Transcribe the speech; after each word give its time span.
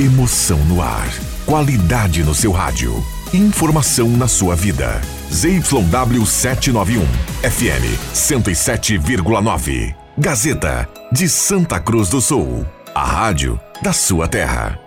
Emoção 0.00 0.58
no 0.66 0.80
ar. 0.80 1.08
Qualidade 1.44 2.22
no 2.22 2.32
seu 2.32 2.52
rádio. 2.52 3.04
Informação 3.34 4.08
na 4.08 4.28
sua 4.28 4.54
vida. 4.54 5.00
ZYW 5.28 6.24
791. 6.24 7.04
FM 7.42 8.14
107,9. 8.14 9.92
Gazeta 10.16 10.88
de 11.10 11.28
Santa 11.28 11.80
Cruz 11.80 12.08
do 12.08 12.20
Sul. 12.20 12.64
A 12.94 13.04
rádio 13.04 13.58
da 13.82 13.92
sua 13.92 14.28
terra. 14.28 14.78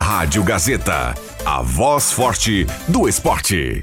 Rádio 0.00 0.44
Gazeta. 0.44 1.12
A 1.44 1.60
voz 1.60 2.12
forte 2.12 2.68
do 2.86 3.08
esporte. 3.08 3.82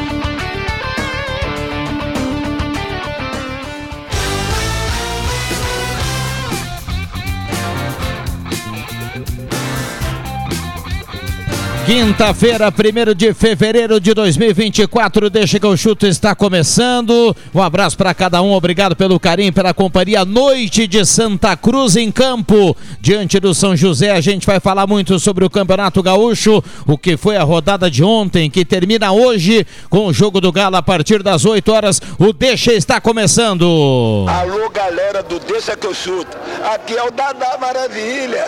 Quinta-feira, 11.85 12.67
1 12.67 13.15
de 13.15 13.33
fevereiro 13.33 13.99
de 13.99 14.13
2024, 14.13 15.31
deixa 15.31 15.59
que 15.59 15.65
o 15.65 15.75
chuto 15.75 16.05
está 16.05 16.35
começando. 16.35 17.35
Um 17.53 17.61
abraço 17.61 17.97
para 17.97 18.13
cada 18.13 18.39
um, 18.41 18.51
obrigado 18.51 18.95
pelo 18.95 19.19
carinho, 19.19 19.51
pela 19.51 19.73
companhia. 19.73 20.23
Noite 20.23 20.85
de 20.85 21.03
Santa 21.03 21.57
Cruz 21.57 21.95
em 21.95 22.11
campo, 22.11 22.77
diante 22.99 23.39
do 23.39 23.53
São 23.55 23.75
José. 23.75 24.11
A 24.11 24.21
gente 24.21 24.45
vai 24.45 24.59
falar 24.59 24.85
muito 24.85 25.19
sobre 25.19 25.43
o 25.43 25.49
Campeonato 25.49 26.03
Gaúcho, 26.03 26.63
o 26.85 26.97
que 26.99 27.17
foi 27.17 27.35
a 27.35 27.43
rodada 27.43 27.89
de 27.89 28.03
ontem, 28.03 28.49
que 28.49 28.63
termina 28.63 29.11
hoje 29.11 29.65
com 29.89 30.05
o 30.05 30.13
jogo 30.13 30.39
do 30.39 30.51
Galo 30.51 30.75
a 30.75 30.83
partir 30.83 31.23
das 31.23 31.45
8 31.45 31.71
horas. 31.71 31.99
O 32.19 32.31
Deixa 32.31 32.73
está 32.73 33.01
começando. 33.01 34.27
Alô, 34.29 34.69
galera 34.69 35.23
do 35.23 35.39
Deixa 35.39 35.75
que 35.75 35.87
eu 35.87 35.95
chuto. 35.95 36.37
Aqui 36.73 36.95
é 36.95 37.03
o 37.03 37.11
Dadá 37.11 37.57
Maravilha. 37.59 38.45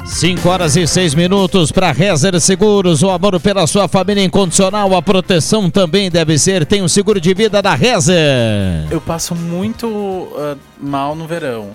5 0.06 0.48
horas 0.48 0.76
e 0.76 0.86
6 0.86 1.14
minutos 1.14 1.72
para 1.72 1.90
Rezer 1.90 2.40
Seguros. 2.40 3.02
O 3.02 3.10
amor 3.10 3.38
pela 3.40 3.66
sua 3.66 3.88
família 3.88 4.24
incondicional. 4.24 4.94
A 4.94 5.02
proteção 5.02 5.68
também 5.68 6.10
deve 6.10 6.38
ser. 6.38 6.64
Tem 6.64 6.80
o 6.80 6.88
seguro 6.88 7.20
de 7.20 7.34
vida 7.34 7.60
da 7.60 7.74
Rezer. 7.74 8.86
Eu 8.90 9.00
passo 9.00 9.34
muito 9.34 9.86
uh, 9.86 10.56
mal 10.80 11.14
no 11.14 11.26
verão. 11.26 11.70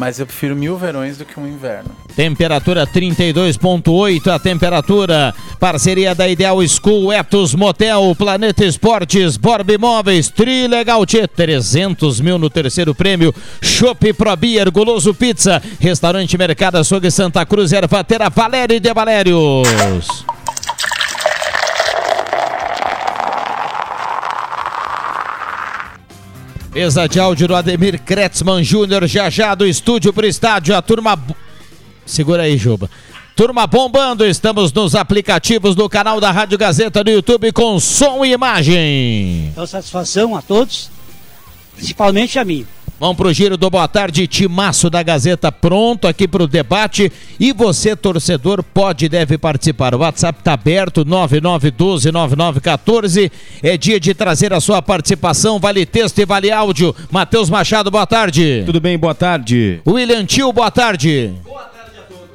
Mas 0.00 0.18
eu 0.18 0.24
prefiro 0.24 0.56
mil 0.56 0.78
verões 0.78 1.18
do 1.18 1.26
que 1.26 1.38
um 1.38 1.46
inverno. 1.46 1.90
Temperatura 2.16 2.86
32,8 2.86 4.28
a 4.28 4.38
temperatura. 4.38 5.34
Parceria 5.58 6.14
da 6.14 6.26
Ideal 6.26 6.56
School, 6.66 7.12
Etos 7.12 7.54
Motel, 7.54 8.14
Planeta 8.16 8.64
Esportes, 8.64 9.36
Borb 9.36 9.68
Imóveis, 9.68 10.30
Trilegal 10.30 11.04
T, 11.04 11.28
300 11.28 12.18
mil 12.18 12.38
no 12.38 12.48
terceiro 12.48 12.94
prêmio. 12.94 13.34
Shop 13.60 14.10
Pro 14.14 14.34
Beer, 14.36 14.70
Guloso 14.70 15.12
Pizza, 15.12 15.60
Restaurante 15.78 16.38
Mercado 16.38 16.78
Açougue 16.78 17.10
Santa 17.10 17.44
Cruz, 17.44 17.70
Ervatera 17.70 18.30
Valério 18.30 18.80
de 18.80 18.94
Valérios. 18.94 20.24
Mesa 26.72 27.08
de 27.08 27.18
áudio 27.18 27.48
do 27.48 27.56
Ademir 27.56 28.00
Kretzmann 28.00 28.62
Júnior, 28.62 29.04
já 29.08 29.28
já 29.28 29.56
do 29.56 29.66
estúdio 29.66 30.12
pro 30.12 30.24
estádio, 30.24 30.76
a 30.76 30.80
turma... 30.80 31.18
Segura 32.06 32.44
aí, 32.44 32.56
Juba. 32.56 32.88
Turma 33.34 33.66
bombando, 33.66 34.24
estamos 34.24 34.72
nos 34.72 34.94
aplicativos 34.94 35.74
do 35.74 35.88
canal 35.88 36.20
da 36.20 36.30
Rádio 36.30 36.56
Gazeta 36.56 37.02
no 37.02 37.10
YouTube 37.10 37.50
com 37.50 37.80
som 37.80 38.24
e 38.24 38.32
imagem. 38.32 39.48
Então, 39.48 39.66
satisfação 39.66 40.36
a 40.36 40.42
todos, 40.42 40.90
principalmente 41.74 42.38
a 42.38 42.44
mim. 42.44 42.64
Vamos 43.00 43.16
pro 43.16 43.32
giro 43.32 43.56
do 43.56 43.68
Boa 43.70 43.88
Tarde, 43.88 44.26
Timaço 44.26 44.90
da 44.90 45.02
Gazeta 45.02 45.50
pronto 45.50 46.06
aqui 46.06 46.28
pro 46.28 46.46
debate 46.46 47.10
e 47.40 47.50
você, 47.50 47.96
torcedor, 47.96 48.62
pode 48.62 49.06
e 49.06 49.08
deve 49.08 49.38
participar. 49.38 49.94
O 49.94 50.00
WhatsApp 50.00 50.42
tá 50.42 50.52
aberto, 50.52 51.02
99129914. 51.06 53.32
É 53.62 53.78
dia 53.78 53.98
de 53.98 54.12
trazer 54.12 54.52
a 54.52 54.60
sua 54.60 54.82
participação, 54.82 55.58
vale 55.58 55.86
texto 55.86 56.18
e 56.18 56.26
vale 56.26 56.50
áudio. 56.50 56.94
Matheus 57.10 57.48
Machado, 57.48 57.90
boa 57.90 58.06
tarde. 58.06 58.64
Tudo 58.66 58.82
bem, 58.82 58.98
boa 58.98 59.14
tarde. 59.14 59.80
William 59.86 60.26
Tio, 60.26 60.52
boa 60.52 60.70
tarde. 60.70 61.32
Boa 61.42 61.62
tarde 61.62 61.92
a 61.98 62.02
todos. 62.02 62.28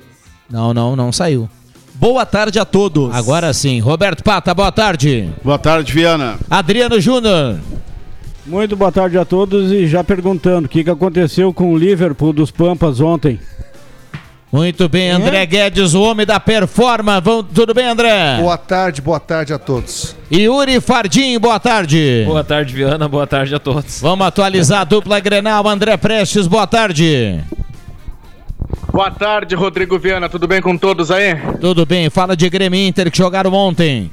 Não, 0.49 0.73
não, 0.73 0.95
não 0.95 1.11
saiu. 1.11 1.47
Boa 1.93 2.25
tarde 2.25 2.57
a 2.57 2.65
todos. 2.65 3.13
Agora 3.13 3.53
sim. 3.53 3.79
Roberto 3.79 4.23
Pata, 4.23 4.51
boa 4.51 4.71
tarde. 4.71 5.29
Boa 5.43 5.59
tarde, 5.59 5.93
Viana. 5.93 6.39
Adriano 6.49 6.99
Júnior. 6.99 7.59
Muito 8.45 8.75
boa 8.75 8.91
tarde 8.91 9.17
a 9.17 9.25
todos 9.25 9.71
e 9.71 9.87
já 9.87 10.03
perguntando 10.03 10.67
o 10.67 10.69
que, 10.69 10.83
que 10.83 10.89
aconteceu 10.89 11.51
com 11.51 11.73
o 11.73 11.77
Liverpool 11.77 12.31
dos 12.31 12.51
Pampas 12.51 13.01
ontem. 13.01 13.39
Muito 14.51 14.87
bem, 14.87 15.09
André 15.09 15.41
é? 15.41 15.45
Guedes, 15.45 15.95
o 15.95 16.01
homem 16.03 16.25
da 16.25 16.39
performance. 16.39 17.21
Vão, 17.21 17.43
tudo 17.43 17.73
bem, 17.73 17.87
André? 17.87 18.37
Boa 18.39 18.57
tarde, 18.57 19.01
boa 19.01 19.19
tarde 19.19 19.51
a 19.51 19.57
todos. 19.57 20.15
Yuri 20.31 20.79
Fardim, 20.79 21.39
boa 21.39 21.59
tarde. 21.59 22.23
Boa 22.25 22.43
tarde, 22.43 22.73
Viana, 22.73 23.07
boa 23.07 23.25
tarde 23.25 23.55
a 23.55 23.59
todos. 23.59 23.99
Vamos 23.99 24.27
atualizar 24.27 24.81
a 24.81 24.83
dupla 24.83 25.19
Grenal, 25.19 25.67
André 25.67 25.97
Prestes, 25.97 26.45
boa 26.45 26.67
tarde. 26.67 27.41
Boa 28.93 29.11
tarde, 29.11 29.55
Rodrigo 29.55 29.97
Viana, 29.97 30.29
tudo 30.29 30.47
bem 30.47 30.61
com 30.61 30.77
todos 30.77 31.09
aí? 31.09 31.35
Tudo 31.59 31.83
bem, 31.85 32.09
fala 32.11 32.37
de 32.37 32.47
Grêmio 32.47 32.79
Inter 32.79 33.09
que 33.11 33.17
jogaram 33.17 33.51
ontem. 33.51 34.11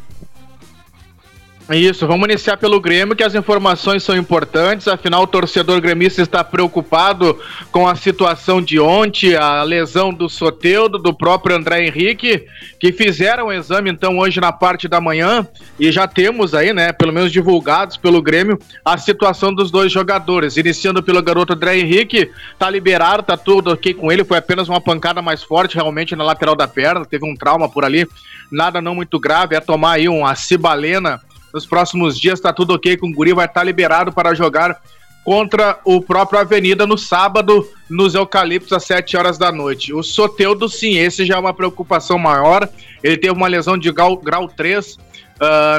Isso, 1.75 2.07
vamos 2.07 2.29
iniciar 2.29 2.59
pelo 2.59 2.81
Grêmio, 2.81 3.17
que 3.17 3.23
as 3.23 3.35
informações 3.35 4.03
são 4.03 4.15
importantes, 4.15 4.87
afinal 4.89 5.23
o 5.23 5.27
torcedor 5.27 5.81
gremista 5.81 6.21
está 6.21 6.45
preocupado 6.45 7.39
com 7.71 7.89
a 7.89 7.95
situação 7.95 8.61
de 8.61 8.79
ontem, 8.79 9.35
a 9.37 9.63
lesão 9.63 10.13
do 10.13 10.29
Soteudo, 10.29 10.99
do 10.99 11.15
próprio 11.15 11.57
André 11.57 11.87
Henrique, 11.87 12.45
que 12.79 12.93
fizeram 12.93 13.47
o 13.47 13.53
exame 13.53 13.91
então 13.91 14.19
hoje 14.19 14.39
na 14.39 14.53
parte 14.53 14.87
da 14.87 15.01
manhã, 15.01 15.47
e 15.79 15.91
já 15.91 16.07
temos 16.07 16.55
aí, 16.55 16.75
né, 16.75 16.93
pelo 16.93 17.13
menos 17.13 17.33
divulgados 17.33 17.97
pelo 17.97 18.21
Grêmio, 18.21 18.59
a 18.85 18.99
situação 18.99 19.55
dos 19.55 19.71
dois 19.71 19.91
jogadores, 19.91 20.59
iniciando 20.59 21.03
pelo 21.03 21.23
garoto 21.23 21.55
André 21.55 21.79
Henrique, 21.79 22.31
tá 22.59 22.69
liberado, 22.69 23.23
tá 23.23 23.37
tudo 23.37 23.73
ok 23.73 23.95
com 23.95 24.13
ele, 24.13 24.25
foi 24.25 24.37
apenas 24.37 24.69
uma 24.69 24.81
pancada 24.81 25.23
mais 25.23 25.43
forte 25.43 25.77
realmente 25.77 26.15
na 26.15 26.25
lateral 26.25 26.55
da 26.55 26.69
perna, 26.69 27.07
teve 27.07 27.25
um 27.25 27.35
trauma 27.35 27.69
por 27.69 27.85
ali, 27.85 28.07
nada 28.51 28.83
não 28.83 28.95
muito 28.95 29.19
grave, 29.19 29.57
é 29.57 29.61
tomar 29.61 29.93
aí 29.93 30.09
uma 30.09 30.35
cibalena 30.35 31.21
nos 31.53 31.67
próximos 31.67 32.19
dias 32.19 32.39
está 32.39 32.53
tudo 32.53 32.75
ok 32.75 32.97
com 32.97 33.09
o 33.09 33.13
Guri, 33.13 33.33
vai 33.33 33.47
estar 33.47 33.61
tá 33.61 33.65
liberado 33.65 34.13
para 34.13 34.35
jogar 34.35 34.81
contra 35.25 35.79
o 35.85 36.01
próprio 36.01 36.41
Avenida 36.41 36.87
no 36.87 36.99
sábado, 36.99 37.67
nos 37.89 38.15
Eucaliptos, 38.15 38.73
às 38.73 38.85
7 38.85 39.17
horas 39.17 39.39
da 39.39 39.53
noite. 39.53 39.93
O 39.93 40.03
Soteudo, 40.03 40.69
sim, 40.69 40.97
esse 40.97 41.25
já 41.25 41.37
é 41.37 41.39
uma 41.39 41.55
preocupação 41.55 42.19
maior. 42.19 42.69
Ele 43.03 43.17
teve 43.17 43.33
uma 43.33 43.47
lesão 43.47 43.79
de 43.79 43.93
grau, 43.93 44.17
grau 44.17 44.49
3 44.49 44.95
uh, 44.95 44.99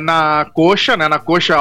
na 0.02 0.50
coxa, 0.54 0.96
né? 0.96 1.08
Na 1.10 1.20
coxa, 1.20 1.58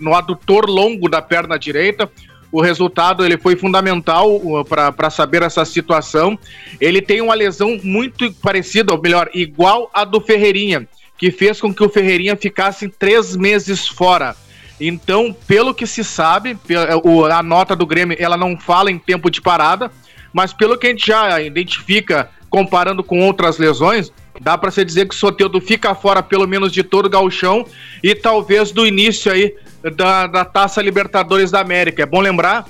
no 0.00 0.14
adutor 0.14 0.66
longo 0.66 1.08
da 1.08 1.20
perna 1.20 1.58
direita. 1.58 2.10
O 2.50 2.62
resultado 2.62 3.22
ele 3.26 3.36
foi 3.36 3.56
fundamental 3.56 4.40
para 4.66 5.10
saber 5.10 5.42
essa 5.42 5.66
situação. 5.66 6.38
Ele 6.80 7.02
tem 7.02 7.20
uma 7.20 7.34
lesão 7.34 7.78
muito 7.82 8.32
parecida, 8.32 8.94
ou 8.94 9.02
melhor, 9.02 9.28
igual 9.34 9.90
à 9.92 10.02
do 10.02 10.18
Ferreirinha 10.18 10.88
que 11.18 11.30
fez 11.32 11.60
com 11.60 11.74
que 11.74 11.82
o 11.82 11.88
Ferreirinha 11.88 12.36
ficasse 12.36 12.88
três 12.88 13.36
meses 13.36 13.86
fora. 13.86 14.36
Então, 14.80 15.36
pelo 15.46 15.74
que 15.74 15.86
se 15.86 16.04
sabe, 16.04 16.56
a 17.32 17.42
nota 17.42 17.74
do 17.74 17.84
Grêmio 17.84 18.16
ela 18.20 18.36
não 18.36 18.56
fala 18.56 18.90
em 18.90 18.98
tempo 18.98 19.28
de 19.28 19.42
parada, 19.42 19.90
mas 20.32 20.52
pelo 20.52 20.78
que 20.78 20.86
a 20.86 20.90
gente 20.90 21.06
já 21.06 21.40
identifica 21.40 22.30
comparando 22.48 23.02
com 23.02 23.20
outras 23.20 23.58
lesões, 23.58 24.12
dá 24.40 24.56
para 24.56 24.70
se 24.70 24.84
dizer 24.84 25.08
que 25.08 25.14
o 25.14 25.18
Soteldo 25.18 25.60
fica 25.60 25.94
fora 25.94 26.22
pelo 26.22 26.46
menos 26.46 26.72
de 26.72 26.84
todo 26.84 27.06
o 27.06 27.10
gauchão 27.10 27.66
e 28.02 28.14
talvez 28.14 28.70
do 28.70 28.86
início 28.86 29.32
aí 29.32 29.54
da, 29.96 30.28
da 30.28 30.44
Taça 30.44 30.80
Libertadores 30.80 31.50
da 31.50 31.60
América. 31.60 32.04
É 32.04 32.06
bom 32.06 32.20
lembrar 32.20 32.64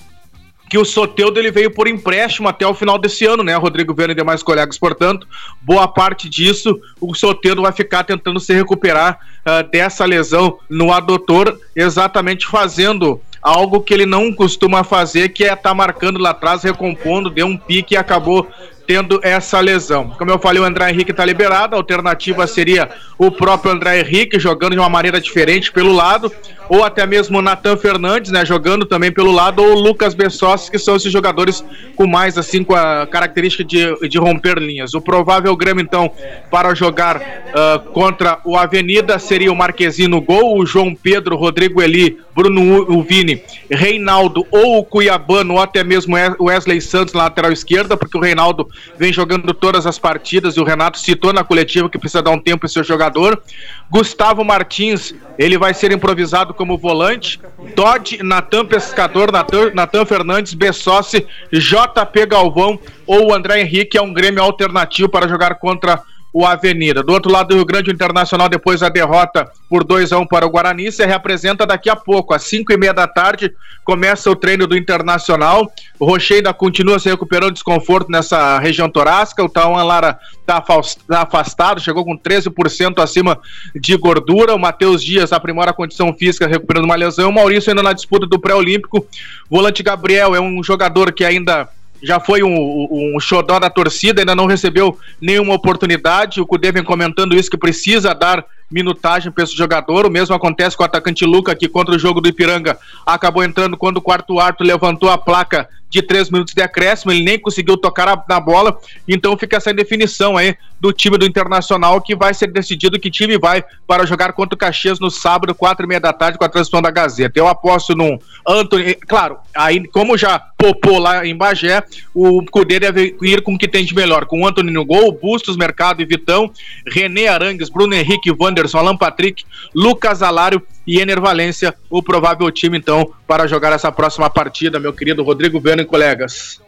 que 0.68 0.78
o 0.78 0.84
Soteudo 0.84 1.38
ele 1.38 1.50
veio 1.50 1.70
por 1.70 1.88
empréstimo 1.88 2.48
até 2.48 2.66
o 2.66 2.74
final 2.74 2.98
desse 2.98 3.24
ano, 3.24 3.42
né? 3.42 3.54
Rodrigo 3.56 3.94
Viana 3.94 4.12
e 4.12 4.16
demais 4.16 4.42
colegas, 4.42 4.78
portanto, 4.78 5.26
boa 5.62 5.88
parte 5.88 6.28
disso 6.28 6.78
o 7.00 7.14
Soteudo 7.14 7.62
vai 7.62 7.72
ficar 7.72 8.04
tentando 8.04 8.38
se 8.38 8.52
recuperar 8.52 9.18
uh, 9.46 9.68
dessa 9.70 10.04
lesão 10.04 10.58
no 10.68 10.92
adutor, 10.92 11.58
exatamente 11.74 12.46
fazendo 12.46 13.20
algo 13.40 13.80
que 13.80 13.94
ele 13.94 14.06
não 14.06 14.32
costuma 14.32 14.84
fazer, 14.84 15.30
que 15.30 15.44
é 15.44 15.48
estar 15.48 15.70
tá 15.70 15.74
marcando 15.74 16.18
lá 16.18 16.30
atrás, 16.30 16.62
recompondo, 16.62 17.30
deu 17.30 17.46
um 17.46 17.56
pique 17.56 17.94
e 17.94 17.96
acabou 17.96 18.46
tendo 18.88 19.20
essa 19.22 19.60
lesão. 19.60 20.08
Como 20.16 20.30
eu 20.30 20.38
falei, 20.38 20.62
o 20.62 20.64
André 20.64 20.88
Henrique 20.88 21.10
está 21.10 21.22
liberado, 21.22 21.76
a 21.76 21.78
alternativa 21.78 22.46
seria 22.46 22.88
o 23.18 23.30
próprio 23.30 23.70
André 23.70 24.00
Henrique 24.00 24.40
jogando 24.40 24.72
de 24.72 24.78
uma 24.78 24.88
maneira 24.88 25.20
diferente 25.20 25.70
pelo 25.70 25.92
lado, 25.92 26.32
ou 26.70 26.82
até 26.82 27.06
mesmo 27.06 27.38
o 27.38 27.42
Natan 27.42 27.76
Fernandes, 27.76 28.30
né, 28.30 28.46
jogando 28.46 28.86
também 28.86 29.12
pelo 29.12 29.30
lado, 29.30 29.62
ou 29.62 29.72
o 29.72 29.78
Lucas 29.78 30.14
Bessossi, 30.14 30.70
que 30.70 30.78
são 30.78 30.96
esses 30.96 31.12
jogadores 31.12 31.62
com 31.96 32.06
mais, 32.06 32.38
assim, 32.38 32.64
com 32.64 32.74
a 32.74 33.06
característica 33.06 33.62
de, 33.62 34.08
de 34.08 34.18
romper 34.18 34.58
linhas. 34.58 34.94
O 34.94 35.02
provável 35.02 35.54
Grêmio, 35.54 35.82
então, 35.82 36.10
para 36.50 36.74
jogar 36.74 37.18
uh, 37.18 37.80
contra 37.90 38.38
o 38.42 38.56
Avenida 38.56 39.18
seria 39.18 39.52
o 39.52 39.56
Marquezinho 39.56 40.08
no 40.08 40.20
gol, 40.22 40.58
o 40.58 40.64
João 40.64 40.94
Pedro, 40.94 41.36
Rodrigo 41.36 41.82
Eli, 41.82 42.18
Bruno 42.34 42.90
Uvini, 42.90 43.42
Reinaldo 43.70 44.46
ou 44.50 44.78
o 44.78 44.84
Cuiabano, 44.84 45.54
ou 45.54 45.60
até 45.60 45.82
mesmo 45.82 46.16
o 46.38 46.44
Wesley 46.44 46.80
Santos 46.80 47.12
na 47.12 47.24
lateral 47.24 47.52
esquerda, 47.52 47.96
porque 47.96 48.16
o 48.16 48.20
Reinaldo 48.20 48.68
vem 48.98 49.12
jogando 49.12 49.52
todas 49.54 49.86
as 49.86 49.98
partidas 49.98 50.56
e 50.56 50.60
o 50.60 50.64
Renato 50.64 50.98
citou 50.98 51.32
na 51.32 51.44
coletiva 51.44 51.88
que 51.88 51.98
precisa 51.98 52.22
dar 52.22 52.30
um 52.30 52.38
tempo 52.38 52.66
esse 52.66 52.74
seu 52.74 52.84
jogador. 52.84 53.42
Gustavo 53.90 54.44
Martins, 54.44 55.14
ele 55.38 55.58
vai 55.58 55.74
ser 55.74 55.92
improvisado 55.92 56.54
como 56.54 56.78
volante. 56.78 57.40
Todd, 57.74 58.22
Natan 58.22 58.66
Pescador, 58.66 59.30
Natan, 59.32 60.04
Fernandes, 60.04 60.54
Bessossi, 60.54 61.26
JP 61.52 62.26
Galvão 62.26 62.78
ou 63.06 63.34
André 63.34 63.60
Henrique 63.60 63.96
é 63.96 64.02
um 64.02 64.12
Grêmio 64.12 64.42
alternativo 64.42 65.08
para 65.08 65.28
jogar 65.28 65.54
contra 65.56 65.96
o 65.96 66.02
Avenida. 66.44 67.02
Do 67.02 67.12
outro 67.12 67.30
lado 67.30 67.48
do 67.48 67.54
Rio 67.56 67.64
Grande, 67.64 67.90
o 67.90 67.92
Internacional, 67.92 68.48
depois 68.48 68.80
da 68.80 68.88
derrota 68.88 69.50
por 69.68 69.84
2 69.84 70.12
a 70.12 70.18
1 70.18 70.26
para 70.26 70.46
o 70.46 70.50
Guarani, 70.50 70.90
se 70.92 71.04
reapresenta 71.04 71.66
daqui 71.66 71.88
a 71.88 71.96
pouco, 71.96 72.34
às 72.34 72.42
5 72.42 72.72
e 72.72 72.76
meia 72.76 72.92
da 72.92 73.06
tarde, 73.06 73.52
começa 73.84 74.30
o 74.30 74.36
treino 74.36 74.66
do 74.66 74.76
Internacional. 74.76 75.70
O 75.98 76.04
Rocher 76.04 76.36
ainda 76.36 76.52
continua 76.52 76.98
se 76.98 77.08
recuperando 77.08 77.52
desconforto 77.52 78.10
nessa 78.10 78.58
região 78.58 78.88
torácica. 78.88 79.42
O 79.42 79.48
Tauan 79.48 79.82
Lara 79.82 80.18
está 80.40 80.62
tá 81.08 81.22
afastado, 81.22 81.80
chegou 81.80 82.04
com 82.04 82.16
13% 82.16 83.02
acima 83.02 83.38
de 83.74 83.96
gordura. 83.96 84.54
O 84.54 84.58
Matheus 84.58 85.02
Dias 85.02 85.32
aprimora 85.32 85.70
a 85.70 85.74
condição 85.74 86.14
física, 86.14 86.46
recuperando 86.46 86.84
uma 86.84 86.96
lesão. 86.96 87.30
O 87.30 87.34
Maurício 87.34 87.70
ainda 87.70 87.82
na 87.82 87.92
disputa 87.92 88.26
do 88.26 88.38
pré-olímpico. 88.38 89.06
Volante 89.50 89.82
Gabriel 89.82 90.34
é 90.34 90.40
um 90.40 90.62
jogador 90.62 91.12
que 91.12 91.24
ainda 91.24 91.68
já 92.02 92.20
foi 92.20 92.42
um, 92.42 93.14
um, 93.14 93.20
xodó 93.20 93.58
da 93.58 93.70
torcida, 93.70 94.22
ainda 94.22 94.34
não 94.34 94.46
recebeu 94.46 94.98
nenhuma 95.20 95.54
oportunidade. 95.54 96.40
O 96.40 96.46
Cudê 96.46 96.72
vem 96.72 96.84
comentando 96.84 97.34
isso, 97.34 97.50
que 97.50 97.56
precisa 97.56 98.14
dar 98.14 98.44
minutagem 98.70 99.32
para 99.32 99.44
esse 99.44 99.56
jogador. 99.56 100.06
O 100.06 100.10
mesmo 100.10 100.34
acontece 100.34 100.76
com 100.76 100.82
o 100.82 100.86
atacante 100.86 101.24
Luca, 101.24 101.54
que 101.54 101.68
contra 101.68 101.94
o 101.94 101.98
jogo 101.98 102.20
do 102.20 102.28
Ipiranga 102.28 102.78
acabou 103.04 103.42
entrando 103.42 103.76
quando 103.76 103.98
o 103.98 104.02
quarto 104.02 104.38
árbitro 104.38 104.66
levantou 104.66 105.08
a 105.08 105.18
placa 105.18 105.68
de 105.90 106.02
três 106.02 106.30
minutos 106.30 106.54
de 106.54 106.62
acréscimo, 106.62 107.12
ele 107.12 107.24
nem 107.24 107.38
conseguiu 107.38 107.76
tocar 107.76 108.24
na 108.28 108.40
bola, 108.40 108.78
então 109.06 109.36
fica 109.38 109.56
essa 109.56 109.70
indefinição 109.70 110.36
aí 110.36 110.56
do 110.80 110.92
time 110.92 111.16
do 111.18 111.26
Internacional 111.26 112.00
que 112.00 112.14
vai 112.14 112.32
ser 112.34 112.48
decidido 112.48 113.00
que 113.00 113.10
time 113.10 113.38
vai 113.38 113.64
para 113.86 114.06
jogar 114.06 114.32
contra 114.32 114.54
o 114.54 114.58
Caxias 114.58 115.00
no 115.00 115.10
sábado, 115.10 115.54
quatro 115.54 115.84
e 115.84 115.88
meia 115.88 116.00
da 116.00 116.12
tarde, 116.12 116.38
com 116.38 116.44
a 116.44 116.48
transmissão 116.48 116.80
da 116.80 116.90
Gazeta. 116.90 117.38
Eu 117.38 117.48
aposto 117.48 117.96
no 117.96 118.20
Anthony, 118.46 118.94
claro, 118.94 119.38
aí 119.54 119.86
como 119.88 120.16
já 120.16 120.38
popou 120.38 120.98
lá 120.98 121.26
em 121.26 121.34
Bagé, 121.34 121.82
o 122.14 122.44
Cudê 122.44 122.78
deve 122.78 123.16
ir 123.22 123.42
com 123.42 123.54
o 123.54 123.58
que 123.58 123.68
tem 123.68 123.84
de 123.84 123.94
melhor, 123.94 124.26
com 124.26 124.42
o 124.42 124.46
Anthony 124.46 124.70
no 124.70 124.84
gol, 124.84 125.12
Bustos, 125.12 125.56
Mercado 125.56 126.02
e 126.02 126.04
Vitão, 126.04 126.50
René 126.86 127.28
Arangues, 127.28 127.68
Bruno 127.68 127.94
Henrique, 127.94 128.30
Wanderson, 128.58 128.78
Alan 128.78 128.96
Patrick, 128.96 129.44
Lucas 129.74 130.22
Alário 130.22 130.62
e 130.86 130.98
Ener 130.98 131.20
Valência, 131.20 131.74
o 131.88 132.02
provável 132.02 132.50
time, 132.50 132.76
então, 132.76 133.12
para 133.26 133.46
jogar 133.46 133.72
essa 133.72 133.90
próxima 133.92 134.28
partida, 134.28 134.80
meu 134.80 134.92
querido 134.92 135.22
Rodrigo 135.22 135.60
Bueno 135.60 135.82
e 135.82 135.84
colegas. 135.84 136.60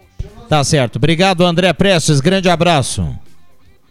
Tá 0.49 0.63
certo. 0.65 0.97
Obrigado, 0.97 1.45
André 1.45 1.73
Prestes. 1.73 2.21
Grande 2.21 2.49
abraço. 2.49 3.07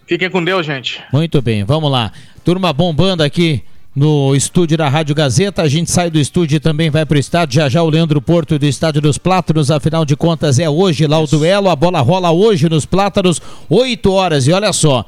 Fiquem 0.08 0.30
com 0.30 0.44
Deus, 0.44 0.66
gente. 0.66 1.02
Muito 1.12 1.42
bem, 1.42 1.64
vamos 1.64 1.92
lá. 1.92 2.12
Turma 2.44 2.74
bombando 2.74 3.24
aqui 3.24 3.64
no 3.96 4.36
estúdio 4.36 4.78
da 4.78 4.88
Rádio 4.88 5.16
Gazeta. 5.16 5.62
A 5.62 5.68
gente 5.68 5.92
sai 5.92 6.10
do 6.10 6.20
estúdio 6.20 6.58
e 6.58 6.60
também 6.60 6.90
vai 6.90 7.06
para 7.06 7.16
o 7.16 7.20
estádio. 7.20 7.56
Já 7.56 7.70
já 7.70 7.82
o 7.84 7.90
Leandro 7.90 8.22
Porto 8.22 8.58
do 8.58 8.66
Estádio 8.66 9.02
dos 9.02 9.18
Plátanos. 9.18 9.72
Afinal 9.72 10.06
de 10.06 10.16
contas, 10.16 10.60
é 10.60 10.70
hoje 10.70 11.06
lá 11.08 11.20
o 11.20 11.28
duelo. 11.28 11.70
A 11.70 11.76
bola 11.76 12.02
rola 12.02 12.32
hoje 12.32 12.70
nos 12.70 12.86
Plátanos, 12.86 13.42
8 13.70 14.12
horas. 14.12 14.48
E 14.48 14.52
olha 14.52 14.74
só. 14.74 15.06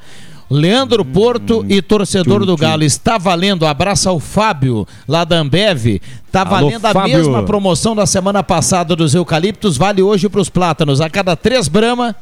Leandro 0.52 1.04
Porto 1.04 1.64
e 1.68 1.80
torcedor 1.80 2.44
do 2.44 2.56
Galo. 2.56 2.84
Está 2.84 3.16
valendo, 3.16 3.66
abraça 3.66 4.10
ao 4.10 4.20
Fábio, 4.20 4.86
lá 5.08 5.24
da 5.24 5.38
Ambev. 5.38 6.00
Está 6.26 6.44
valendo 6.44 6.84
a 6.84 6.92
Fábio. 6.92 7.16
mesma 7.16 7.42
promoção 7.42 7.96
da 7.96 8.06
semana 8.06 8.42
passada 8.42 8.94
dos 8.94 9.14
eucaliptos, 9.14 9.76
vale 9.76 10.02
hoje 10.02 10.28
para 10.28 10.40
os 10.40 10.50
plátanos. 10.50 11.00
A 11.00 11.08
cada 11.08 11.34
três 11.34 11.68
brama. 11.68 12.14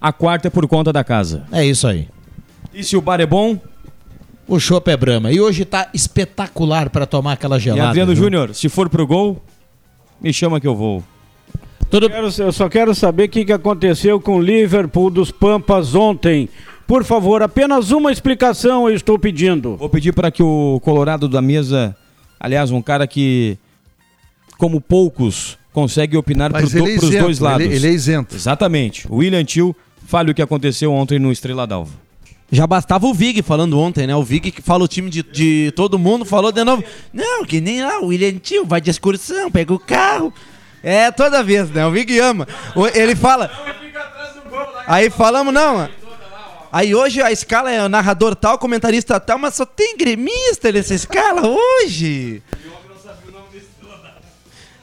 A 0.00 0.12
quarta 0.12 0.48
é 0.48 0.50
por 0.50 0.66
conta 0.66 0.92
da 0.92 1.02
casa. 1.02 1.44
É 1.50 1.64
isso 1.64 1.86
aí. 1.86 2.08
E 2.74 2.82
se 2.82 2.96
o 2.96 3.00
bar 3.00 3.20
é 3.20 3.26
bom? 3.26 3.58
O 4.46 4.58
chopp 4.58 4.90
é 4.90 4.96
brama. 4.96 5.30
E 5.30 5.40
hoje 5.40 5.62
está 5.62 5.88
espetacular 5.94 6.90
para 6.90 7.06
tomar 7.06 7.32
aquela 7.32 7.58
gelada. 7.58 7.84
E 7.84 7.88
Adriano 7.88 8.14
Júnior, 8.14 8.54
se 8.54 8.68
for 8.68 8.88
pro 8.88 9.06
gol, 9.06 9.40
me 10.20 10.32
chama 10.32 10.60
que 10.60 10.66
eu 10.66 10.74
vou. 10.74 11.02
Tudo... 11.88 12.06
Eu, 12.06 12.10
quero, 12.10 12.28
eu 12.38 12.52
só 12.52 12.68
quero 12.68 12.94
saber 12.94 13.24
o 13.24 13.28
que, 13.28 13.44
que 13.44 13.52
aconteceu 13.52 14.20
com 14.20 14.36
o 14.36 14.40
Liverpool 14.40 15.10
dos 15.10 15.30
Pampas 15.30 15.94
ontem. 15.94 16.48
Por 16.86 17.04
favor, 17.04 17.42
apenas 17.42 17.90
uma 17.90 18.12
explicação 18.12 18.88
eu 18.88 18.94
estou 18.94 19.18
pedindo. 19.18 19.76
Vou 19.76 19.88
pedir 19.88 20.12
para 20.12 20.30
que 20.30 20.42
o 20.42 20.80
Colorado 20.82 21.28
da 21.28 21.40
mesa, 21.40 21.96
aliás, 22.38 22.70
um 22.70 22.82
cara 22.82 23.06
que, 23.06 23.56
como 24.58 24.80
poucos, 24.80 25.58
consegue 25.72 26.16
opinar 26.16 26.50
para 26.50 26.64
os 26.64 26.74
é 26.74 26.78
dois 26.78 27.38
lados. 27.38 27.64
Ele, 27.64 27.76
ele, 27.76 27.86
é 27.88 27.90
isento. 27.90 28.34
Exatamente. 28.34 29.06
O 29.10 29.16
William 29.16 29.44
Tio 29.44 29.74
fale 30.06 30.30
o 30.30 30.34
que 30.34 30.42
aconteceu 30.42 30.92
ontem 30.92 31.18
no 31.18 31.32
Estrela 31.32 31.66
d'Alva. 31.66 31.92
Já 32.50 32.66
bastava 32.66 33.06
o 33.06 33.14
Vig 33.14 33.40
falando 33.40 33.80
ontem, 33.80 34.06
né? 34.06 34.14
O 34.14 34.22
Vig 34.22 34.50
que 34.50 34.60
fala 34.60 34.84
o 34.84 34.88
time 34.88 35.08
de, 35.08 35.22
de 35.22 35.72
todo 35.74 35.98
mundo, 35.98 36.26
falou 36.26 36.52
de 36.52 36.62
novo. 36.62 36.84
Não, 37.10 37.46
que 37.46 37.62
nem 37.62 37.82
lá, 37.82 38.00
o 38.00 38.08
William 38.08 38.34
Tio 38.34 38.66
vai 38.66 38.78
de 38.78 38.90
excursão, 38.90 39.50
pega 39.50 39.72
o 39.72 39.78
carro. 39.78 40.32
É, 40.82 41.10
toda 41.10 41.42
vez, 41.42 41.70
né? 41.70 41.86
O 41.86 41.90
Vig 41.90 42.18
ama. 42.18 42.46
Ele 42.94 43.16
fala. 43.16 43.50
Aí 44.86 45.08
falamos, 45.08 45.54
não, 45.54 45.88
Aí 46.72 46.94
hoje 46.94 47.20
a 47.20 47.30
escala 47.30 47.70
é 47.70 47.86
narrador 47.86 48.34
tal, 48.34 48.58
comentarista 48.58 49.20
tal, 49.20 49.36
mas 49.36 49.54
só 49.54 49.66
tem 49.66 49.94
gremista 49.94 50.72
nessa 50.72 50.94
escala 50.94 51.46
hoje. 51.46 52.42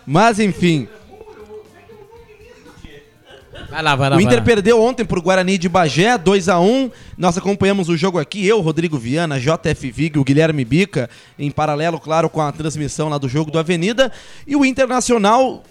Mas 0.05 0.39
enfim. 0.39 0.87
Vai 3.71 3.81
lá, 3.81 3.95
vai 3.95 4.09
lá, 4.11 4.17
o 4.17 4.21
Inter 4.21 4.43
perdeu 4.43 4.81
ontem 4.81 5.03
pro 5.03 5.21
Guarani 5.21 5.57
de 5.57 5.67
Bagé, 5.67 6.17
2 6.17 6.49
a 6.49 6.59
1 6.59 6.91
Nós 7.17 7.37
acompanhamos 7.37 7.89
o 7.89 7.97
jogo 7.97 8.17
aqui, 8.17 8.45
eu, 8.45 8.61
Rodrigo 8.61 8.97
Viana, 8.97 9.39
JF 9.39 9.91
Vig, 9.91 10.17
o 10.17 10.23
Guilherme 10.23 10.63
Bica, 10.63 11.09
em 11.37 11.51
paralelo, 11.51 11.99
claro, 11.99 12.29
com 12.29 12.41
a 12.41 12.51
transmissão 12.51 13.09
lá 13.09 13.17
do 13.17 13.27
jogo 13.27 13.51
do 13.51 13.59
Avenida. 13.59 14.11
E 14.47 14.55
o 14.55 14.63
Internacional 14.63 15.63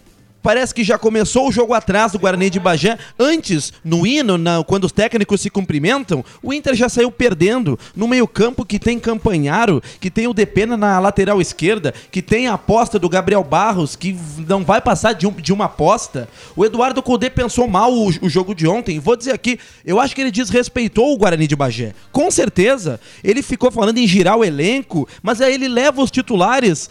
Parece 0.48 0.74
que 0.74 0.82
já 0.82 0.96
começou 0.96 1.46
o 1.46 1.52
jogo 1.52 1.74
atrás 1.74 2.12
do 2.12 2.18
Guarani 2.18 2.48
de 2.48 2.58
Bagé. 2.58 2.96
Antes, 3.18 3.70
no 3.84 4.06
hino, 4.06 4.38
na, 4.38 4.64
quando 4.64 4.84
os 4.84 4.92
técnicos 4.92 5.42
se 5.42 5.50
cumprimentam, 5.50 6.24
o 6.42 6.54
Inter 6.54 6.74
já 6.74 6.88
saiu 6.88 7.12
perdendo 7.12 7.78
no 7.94 8.08
meio-campo 8.08 8.64
que 8.64 8.78
tem 8.78 8.98
Campanharo, 8.98 9.82
que 10.00 10.10
tem 10.10 10.26
o 10.26 10.32
Depena 10.32 10.74
na 10.74 10.98
lateral 11.00 11.38
esquerda, 11.38 11.92
que 12.10 12.22
tem 12.22 12.46
a 12.46 12.54
aposta 12.54 12.98
do 12.98 13.10
Gabriel 13.10 13.44
Barros, 13.44 13.94
que 13.94 14.16
não 14.48 14.64
vai 14.64 14.80
passar 14.80 15.12
de, 15.12 15.26
um, 15.26 15.32
de 15.32 15.52
uma 15.52 15.66
aposta. 15.66 16.26
O 16.56 16.64
Eduardo 16.64 17.02
Codê 17.02 17.28
pensou 17.28 17.68
mal 17.68 17.92
o, 17.92 18.08
o 18.22 18.30
jogo 18.30 18.54
de 18.54 18.66
ontem. 18.66 18.98
Vou 18.98 19.16
dizer 19.16 19.32
aqui, 19.32 19.60
eu 19.84 20.00
acho 20.00 20.14
que 20.14 20.22
ele 20.22 20.30
desrespeitou 20.30 21.12
o 21.12 21.18
Guarani 21.18 21.46
de 21.46 21.56
Bagé. 21.56 21.92
Com 22.10 22.30
certeza. 22.30 22.98
Ele 23.22 23.42
ficou 23.42 23.70
falando 23.70 23.98
em 23.98 24.06
girar 24.06 24.38
o 24.38 24.44
elenco, 24.46 25.06
mas 25.22 25.42
aí 25.42 25.52
ele 25.52 25.68
leva 25.68 26.00
os 26.00 26.10
titulares 26.10 26.88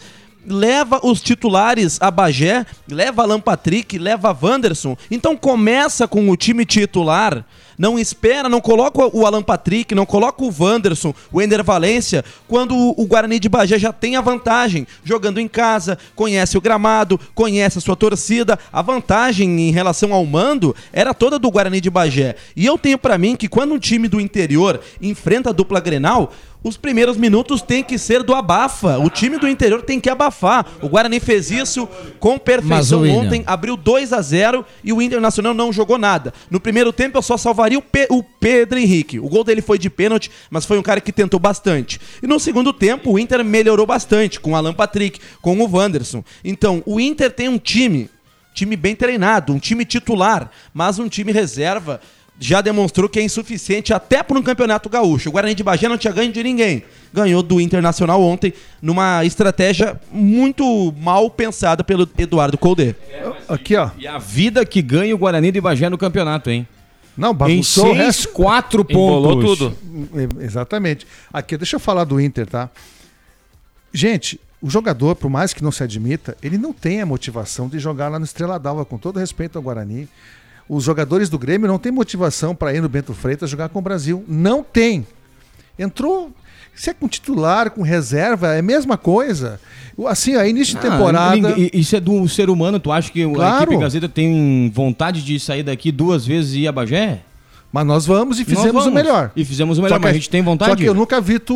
leva 0.48 1.00
os 1.02 1.20
titulares 1.20 1.98
a 2.00 2.10
Bagé, 2.10 2.66
leva 2.88 3.22
Alan 3.22 3.40
Patrick, 3.40 3.98
leva 3.98 4.36
Wanderson. 4.40 4.96
Então 5.10 5.36
começa 5.36 6.08
com 6.08 6.28
o 6.30 6.36
time 6.36 6.64
titular. 6.64 7.44
Não 7.78 7.96
espera, 7.96 8.48
não 8.48 8.60
coloca 8.60 9.08
o 9.16 9.24
Alan 9.24 9.42
Patrick, 9.42 9.94
não 9.94 10.04
coloca 10.04 10.42
o 10.42 10.52
Wanderson, 10.58 11.14
o 11.30 11.40
Ender 11.40 11.62
Valência, 11.62 12.24
quando 12.48 12.74
o 12.76 13.06
Guarani 13.06 13.38
de 13.38 13.48
Bagé 13.48 13.78
já 13.78 13.92
tem 13.92 14.16
a 14.16 14.20
vantagem, 14.20 14.84
jogando 15.04 15.38
em 15.38 15.46
casa, 15.46 15.96
conhece 16.16 16.58
o 16.58 16.60
gramado, 16.60 17.20
conhece 17.36 17.78
a 17.78 17.80
sua 17.80 17.94
torcida. 17.94 18.58
A 18.72 18.82
vantagem 18.82 19.60
em 19.60 19.70
relação 19.70 20.12
ao 20.12 20.26
mando 20.26 20.74
era 20.92 21.14
toda 21.14 21.38
do 21.38 21.50
Guarani 21.52 21.80
de 21.80 21.88
Bagé. 21.88 22.34
E 22.56 22.66
eu 22.66 22.76
tenho 22.76 22.98
para 22.98 23.16
mim 23.16 23.36
que 23.36 23.48
quando 23.48 23.74
um 23.74 23.78
time 23.78 24.08
do 24.08 24.20
interior 24.20 24.80
enfrenta 25.00 25.50
a 25.50 25.52
dupla 25.52 25.78
Grenal, 25.78 26.32
os 26.62 26.76
primeiros 26.76 27.16
minutos 27.16 27.62
tem 27.62 27.84
que 27.84 27.96
ser 27.98 28.22
do 28.22 28.34
abafa. 28.34 28.98
O 28.98 29.08
time 29.08 29.38
do 29.38 29.48
interior 29.48 29.82
tem 29.82 30.00
que 30.00 30.10
abafar. 30.10 30.66
O 30.82 30.88
Guarani 30.88 31.20
fez 31.20 31.50
isso 31.50 31.88
com 32.18 32.38
perfeição 32.38 33.08
ontem, 33.08 33.44
abriu 33.46 33.76
2 33.76 34.12
a 34.12 34.20
0 34.20 34.64
e 34.82 34.92
o 34.92 35.00
Internacional 35.00 35.54
não 35.54 35.72
jogou 35.72 35.98
nada. 35.98 36.34
No 36.50 36.58
primeiro 36.58 36.92
tempo 36.92 37.16
eu 37.16 37.22
só 37.22 37.36
salvaria 37.36 37.78
o, 37.78 37.82
Pe 37.82 38.06
o 38.10 38.22
Pedro 38.22 38.78
Henrique. 38.78 39.20
O 39.20 39.28
gol 39.28 39.44
dele 39.44 39.62
foi 39.62 39.78
de 39.78 39.88
pênalti, 39.88 40.30
mas 40.50 40.64
foi 40.64 40.78
um 40.78 40.82
cara 40.82 41.00
que 41.00 41.12
tentou 41.12 41.38
bastante. 41.38 42.00
E 42.22 42.26
no 42.26 42.40
segundo 42.40 42.72
tempo 42.72 43.12
o 43.12 43.18
Inter 43.18 43.44
melhorou 43.44 43.86
bastante 43.86 44.40
com 44.40 44.52
o 44.52 44.56
Alan 44.56 44.74
Patrick, 44.74 45.20
com 45.40 45.58
o 45.58 45.70
Wanderson. 45.70 46.24
Então, 46.44 46.82
o 46.84 46.98
Inter 46.98 47.30
tem 47.30 47.48
um 47.48 47.58
time, 47.58 48.10
time 48.52 48.76
bem 48.76 48.96
treinado, 48.96 49.52
um 49.52 49.58
time 49.58 49.84
titular, 49.84 50.50
mas 50.74 50.98
um 50.98 51.08
time 51.08 51.30
reserva 51.30 52.00
já 52.40 52.60
demonstrou 52.60 53.08
que 53.08 53.18
é 53.18 53.22
insuficiente 53.22 53.92
até 53.92 54.22
para 54.22 54.38
um 54.38 54.42
campeonato 54.42 54.88
gaúcho. 54.88 55.28
O 55.28 55.32
Guarani 55.32 55.54
de 55.54 55.62
Bagé 55.64 55.88
não 55.88 55.98
tinha 55.98 56.12
ganho 56.12 56.32
de 56.32 56.42
ninguém. 56.42 56.84
Ganhou 57.12 57.42
do 57.42 57.60
Internacional 57.60 58.22
ontem 58.22 58.52
numa 58.80 59.24
estratégia 59.24 60.00
muito 60.12 60.94
mal 61.00 61.28
pensada 61.30 61.82
pelo 61.82 62.08
Eduardo 62.16 62.56
Colde. 62.56 62.94
Aqui, 63.48 63.74
ó. 63.76 63.90
E 63.98 64.06
a 64.06 64.18
vida 64.18 64.64
que 64.64 64.80
ganha 64.82 65.14
o 65.14 65.18
Guarani 65.18 65.50
de 65.50 65.60
Bagé 65.60 65.88
no 65.88 65.98
campeonato, 65.98 66.48
hein? 66.50 66.66
Não, 67.16 67.32
Em 67.32 67.34
bagunçou 67.34 67.86
o 67.86 67.94
seis, 67.94 67.98
resto. 67.98 68.28
quatro 68.28 68.86
Embolou 68.88 69.40
pontos. 69.40 69.58
tudo. 69.58 69.78
E- 70.40 70.44
Exatamente. 70.44 71.04
Aqui, 71.32 71.56
deixa 71.56 71.74
eu 71.74 71.80
falar 71.80 72.04
do 72.04 72.20
Inter, 72.20 72.46
tá? 72.46 72.70
Gente, 73.92 74.38
o 74.60 74.68
jogador, 74.70 75.16
por 75.16 75.28
mais 75.30 75.52
que 75.52 75.62
não 75.62 75.72
se 75.72 75.82
admita, 75.82 76.36
ele 76.42 76.58
não 76.58 76.72
tem 76.72 77.00
a 77.00 77.06
motivação 77.06 77.68
de 77.68 77.78
jogar 77.78 78.08
lá 78.08 78.18
no 78.18 78.24
Estrela 78.24 78.58
d'Alva, 78.58 78.84
com 78.84 78.98
todo 78.98 79.18
respeito 79.18 79.56
ao 79.56 79.62
Guarani. 79.62 80.08
Os 80.68 80.84
jogadores 80.84 81.28
do 81.30 81.38
Grêmio 81.38 81.66
não 81.66 81.78
têm 81.78 81.90
motivação 81.90 82.54
para 82.54 82.74
ir 82.74 82.82
no 82.82 82.88
Bento 82.88 83.14
Freitas 83.14 83.48
jogar 83.48 83.68
com 83.70 83.78
o 83.78 83.82
Brasil. 83.82 84.24
Não 84.28 84.62
tem. 84.62 85.06
Entrou. 85.78 86.30
Se 86.74 86.90
é 86.90 86.94
com 86.94 87.08
titular, 87.08 87.70
com 87.70 87.82
reserva, 87.82 88.54
é 88.54 88.60
a 88.60 88.62
mesma 88.62 88.96
coisa. 88.96 89.60
O- 89.96 90.06
Assim, 90.06 90.36
a 90.36 90.46
início 90.46 90.78
de 90.78 90.86
Ah, 90.86 90.90
temporada. 90.90 91.54
Isso 91.72 91.96
é 91.96 92.00
do 92.00 92.28
ser 92.28 92.48
humano. 92.50 92.78
Tu 92.78 92.92
acha 92.92 93.10
que 93.10 93.24
a 93.24 93.28
Claro. 93.32 93.64
equipe 93.64 93.80
Gazeta 93.82 94.08
tem 94.08 94.70
vontade 94.72 95.22
de 95.24 95.40
sair 95.40 95.62
daqui 95.64 95.90
duas 95.90 96.24
vezes 96.26 96.54
e 96.54 96.60
ir 96.60 96.68
a 96.68 96.72
Bagé? 96.72 97.20
Mas 97.72 97.84
nós 97.84 98.06
vamos 98.06 98.38
e 98.40 98.44
fizemos 98.44 98.70
o 98.86 98.90
vamos. 98.90 98.94
melhor. 98.94 99.30
E 99.36 99.44
fizemos 99.44 99.76
o 99.78 99.82
melhor, 99.82 99.96
que 99.98 100.02
mas 100.04 100.10
a 100.12 100.14
gente 100.14 100.30
tem 100.30 100.40
vontade? 100.40 100.70
Só 100.70 100.76
que 100.76 100.84
eu 100.84 100.94
nunca 100.94 101.20
vi 101.20 101.38
tu 101.38 101.54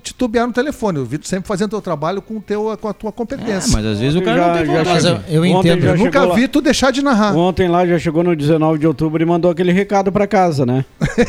titubear 0.00 0.46
no 0.46 0.52
telefone. 0.52 0.98
Eu 0.98 1.04
vi 1.04 1.18
tu 1.18 1.26
sempre 1.28 1.46
fazendo 1.48 1.70
teu 1.70 1.80
trabalho 1.80 2.20
com, 2.22 2.36
o 2.36 2.40
teu, 2.40 2.76
com 2.80 2.88
a 2.88 2.92
tua 2.92 3.12
competência. 3.12 3.70
É, 3.70 3.72
mas 3.72 3.86
às 3.86 3.98
vezes 3.98 4.14
o 4.16 4.22
cara 4.22 4.36
Já- 4.38 4.46
não 4.48 4.54
tem 4.56 4.66
já 4.66 4.72
vontade. 4.72 4.88
Mas 4.94 5.04
eu, 5.04 5.20
eu 5.28 5.42
Ontem 5.56 5.68
entendo. 5.70 5.82
já 5.82 5.90
Eu 5.90 5.96
nunca 5.98 6.24
lá. 6.24 6.34
vi 6.34 6.48
tu 6.48 6.60
deixar 6.60 6.90
de 6.90 7.02
narrar. 7.02 7.36
Ontem 7.36 7.68
lá 7.68 7.86
já 7.86 7.98
chegou 7.98 8.22
no 8.24 8.34
19 8.36 8.78
de 8.78 8.86
outubro 8.86 9.22
e 9.22 9.26
mandou 9.26 9.50
aquele 9.50 9.72
recado 9.72 10.10
pra 10.12 10.26
casa, 10.26 10.64
né? 10.66 10.84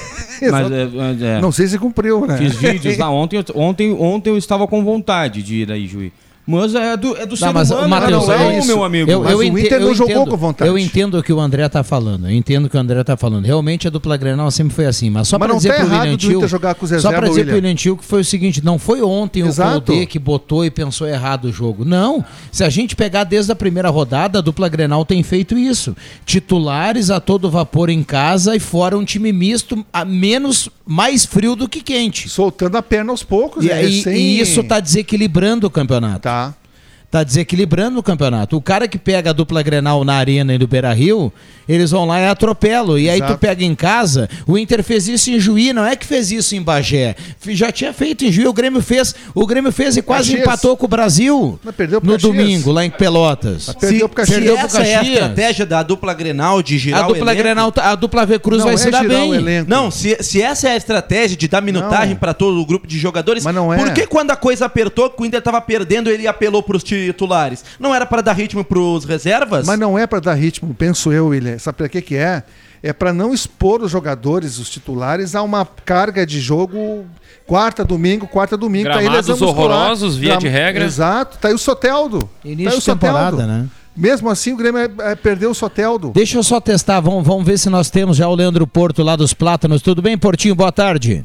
Mas 0.52 0.72
é, 0.72 1.38
é. 1.38 1.42
Não 1.42 1.52
sei 1.52 1.68
se 1.68 1.78
cumpriu, 1.80 2.26
né? 2.26 2.38
Fiz 2.38 2.56
vídeos 2.56 2.98
lá 2.98 3.10
ontem, 3.12 3.38
eu- 3.38 3.62
ontem. 3.62 3.92
Ontem 3.94 4.30
eu 4.30 4.38
estava 4.38 4.68
com 4.68 4.84
vontade 4.84 5.42
de 5.42 5.56
ir 5.62 5.72
aí, 5.72 5.88
Juí. 5.88 6.12
Mas 6.48 6.76
é 6.76 6.96
do, 6.96 7.18
é 7.18 7.26
do 7.26 7.36
ser 7.36 7.46
Não, 7.48 7.54
mas, 7.54 7.72
humano, 7.72 7.88
Matheus, 7.90 8.28
não 8.28 8.34
é, 8.34 8.56
é 8.58 8.62
o 8.62 8.66
meu 8.66 8.84
amigo. 8.84 9.10
Eu, 9.12 9.24
Mas 9.24 9.32
eu 9.32 9.38
o 9.40 9.44
Inter 9.44 9.80
não 9.82 9.96
jogou 9.96 10.12
entendo- 10.16 10.30
com 10.32 10.38
vontade. 10.38 10.70
Eu 10.70 10.78
entendo 10.78 11.18
o 11.18 11.24
que 11.24 11.34
o 11.34 11.40
André 11.40 11.68
tá 11.68 11.84
falando. 11.84 12.28
Eu 12.28 12.32
entendo 12.36 12.66
o 12.66 12.70
que 12.70 12.78
o 12.78 12.80
André 12.80 13.04
tá 13.04 13.18
falando. 13.18 13.46
Realmente 13.46 13.88
a 13.88 13.90
dupla 13.90 14.16
Grenal 14.16 14.52
sempre 14.52 14.76
foi 14.76 14.86
assim. 14.86 15.10
Mas 15.10 15.28
só 15.28 15.40
para 15.40 15.56
dizer 15.56 15.70
tá 15.76 15.84
pro 15.86 15.96
William 15.98 16.18
Tio, 16.18 16.48
jogar 16.48 16.76
com 16.76 16.86
os 16.86 16.90
só 16.90 16.96
reserva, 16.98 17.18
para 17.18 17.28
dizer 17.30 17.46
pro 17.48 17.56
William. 17.56 17.74
Tio 17.76 17.98
que 17.98 18.06
foi 18.06 18.22
o 18.22 18.26
seguinte, 18.26 18.64
não 18.64 18.78
foi 18.78 19.02
ontem 19.02 19.42
Exato. 19.44 19.78
o 19.78 19.82
Colde 19.82 20.06
que 20.06 20.20
botou 20.20 20.64
e 20.64 20.70
pensou 20.70 21.08
errado 21.08 21.46
o 21.46 21.52
jogo. 21.52 21.84
Não. 21.84 22.24
Se 22.52 22.64
a 22.64 22.70
gente 22.70 22.96
pegar 22.96 23.24
desde 23.24 23.52
a 23.52 23.56
primeira 23.56 23.90
rodada, 23.90 24.38
a 24.38 24.42
dupla 24.42 24.70
Grenal 24.70 25.04
tem 25.04 25.24
feito 25.24 25.58
isso. 25.58 25.96
Titulares 26.26 27.10
a 27.10 27.20
todo 27.20 27.50
vapor 27.50 27.90
em 27.90 28.04
casa 28.04 28.56
e 28.56 28.60
fora 28.60 28.96
um 28.98 29.04
time 29.06 29.34
misto, 29.34 29.84
a 29.92 30.06
menos 30.06 30.70
mais 30.86 31.26
frio 31.26 31.56
do 31.56 31.68
que 31.68 31.82
quente. 31.82 32.30
Soltando 32.30 32.76
a 32.78 32.84
perna 32.84 33.12
aos 33.12 33.24
poucos. 33.24 33.66
E, 33.66 33.72
é 33.72 33.84
e- 33.84 33.98
recém- 33.98 34.16
e 34.16 34.40
isso 34.42 34.64
tá 34.64 34.80
desequilibrando 34.80 35.66
o 35.66 35.70
campeonato. 35.72 36.20
Tá. 36.20 36.35
Yeah. 36.36 36.65
Tá 37.12 37.24
desequilibrando 37.24 37.98
o 38.00 38.04
campeonato. 38.04 38.58
O 38.58 38.62
cara 38.62 38.88
que 38.90 38.98
pega 38.98 39.30
a 39.30 39.34
dupla 39.34 39.62
Grenal 39.64 40.04
na 40.04 40.16
Arena 40.16 40.54
e 40.54 40.58
no 40.58 40.68
Beira 40.68 40.92
Rio, 40.92 41.32
eles 41.70 41.92
vão 41.92 42.06
lá 42.06 42.20
e 42.20 42.26
atropelam. 42.28 42.98
E 43.00 43.10
aí 43.10 43.18
Exato. 43.20 43.34
tu 43.36 43.40
pega 43.40 43.64
em 43.64 43.74
casa, 43.74 44.28
o 44.46 44.58
Inter 44.58 44.84
fez 44.84 45.08
isso 45.08 45.32
em 45.32 45.40
Juí, 45.40 45.72
não 45.72 45.86
é 45.86 45.96
que 45.96 46.06
fez 46.06 46.30
isso 46.32 46.56
em 46.56 46.62
Bagé. 46.62 47.16
Já 47.50 47.72
tinha 47.72 47.94
feito 47.94 48.26
em 48.26 48.32
Juí, 48.32 48.46
o 48.48 48.52
Grêmio 48.52 48.82
fez. 48.82 49.16
O 49.34 49.46
Grêmio 49.46 49.72
fez 49.72 49.96
e 49.96 50.02
quase 50.02 50.32
Caxias. 50.32 50.42
empatou 50.46 50.76
com 50.76 50.86
o 50.86 50.90
Brasil 50.90 51.58
no 51.64 51.72
Caxias. 51.72 52.22
domingo, 52.22 52.72
lá 52.74 52.84
em 52.84 52.90
Pelotas. 52.90 53.68
Mas 53.68 53.76
perdeu 53.78 54.10
pro 54.10 54.26
se 54.26 54.32
Caxias. 54.32 54.38
Perdeu 54.40 54.58
pro 54.58 54.66
essa 54.66 54.84
é 54.86 54.96
a 54.96 54.98
Caxias. 55.00 55.14
estratégia 55.18 55.66
da 55.66 55.84
dupla 55.84 56.14
Grenal 56.14 56.62
de 56.62 56.78
girar 56.78 57.02
A 57.02 57.06
o 57.06 57.08
dupla 57.14 57.32
elenco- 57.32 57.44
Grenal, 57.44 57.72
tá- 57.72 57.92
a 57.92 57.96
dupla 57.96 58.26
V 58.26 58.40
Cruz 58.40 58.60
Não 58.60 58.66
vai 58.66 58.74
é 58.76 58.78
se 58.78 58.92
dar 58.92 59.08
bem. 59.08 59.32
Não, 59.68 59.90
se, 59.90 60.18
se 60.22 60.42
essa 60.42 60.68
é 60.68 60.72
a 60.72 60.76
estratégia 60.76 61.38
de 61.38 61.48
dar 61.48 61.62
minutagem 61.62 62.16
para 62.18 62.34
todo 62.34 62.60
o 62.60 62.66
grupo 62.66 62.86
de 62.88 63.00
jogadores, 63.00 63.44
Mas 63.46 63.56
não 63.56 63.74
é. 63.74 63.78
por 63.78 63.94
que 63.94 64.06
quando 64.06 64.32
a 64.32 64.36
coisa 64.36 64.66
apertou, 64.66 65.10
que 65.10 65.22
o 65.22 65.26
Inter 65.26 65.42
tava 65.42 65.62
perdendo, 65.62 66.10
ele 66.10 66.28
apelou 66.28 66.62
pros 66.62 66.84
titulares? 67.08 67.64
Não 67.80 67.94
era 67.94 68.06
para 68.06 68.22
dar 68.22 68.34
ritmo 68.34 68.64
pros 68.64 69.06
reservas? 69.06 69.66
Mas 69.66 69.80
não 69.80 69.98
é 69.98 70.06
para 70.08 70.20
dar 70.20 70.34
ritmo, 70.34 70.74
penso 70.74 71.12
eu, 71.12 71.28
William. 71.28 71.58
Sabe 71.58 71.78
para 71.78 71.90
que 71.90 72.02
que 72.02 72.16
é? 72.16 72.44
É 72.84 72.94
para 72.94 73.12
não 73.12 73.34
expor 73.34 73.82
os 73.82 73.90
jogadores, 73.92 74.60
os 74.60 74.70
titulares, 74.70 75.34
a 75.36 75.42
uma 75.42 75.66
carga 75.66 76.26
de 76.26 76.40
jogo 76.40 77.06
quarta, 77.48 77.84
domingo, 77.84 78.28
quarta, 78.28 78.56
domingo. 78.58 78.90
Tá 78.90 78.98
aí 78.98 79.04
Gramados 79.06 79.28
lesão 79.30 79.48
muscular. 79.48 79.78
horrorosos, 79.78 80.18
via 80.18 80.38
de 80.38 80.48
regra. 80.48 80.86
Exato. 80.86 81.38
Tá 81.40 81.48
aí 81.48 81.54
o 81.54 81.58
Soteldo. 81.58 82.30
Início 82.44 82.66
tá 82.66 82.72
aí 82.72 82.78
o 82.78 82.82
temporada, 82.82 83.32
Soteldo. 83.38 83.54
né? 83.54 83.68
Mesmo 83.96 84.30
assim, 84.30 84.52
o 84.52 84.58
Grêmio 84.58 84.82
é, 84.82 84.90
é, 85.12 85.16
perdeu 85.16 85.52
o 85.52 85.56
Soteldo. 85.56 86.12
Deixa 86.14 86.38
eu 86.38 86.44
só 86.44 86.60
testar, 86.60 87.00
vamos, 87.00 87.26
vamos 87.26 87.46
ver 87.46 87.58
se 87.58 87.70
nós 87.70 87.90
temos 87.90 88.18
já 88.18 88.28
o 88.28 88.36
Leandro 88.36 88.68
Porto 88.68 89.02
lá 89.02 89.16
dos 89.16 89.34
Plátanos. 89.34 89.82
Tudo 89.82 90.02
bem, 90.02 90.18
Portinho? 90.18 90.54
Boa 90.54 90.72
tarde. 90.72 91.24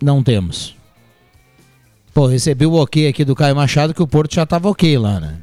Não 0.00 0.22
temos. 0.22 0.75
Pô, 2.16 2.24
recebi 2.26 2.64
o 2.64 2.72
ok 2.72 3.06
aqui 3.08 3.26
do 3.26 3.34
Caio 3.34 3.54
Machado 3.54 3.92
que 3.92 4.02
o 4.02 4.06
Porto 4.06 4.34
já 4.36 4.46
tava 4.46 4.70
ok 4.70 4.96
lá, 4.96 5.20
né? 5.20 5.36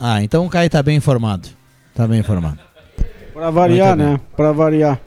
Ah, 0.00 0.22
então 0.22 0.46
o 0.46 0.48
Caio 0.48 0.70
tá 0.70 0.82
bem 0.82 0.96
informado. 0.96 1.46
Tá 1.94 2.08
bem 2.08 2.18
informado. 2.20 2.58
Pra 3.34 3.50
variar, 3.50 3.94
bem. 3.94 4.06
né? 4.06 4.20
Pra 4.34 4.52
variar. 4.52 4.98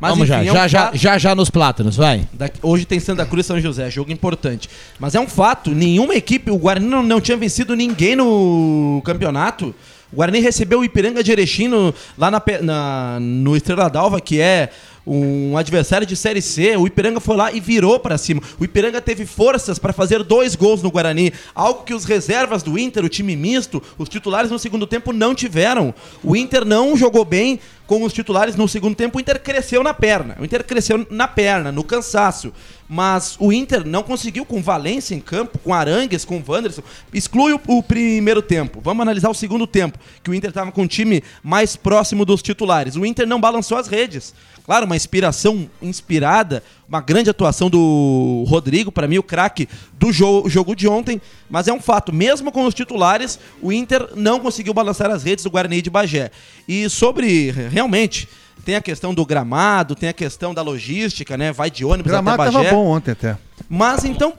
Mas, 0.00 0.10
Vamos 0.10 0.26
já, 0.26 0.38
enfim, 0.38 0.48
é 0.48 0.52
um 0.52 0.54
já, 0.54 0.68
já, 0.68 0.84
fato- 0.86 0.96
já 0.96 1.18
já 1.18 1.34
nos 1.34 1.50
Plátanos, 1.50 1.96
vai. 1.98 2.26
Daqui- 2.32 2.60
Hoje 2.62 2.86
tem 2.86 2.98
Santa 2.98 3.26
Cruz 3.26 3.44
e 3.44 3.48
São 3.48 3.60
José, 3.60 3.90
jogo 3.90 4.10
importante. 4.10 4.70
Mas 4.98 5.14
é 5.14 5.20
um 5.20 5.28
fato, 5.28 5.70
nenhuma 5.72 6.14
equipe, 6.14 6.50
o 6.50 6.56
Guarani 6.56 6.86
não, 6.86 7.02
não 7.02 7.20
tinha 7.20 7.36
vencido 7.36 7.76
ninguém 7.76 8.16
no 8.16 9.02
campeonato. 9.04 9.74
O 10.10 10.16
Guarani 10.16 10.40
recebeu 10.40 10.80
o 10.80 10.84
Ipiranga 10.84 11.22
de 11.22 11.30
Erechim 11.30 11.68
no- 11.68 11.92
lá 12.16 12.30
na, 12.30 12.42
na- 12.62 13.18
no 13.20 13.54
Estrela 13.54 13.90
d'Alva, 13.90 14.18
que 14.18 14.40
é 14.40 14.70
um 15.06 15.56
adversário 15.56 16.06
de 16.06 16.16
Série 16.16 16.42
C. 16.42 16.76
O 16.76 16.86
Ipiranga 16.86 17.20
foi 17.20 17.36
lá 17.36 17.52
e 17.52 17.60
virou 17.60 18.00
pra 18.00 18.18
cima. 18.18 18.42
O 18.58 18.64
Ipiranga 18.64 19.00
teve 19.00 19.24
forças 19.24 19.78
para 19.78 19.92
fazer 19.92 20.22
dois 20.22 20.56
gols 20.56 20.82
no 20.82 20.90
Guarani, 20.90 21.32
algo 21.54 21.84
que 21.84 21.94
os 21.94 22.04
reservas 22.04 22.62
do 22.62 22.78
Inter, 22.78 23.04
o 23.04 23.08
time 23.08 23.36
misto, 23.36 23.82
os 23.96 24.08
titulares 24.08 24.50
no 24.50 24.58
segundo 24.58 24.86
tempo 24.86 25.12
não 25.12 25.34
tiveram. 25.34 25.94
O 26.24 26.34
Inter 26.34 26.64
não 26.64 26.96
jogou 26.96 27.24
bem 27.24 27.60
com 27.86 28.02
os 28.02 28.12
titulares 28.12 28.56
no 28.56 28.66
segundo 28.66 28.96
tempo. 28.96 29.16
O 29.16 29.20
Inter 29.20 29.40
cresceu 29.40 29.82
na 29.82 29.94
perna. 29.94 30.36
O 30.40 30.44
Inter 30.44 30.64
cresceu 30.64 31.06
na 31.08 31.28
perna, 31.28 31.70
no 31.70 31.84
cansaço. 31.84 32.52
Mas 32.88 33.36
o 33.38 33.52
Inter 33.52 33.86
não 33.86 34.02
conseguiu 34.02 34.44
com 34.44 34.62
Valência 34.62 35.14
em 35.14 35.20
campo, 35.20 35.58
com 35.58 35.72
Arangues, 35.72 36.24
com 36.24 36.42
Wanderson. 36.46 36.82
Exclui 37.12 37.52
o, 37.52 37.60
o 37.66 37.82
primeiro 37.82 38.42
tempo. 38.42 38.80
Vamos 38.82 39.02
analisar 39.02 39.30
o 39.30 39.34
segundo 39.34 39.66
tempo, 39.66 39.98
que 40.22 40.30
o 40.30 40.34
Inter 40.34 40.50
estava 40.50 40.72
com 40.72 40.82
um 40.82 40.86
time 40.86 41.22
mais 41.42 41.76
próximo 41.76 42.24
dos 42.24 42.42
titulares. 42.42 42.96
O 42.96 43.06
Inter 43.06 43.26
não 43.26 43.40
balançou 43.40 43.78
as 43.78 43.88
redes. 43.88 44.34
Claro, 44.66 44.84
uma 44.84 44.96
inspiração 44.96 45.70
inspirada, 45.80 46.60
uma 46.88 47.00
grande 47.00 47.30
atuação 47.30 47.70
do 47.70 48.44
Rodrigo, 48.48 48.90
para 48.90 49.06
mim 49.06 49.16
o 49.16 49.22
craque 49.22 49.68
do 49.92 50.12
jo 50.12 50.48
jogo 50.48 50.74
de 50.74 50.88
ontem, 50.88 51.22
mas 51.48 51.68
é 51.68 51.72
um 51.72 51.80
fato, 51.80 52.12
mesmo 52.12 52.50
com 52.50 52.66
os 52.66 52.74
titulares, 52.74 53.38
o 53.62 53.72
Inter 53.72 54.08
não 54.16 54.40
conseguiu 54.40 54.74
balançar 54.74 55.08
as 55.08 55.22
redes 55.22 55.44
do 55.44 55.50
Guarani 55.50 55.80
de 55.80 55.88
Bagé. 55.88 56.32
E 56.66 56.90
sobre, 56.90 57.52
realmente, 57.52 58.28
tem 58.64 58.74
a 58.74 58.80
questão 58.80 59.14
do 59.14 59.24
gramado, 59.24 59.94
tem 59.94 60.08
a 60.08 60.12
questão 60.12 60.52
da 60.52 60.62
logística, 60.62 61.36
né? 61.36 61.52
Vai 61.52 61.70
de 61.70 61.84
O 61.84 61.90
ônibus 61.90 62.10
gramado 62.10 62.42
até 62.42 62.50
tava 62.50 62.64
Bagé. 62.64 62.74
bom 62.74 62.86
ontem 62.88 63.12
até. 63.12 63.38
Mas 63.68 64.04
então 64.04 64.32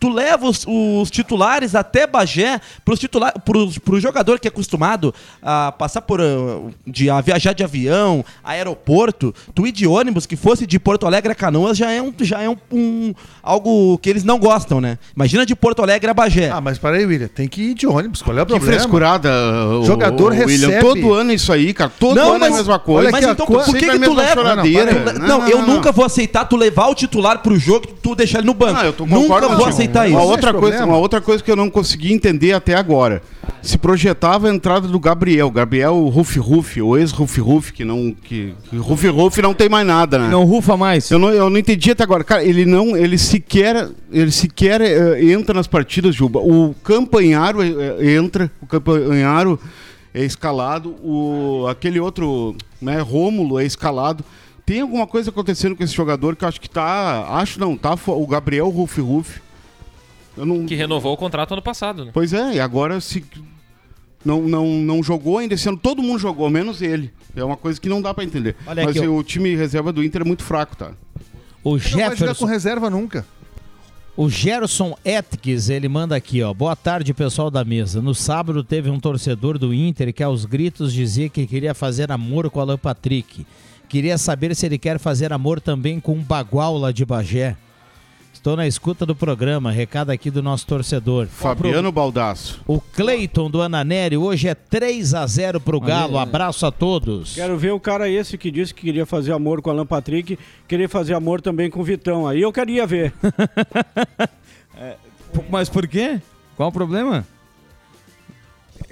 tu 0.00 0.08
leva 0.08 0.46
os, 0.48 0.64
os 0.66 1.10
titulares 1.10 1.74
até 1.74 2.06
Bagé 2.06 2.58
pros 2.84 2.98
titular, 2.98 3.32
pros, 3.44 3.78
pro 3.78 4.00
jogador 4.00 4.40
que 4.40 4.48
é 4.48 4.50
acostumado 4.50 5.14
a 5.42 5.70
passar 5.72 6.00
por 6.00 6.20
uh, 6.20 6.70
de 6.86 7.10
a 7.10 7.20
viajar 7.20 7.52
de 7.52 7.62
avião, 7.62 8.24
aeroporto, 8.42 9.34
tu 9.54 9.66
ir 9.66 9.72
de 9.72 9.86
ônibus 9.86 10.26
que 10.26 10.36
fosse 10.36 10.66
de 10.66 10.78
Porto 10.78 11.06
Alegre 11.06 11.32
a 11.32 11.34
Canoas 11.34 11.76
já 11.76 11.90
é 11.90 12.00
um 12.00 12.12
já 12.20 12.40
é 12.42 12.48
um, 12.48 12.56
um- 12.72 13.14
algo 13.42 13.98
que 13.98 14.08
eles 14.08 14.24
não 14.24 14.38
gostam, 14.38 14.80
né? 14.80 14.98
Imagina 15.14 15.44
de 15.44 15.54
Porto 15.54 15.82
Alegre 15.82 16.10
a 16.10 16.14
Bagé. 16.14 16.50
Ah, 16.50 16.60
mas 16.60 16.78
para 16.78 16.96
aí, 16.96 17.04
William. 17.06 17.28
Tem 17.28 17.46
que 17.48 17.60
ir 17.70 17.74
de 17.74 17.86
ônibus. 17.86 18.22
Qual 18.22 18.36
é 18.38 18.42
o 18.42 18.46
Que 18.46 18.52
problema? 18.54 18.78
frescurada, 18.78 19.30
o, 19.80 19.84
Jogador 19.84 20.32
o 20.32 20.34
William. 20.36 20.68
recebe- 20.68 20.80
Todo 20.80 21.12
ano 21.12 21.30
é 21.30 21.34
isso 21.34 21.52
aí, 21.52 21.74
cara. 21.74 21.90
Todo 21.98 22.14
Não, 22.16 22.34
ano 22.34 22.44
é 22.44 22.46
a 22.46 22.50
mas- 22.50 22.56
mesma 22.58 22.78
coisa. 22.78 23.10
Mas 23.10 23.24
então 23.26 23.46
por 23.46 23.64
que, 23.64 23.78
que 23.80 23.90
a 23.90 23.98
tu 24.00 24.14
leva? 24.14 24.56
Não, 24.56 24.56
Não, 24.56 24.64
Não, 24.64 25.38
não, 25.40 25.48
eu 25.48 25.58
não. 25.58 25.66
nunca 25.74 25.92
vou 25.92 26.04
aceitar 26.04 26.44
tu 26.46 26.56
levar 26.56 26.86
o 26.88 26.94
titular 26.94 27.40
pro 27.42 27.58
jogo 27.58 27.86
e 27.88 27.92
tu 27.92 28.14
deixar 28.14 28.38
ele 28.38 28.46
no 28.46 28.54
banco. 28.54 28.74
Não, 28.74 28.84
eu 28.84 28.92
tô 28.92 29.04
nunca 29.06 29.48
vou 29.48 29.66
aceitar 29.66 29.89
uma 29.98 30.06
isso. 30.06 30.18
outra 30.18 30.50
Esse 30.50 30.58
coisa, 30.58 30.76
problema. 30.76 30.86
uma 30.86 30.98
outra 30.98 31.20
coisa 31.20 31.42
que 31.42 31.50
eu 31.50 31.56
não 31.56 31.70
consegui 31.70 32.12
entender 32.12 32.52
até 32.52 32.74
agora. 32.74 33.22
Se 33.62 33.76
projetava 33.76 34.48
a 34.48 34.54
entrada 34.54 34.88
do 34.88 34.98
Gabriel, 34.98 35.50
Gabriel 35.50 35.94
Ruff 36.08 36.38
Ruff, 36.38 36.80
o 36.80 36.96
ex 36.96 37.10
Ruff 37.12 37.40
Ruff, 37.40 37.72
que 37.72 37.84
não 37.84 38.12
que, 38.12 38.54
que 38.68 38.76
Ruff 38.76 39.06
Ruff 39.08 39.42
não 39.42 39.52
tem 39.52 39.68
mais 39.68 39.86
nada, 39.86 40.18
né? 40.18 40.28
Não 40.28 40.44
rufa 40.44 40.76
mais. 40.76 41.10
Eu 41.10 41.18
não, 41.18 41.30
eu 41.30 41.50
não 41.50 41.58
entendi 41.58 41.90
até 41.90 42.02
agora. 42.02 42.24
Cara, 42.24 42.44
ele 42.44 42.64
não, 42.64 42.96
ele 42.96 43.18
sequer, 43.18 43.88
ele 44.10 44.30
sequer 44.30 44.80
eh, 44.80 45.24
entra 45.24 45.54
nas 45.54 45.66
partidas, 45.66 46.14
Juba. 46.14 46.40
O 46.40 46.74
Campanharo 46.82 47.62
eh, 47.62 48.14
entra, 48.14 48.50
o 48.62 48.66
Campanharo 48.66 49.58
é 50.14 50.24
escalado, 50.24 50.96
o 51.02 51.66
aquele 51.68 52.00
outro, 52.00 52.56
né, 52.80 53.00
Rômulo 53.00 53.58
é 53.58 53.64
escalado. 53.64 54.24
Tem 54.64 54.80
alguma 54.80 55.06
coisa 55.06 55.30
acontecendo 55.30 55.74
com 55.74 55.82
esse 55.82 55.94
jogador 55.94 56.36
que 56.36 56.44
eu 56.44 56.48
acho 56.48 56.60
que 56.60 56.70
tá, 56.70 57.26
acho 57.30 57.58
não, 57.58 57.76
tá 57.76 57.96
o 58.06 58.26
Gabriel 58.26 58.68
Ruff 58.68 59.00
Ruff. 59.00 59.40
Eu 60.36 60.46
não... 60.46 60.66
Que 60.66 60.74
renovou 60.74 61.12
o 61.12 61.16
contrato 61.16 61.52
ano 61.52 61.62
passado, 61.62 62.04
né? 62.04 62.10
Pois 62.12 62.32
é, 62.32 62.54
e 62.54 62.60
agora 62.60 63.00
se 63.00 63.24
não, 64.24 64.42
não, 64.42 64.66
não 64.66 65.02
jogou 65.02 65.38
ainda 65.38 65.54
esse 65.54 65.68
ano, 65.68 65.78
todo 65.78 66.02
mundo 66.02 66.18
jogou, 66.18 66.48
menos 66.50 66.82
ele. 66.82 67.10
É 67.34 67.42
uma 67.42 67.56
coisa 67.56 67.80
que 67.80 67.88
não 67.88 68.02
dá 68.02 68.12
pra 68.12 68.24
entender. 68.24 68.56
Olha 68.66 68.84
Mas 68.84 68.96
aqui, 68.96 69.06
o 69.06 69.22
time 69.22 69.54
reserva 69.56 69.92
do 69.92 70.04
Inter 70.04 70.22
é 70.22 70.24
muito 70.24 70.42
fraco, 70.42 70.76
tá? 70.76 70.92
O 71.62 71.72
Não 71.72 71.78
vai 71.78 71.88
jogar 71.88 72.10
com 72.10 72.16
Jefferson, 72.16 72.46
reserva 72.46 72.90
nunca. 72.90 73.26
o 74.16 74.28
Gerson 74.28 74.96
Etques, 75.04 75.68
ele 75.70 75.88
manda 75.88 76.16
aqui, 76.16 76.42
ó. 76.42 76.52
Boa 76.52 76.76
tarde, 76.76 77.14
pessoal 77.14 77.50
da 77.50 77.64
mesa. 77.64 78.02
No 78.02 78.14
sábado 78.14 78.62
teve 78.62 78.90
um 78.90 79.00
torcedor 79.00 79.58
do 79.58 79.72
Inter 79.72 80.12
que 80.12 80.22
aos 80.22 80.44
gritos 80.44 80.92
dizia 80.92 81.28
que 81.28 81.46
queria 81.46 81.74
fazer 81.74 82.12
amor 82.12 82.50
com 82.50 82.58
o 82.58 82.62
Alan 82.62 82.78
Patrick. 82.78 83.46
Queria 83.88 84.18
saber 84.18 84.54
se 84.54 84.66
ele 84.66 84.78
quer 84.78 84.98
fazer 84.98 85.32
amor 85.32 85.60
também 85.60 85.98
com 85.98 86.12
um 86.12 86.22
bagual 86.22 86.76
lá 86.76 86.92
de 86.92 87.04
Bagé. 87.04 87.56
Estou 88.40 88.56
na 88.56 88.66
escuta 88.66 89.04
do 89.04 89.14
programa, 89.14 89.70
recado 89.70 90.08
aqui 90.08 90.30
do 90.30 90.42
nosso 90.42 90.66
torcedor. 90.66 91.26
Fabiano 91.26 91.92
Baldasso. 91.92 92.62
O 92.66 92.80
Cleiton 92.80 93.50
do 93.50 93.60
Ananeri, 93.60 94.16
hoje 94.16 94.48
é 94.48 94.54
3 94.54 95.12
a 95.12 95.26
0 95.26 95.60
pro 95.60 95.78
Galo. 95.78 96.18
Abraço 96.18 96.64
a 96.64 96.72
todos. 96.72 97.34
Quero 97.34 97.58
ver 97.58 97.72
o 97.72 97.78
cara 97.78 98.08
esse 98.08 98.38
que 98.38 98.50
disse 98.50 98.72
que 98.72 98.80
queria 98.80 99.04
fazer 99.04 99.32
amor 99.32 99.60
com 99.60 99.68
o 99.68 99.72
Alan 99.74 99.84
Patrick, 99.84 100.38
queria 100.66 100.88
fazer 100.88 101.12
amor 101.12 101.42
também 101.42 101.68
com 101.68 101.80
o 101.80 101.84
Vitão. 101.84 102.26
Aí 102.26 102.40
eu 102.40 102.50
queria 102.50 102.86
ver. 102.86 103.12
Mas 105.50 105.68
por 105.68 105.86
quê? 105.86 106.18
Qual 106.56 106.70
o 106.70 106.72
problema? 106.72 107.26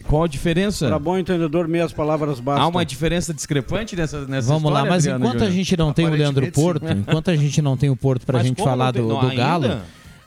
Qual 0.09 0.25
a 0.25 0.29
diferença? 0.29 0.89
Para 0.89 0.99
bom 0.99 1.19
entendedor, 1.19 1.69
meias 1.69 1.93
palavras 1.93 2.41
bastam. 2.41 2.65
Há 2.65 2.69
uma 2.69 2.85
diferença 2.85 3.33
discrepante 3.33 3.95
nessa, 3.95 4.27
nessa 4.27 4.49
Vamos 4.49 4.73
lá, 4.73 4.81
história, 4.81 4.91
mas 4.91 5.07
Adriano 5.07 5.25
enquanto 5.27 5.45
a 5.45 5.51
gente 5.51 5.77
não 5.77 5.93
tem 5.93 6.07
o 6.07 6.11
Leandro 6.11 6.51
Porto, 6.51 6.89
enquanto 6.91 7.31
a 7.31 7.37
gente 7.37 7.61
não 7.61 7.77
tem 7.77 7.91
o 7.91 7.97
Porto 7.97 8.25
pra 8.25 8.39
Mas 8.39 8.47
gente 8.47 8.63
falar 8.63 8.91
do, 8.91 9.07
do? 9.07 9.37
Galo, 9.37 9.81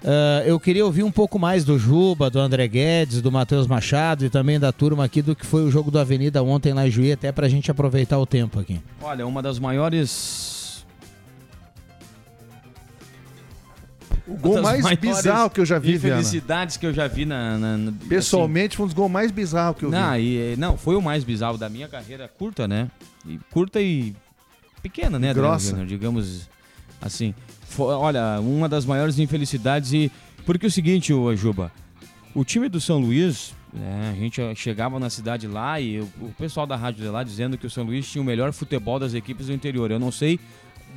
ah, 0.04 0.44
eu 0.46 0.60
queria 0.60 0.86
ouvir 0.86 1.04
um 1.04 1.12
pouco 1.12 1.38
mais 1.38 1.64
do 1.64 1.78
Juba, 1.78 2.30
do 2.30 2.40
André 2.40 2.68
Guedes, 2.68 3.22
do 3.22 3.32
Matheus 3.32 3.68
Machado 3.68 4.26
e 4.26 4.30
também 4.30 4.60
da 4.60 4.72
turma 4.72 5.06
aqui 5.06 5.22
do 5.22 5.36
que 5.36 5.46
foi 5.46 5.64
o 5.64 5.72
jogo 5.72 5.92
do 5.92 6.00
Avenida 6.00 6.42
ontem 6.44 6.74
lá 6.74 6.88
em 6.88 6.92
Juí, 6.92 7.12
até 7.12 7.32
pra 7.32 7.48
gente 7.48 7.70
aproveitar 7.70 8.18
o 8.18 8.26
tempo 8.26 8.60
aqui. 8.60 8.80
Olha, 9.02 9.26
uma 9.26 9.42
das 9.42 9.60
maiores. 9.60 10.51
O 14.34 14.38
gol 14.38 14.62
mais 14.62 14.86
bizarro 14.98 15.50
que 15.50 15.60
eu 15.60 15.66
já 15.66 15.78
vi, 15.80 15.98
Viana. 15.98 16.22
Infelicidades 16.22 16.78
que 16.78 16.86
eu 16.86 16.94
já 16.94 17.08
vi 17.08 17.26
na. 17.26 17.58
na- 17.58 17.78
na- 17.78 17.94
Pessoalmente, 18.08 18.78
foi 18.78 18.86
um 18.86 18.88
dos 18.88 18.96
gols 18.96 19.12
mais 19.12 19.32
bizarros 19.32 19.78
que 19.78 19.86
eu 19.86 19.90
assim, 19.90 19.98
não, 20.00 20.14
vi. 20.14 20.54
e, 20.54 20.56
não, 20.58 20.78
foi 20.78 20.96
o 20.96 21.02
mais 21.02 21.24
bizarro 21.24 21.58
da 21.58 21.70
minha 21.70 21.88
carreira 21.88 22.28
curta, 22.28 22.68
né? 22.68 22.90
E 23.28 23.38
curta 23.52 23.82
e 23.82 24.16
pequena, 24.82 25.20
né? 25.20 25.30
Adriano 25.32 25.50
Grossa. 25.50 25.70
Júnior? 25.72 25.88
digamos 25.88 26.50
assim. 27.02 27.34
Fo- 27.68 27.86
olha, 27.86 28.40
uma 28.42 28.68
das 28.70 28.86
maiores 28.86 29.18
infelicidades 29.20 29.92
e. 29.94 30.12
Porque 30.46 30.66
é 30.66 30.70
o 30.70 30.72
seguinte, 30.72 31.14
ô 31.14 31.36
Juba, 31.36 31.72
o 32.34 32.44
time 32.44 32.68
do 32.68 32.82
São 32.82 32.98
Luís, 33.00 33.54
né, 33.74 34.14
a 34.16 34.20
gente 34.20 34.42
chegava 34.56 35.00
na 35.00 35.10
cidade 35.10 35.48
lá 35.48 35.80
e 35.80 36.00
o, 36.00 36.10
o 36.22 36.34
pessoal 36.38 36.66
da 36.66 36.76
rádio 36.76 37.04
de 37.04 37.10
lá 37.10 37.24
dizendo 37.24 37.58
que 37.58 37.68
o 37.68 37.70
São 37.70 37.84
Luís 37.84 38.10
tinha 38.10 38.22
o 38.22 38.26
melhor 38.26 38.52
futebol 38.52 38.98
das 39.00 39.14
equipes 39.14 39.48
do 39.48 39.54
interior. 39.54 39.92
Eu 39.92 40.00
não 40.00 40.12
sei 40.12 40.40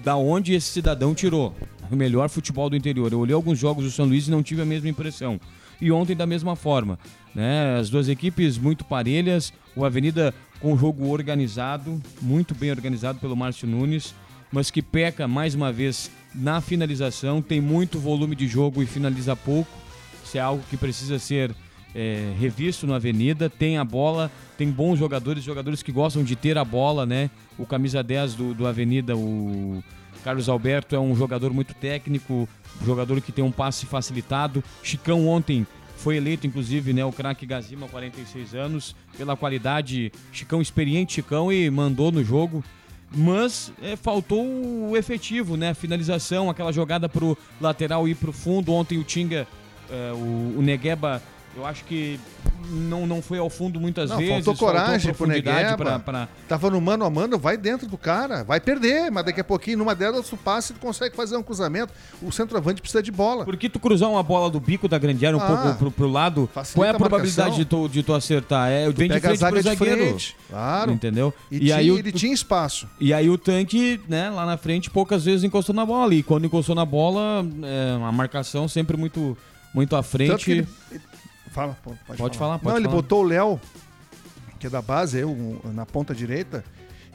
da 0.02 0.16
onde 0.16 0.54
esse 0.54 0.68
cidadão 0.70 1.14
tirou 1.14 1.54
o 1.90 1.96
melhor 1.96 2.28
futebol 2.28 2.68
do 2.68 2.76
interior. 2.76 3.12
Eu 3.12 3.20
olhei 3.20 3.34
alguns 3.34 3.58
jogos 3.58 3.84
do 3.84 3.90
São 3.90 4.06
Luís 4.06 4.26
e 4.26 4.30
não 4.30 4.42
tive 4.42 4.62
a 4.62 4.66
mesma 4.66 4.88
impressão. 4.88 5.40
E 5.80 5.90
ontem 5.92 6.16
da 6.16 6.26
mesma 6.26 6.56
forma, 6.56 6.98
né? 7.34 7.76
As 7.78 7.90
duas 7.90 8.08
equipes 8.08 8.56
muito 8.56 8.84
parelhas, 8.84 9.52
o 9.74 9.84
Avenida 9.84 10.34
com 10.60 10.72
um 10.72 10.78
jogo 10.78 11.08
organizado, 11.08 12.00
muito 12.22 12.54
bem 12.54 12.70
organizado 12.70 13.18
pelo 13.18 13.36
Márcio 13.36 13.68
Nunes, 13.68 14.14
mas 14.50 14.70
que 14.70 14.80
peca 14.80 15.26
mais 15.26 15.54
uma 15.54 15.72
vez 15.72 16.10
na 16.34 16.60
finalização, 16.60 17.42
tem 17.42 17.60
muito 17.60 17.98
volume 17.98 18.34
de 18.36 18.46
jogo 18.46 18.82
e 18.82 18.86
finaliza 18.86 19.34
pouco. 19.36 19.70
Isso 20.24 20.38
é 20.38 20.40
algo 20.40 20.62
que 20.70 20.76
precisa 20.76 21.18
ser 21.18 21.54
é, 21.94 22.32
revisto 22.38 22.86
na 22.86 22.96
Avenida. 22.96 23.48
Tem 23.48 23.78
a 23.78 23.84
bola, 23.84 24.30
tem 24.58 24.70
bons 24.70 24.98
jogadores, 24.98 25.44
jogadores 25.44 25.82
que 25.82 25.92
gostam 25.92 26.24
de 26.24 26.34
ter 26.34 26.58
a 26.58 26.64
bola, 26.64 27.06
né? 27.06 27.30
O 27.58 27.64
camisa 27.64 28.02
10 28.02 28.34
do, 28.34 28.54
do 28.54 28.66
Avenida, 28.66 29.16
o 29.16 29.82
Carlos 30.24 30.48
Alberto, 30.48 30.96
é 30.96 30.98
um 30.98 31.14
jogador 31.14 31.52
muito 31.52 31.74
técnico, 31.74 32.48
jogador 32.84 33.20
que 33.20 33.30
tem 33.30 33.44
um 33.44 33.52
passe 33.52 33.86
facilitado. 33.86 34.64
Chicão 34.82 35.28
ontem 35.28 35.66
foi 35.96 36.16
eleito, 36.16 36.46
inclusive, 36.46 36.92
né, 36.92 37.04
o 37.04 37.12
craque 37.12 37.46
Gazima, 37.46 37.88
46 37.88 38.54
anos, 38.54 38.96
pela 39.16 39.36
qualidade. 39.36 40.12
Chicão 40.32 40.60
experiente, 40.60 41.14
Chicão, 41.14 41.52
e 41.52 41.70
mandou 41.70 42.10
no 42.10 42.24
jogo. 42.24 42.64
Mas 43.16 43.72
é, 43.80 43.94
faltou 43.94 44.44
o 44.44 44.96
efetivo, 44.96 45.56
né? 45.56 45.70
A 45.70 45.74
finalização, 45.74 46.50
aquela 46.50 46.72
jogada 46.72 47.08
pro 47.08 47.38
lateral 47.60 48.08
ir 48.08 48.16
pro 48.16 48.32
fundo. 48.32 48.72
Ontem 48.72 48.98
o 48.98 49.04
Tinga, 49.04 49.46
é, 49.88 50.12
o, 50.12 50.58
o 50.58 50.62
Negueba, 50.62 51.22
eu 51.56 51.64
acho 51.66 51.84
que 51.84 52.18
não, 52.70 53.06
não 53.06 53.20
foi 53.20 53.38
ao 53.38 53.50
fundo 53.50 53.78
muitas 53.78 54.08
Não, 54.10 54.16
vezes. 54.16 54.32
faltou 54.32 54.56
coragem 54.56 55.12
pro 55.12 55.26
profundidade 55.26 55.64
Negueba. 55.64 55.76
pra- 55.84 55.98
pra- 55.98 56.28
Tava 56.48 56.70
no 56.70 56.80
mano 56.80 57.04
a 57.04 57.10
mano, 57.10 57.38
vai 57.38 57.56
dentro 57.58 57.86
do 57.86 57.98
cara. 57.98 58.42
Vai 58.42 58.58
perder, 58.58 59.10
mas 59.10 59.24
daqui 59.24 59.40
a 59.40 59.44
pouquinho, 59.44 59.78
numa 59.78 59.94
delas, 59.94 60.32
o 60.32 60.36
passe 60.36 60.72
tu 60.72 60.80
consegue 60.80 61.14
fazer 61.14 61.36
um 61.36 61.42
cruzamento. 61.42 61.92
O 62.22 62.32
centroavante 62.32 62.80
precisa 62.80 63.02
de 63.02 63.12
bola. 63.12 63.44
Porque 63.44 63.68
tu 63.68 63.78
cruzar 63.78 64.08
uma 64.10 64.22
bola 64.22 64.50
do 64.50 64.58
bico 64.58 64.88
da 64.88 64.98
grande 64.98 65.24
área 65.26 65.36
um 65.38 65.42
Ah, 65.42 65.46
pouco 65.46 65.74
pro, 65.78 65.90
pro 65.90 66.08
lado, 66.08 66.48
qual 66.74 66.84
é 66.86 66.88
a 66.88 66.92
a 66.92 66.98
probabilidade 66.98 67.56
de 67.56 67.64
tu, 67.66 67.88
de 67.88 68.02
tu 68.02 68.14
acertar? 68.14 68.70
É, 68.70 68.90
vem 68.90 69.08
de 69.10 69.20
frente 69.20 69.38
pro 69.38 69.62
zagueiro. 69.62 69.76
frente, 70.00 70.36
claro. 70.48 70.90
Entendeu? 70.92 71.34
E, 71.50 71.58
tinha, 71.60 71.76
aí 71.76 71.90
o, 71.90 71.98
ele 71.98 72.12
tinha 72.12 72.32
espaço. 72.32 72.88
E 72.98 73.12
aí 73.12 73.28
o 73.28 73.36
tanque, 73.36 74.00
né, 74.08 74.30
lá 74.30 74.46
na 74.46 74.56
frente, 74.56 74.90
poucas 74.90 75.24
vezes 75.24 75.44
encostou 75.44 75.74
na 75.74 75.84
bola. 75.84 76.14
E 76.14 76.22
quando 76.22 76.46
encostou 76.46 76.74
na 76.74 76.84
bola, 76.86 77.44
é, 77.62 77.98
a 78.02 78.10
marcação 78.12 78.66
sempre 78.68 78.96
muito, 78.96 79.36
muito 79.74 79.94
à 79.96 80.02
frente. 80.02 80.44
Que 80.44 80.50
ele- 80.52 80.68
Fala, 81.54 81.76
pode, 81.84 81.98
Pode 82.18 82.36
falar, 82.36 82.58
pode 82.58 82.68
Não, 82.68 82.76
ele 82.76 82.84
falar. 82.86 82.96
botou 82.96 83.20
o 83.22 83.26
Léo, 83.26 83.60
que 84.58 84.66
é 84.66 84.70
da 84.70 84.82
base, 84.82 85.18
eu, 85.20 85.60
na 85.72 85.86
ponta 85.86 86.12
direita. 86.14 86.64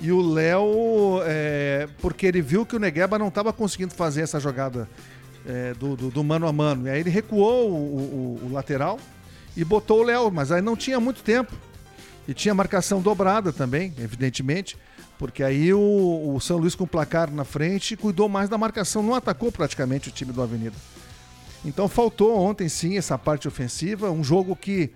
E 0.02 0.14
o 0.14 0.22
Léo, 0.22 1.20
é, 1.26 1.90
porque 2.02 2.26
ele 2.26 2.42
viu 2.42 2.66
que 2.66 2.74
o 2.76 2.80
Negueba 2.80 3.20
não 3.20 3.28
estava 3.28 3.52
conseguindo 3.52 3.94
fazer 3.94 4.22
essa 4.22 4.40
jogada 4.40 4.88
é, 5.46 5.74
do, 5.74 5.96
do- 5.98 6.10
do 6.10 6.24
mano 6.24 6.48
a 6.48 6.54
mano. 6.54 6.88
E 6.88 6.90
aí 6.90 7.02
ele 7.02 7.10
recuou 7.10 7.70
o, 7.70 7.76
o- 8.44 8.48
o 8.48 8.54
lateral 8.54 8.98
e 9.58 9.64
botou 9.66 10.00
o 10.00 10.04
Léo, 10.04 10.32
mas 10.32 10.54
aí 10.54 10.62
não 10.62 10.78
tinha 10.78 11.00
muito 11.02 11.22
tempo. 11.22 11.54
E 12.28 12.34
tinha 12.34 12.54
marcação 12.54 13.02
dobrada 13.02 13.52
também, 13.52 13.94
evidentemente, 13.98 14.78
porque 15.18 15.44
aí 15.44 15.74
o, 15.74 16.34
o 16.36 16.40
São 16.40 16.58
Luís 16.58 16.76
com 16.76 16.86
o 16.86 16.88
placar 16.88 17.30
na 17.30 17.44
frente 17.44 17.98
cuidou 17.98 18.30
mais 18.30 18.48
da 18.48 18.58
marcação, 18.58 19.04
não 19.04 19.16
atacou 19.16 19.52
praticamente 19.52 20.08
o 20.08 20.12
time 20.14 20.32
do 20.32 20.42
Avenida. 20.42 20.76
Então 21.66 21.88
faltou 21.88 22.40
ontem 22.40 22.70
sim 22.70 22.98
essa 22.98 23.18
parte 23.18 23.48
ofensiva, 23.48 24.12
um 24.12 24.24
jogo 24.24 24.56
que, 24.56 24.92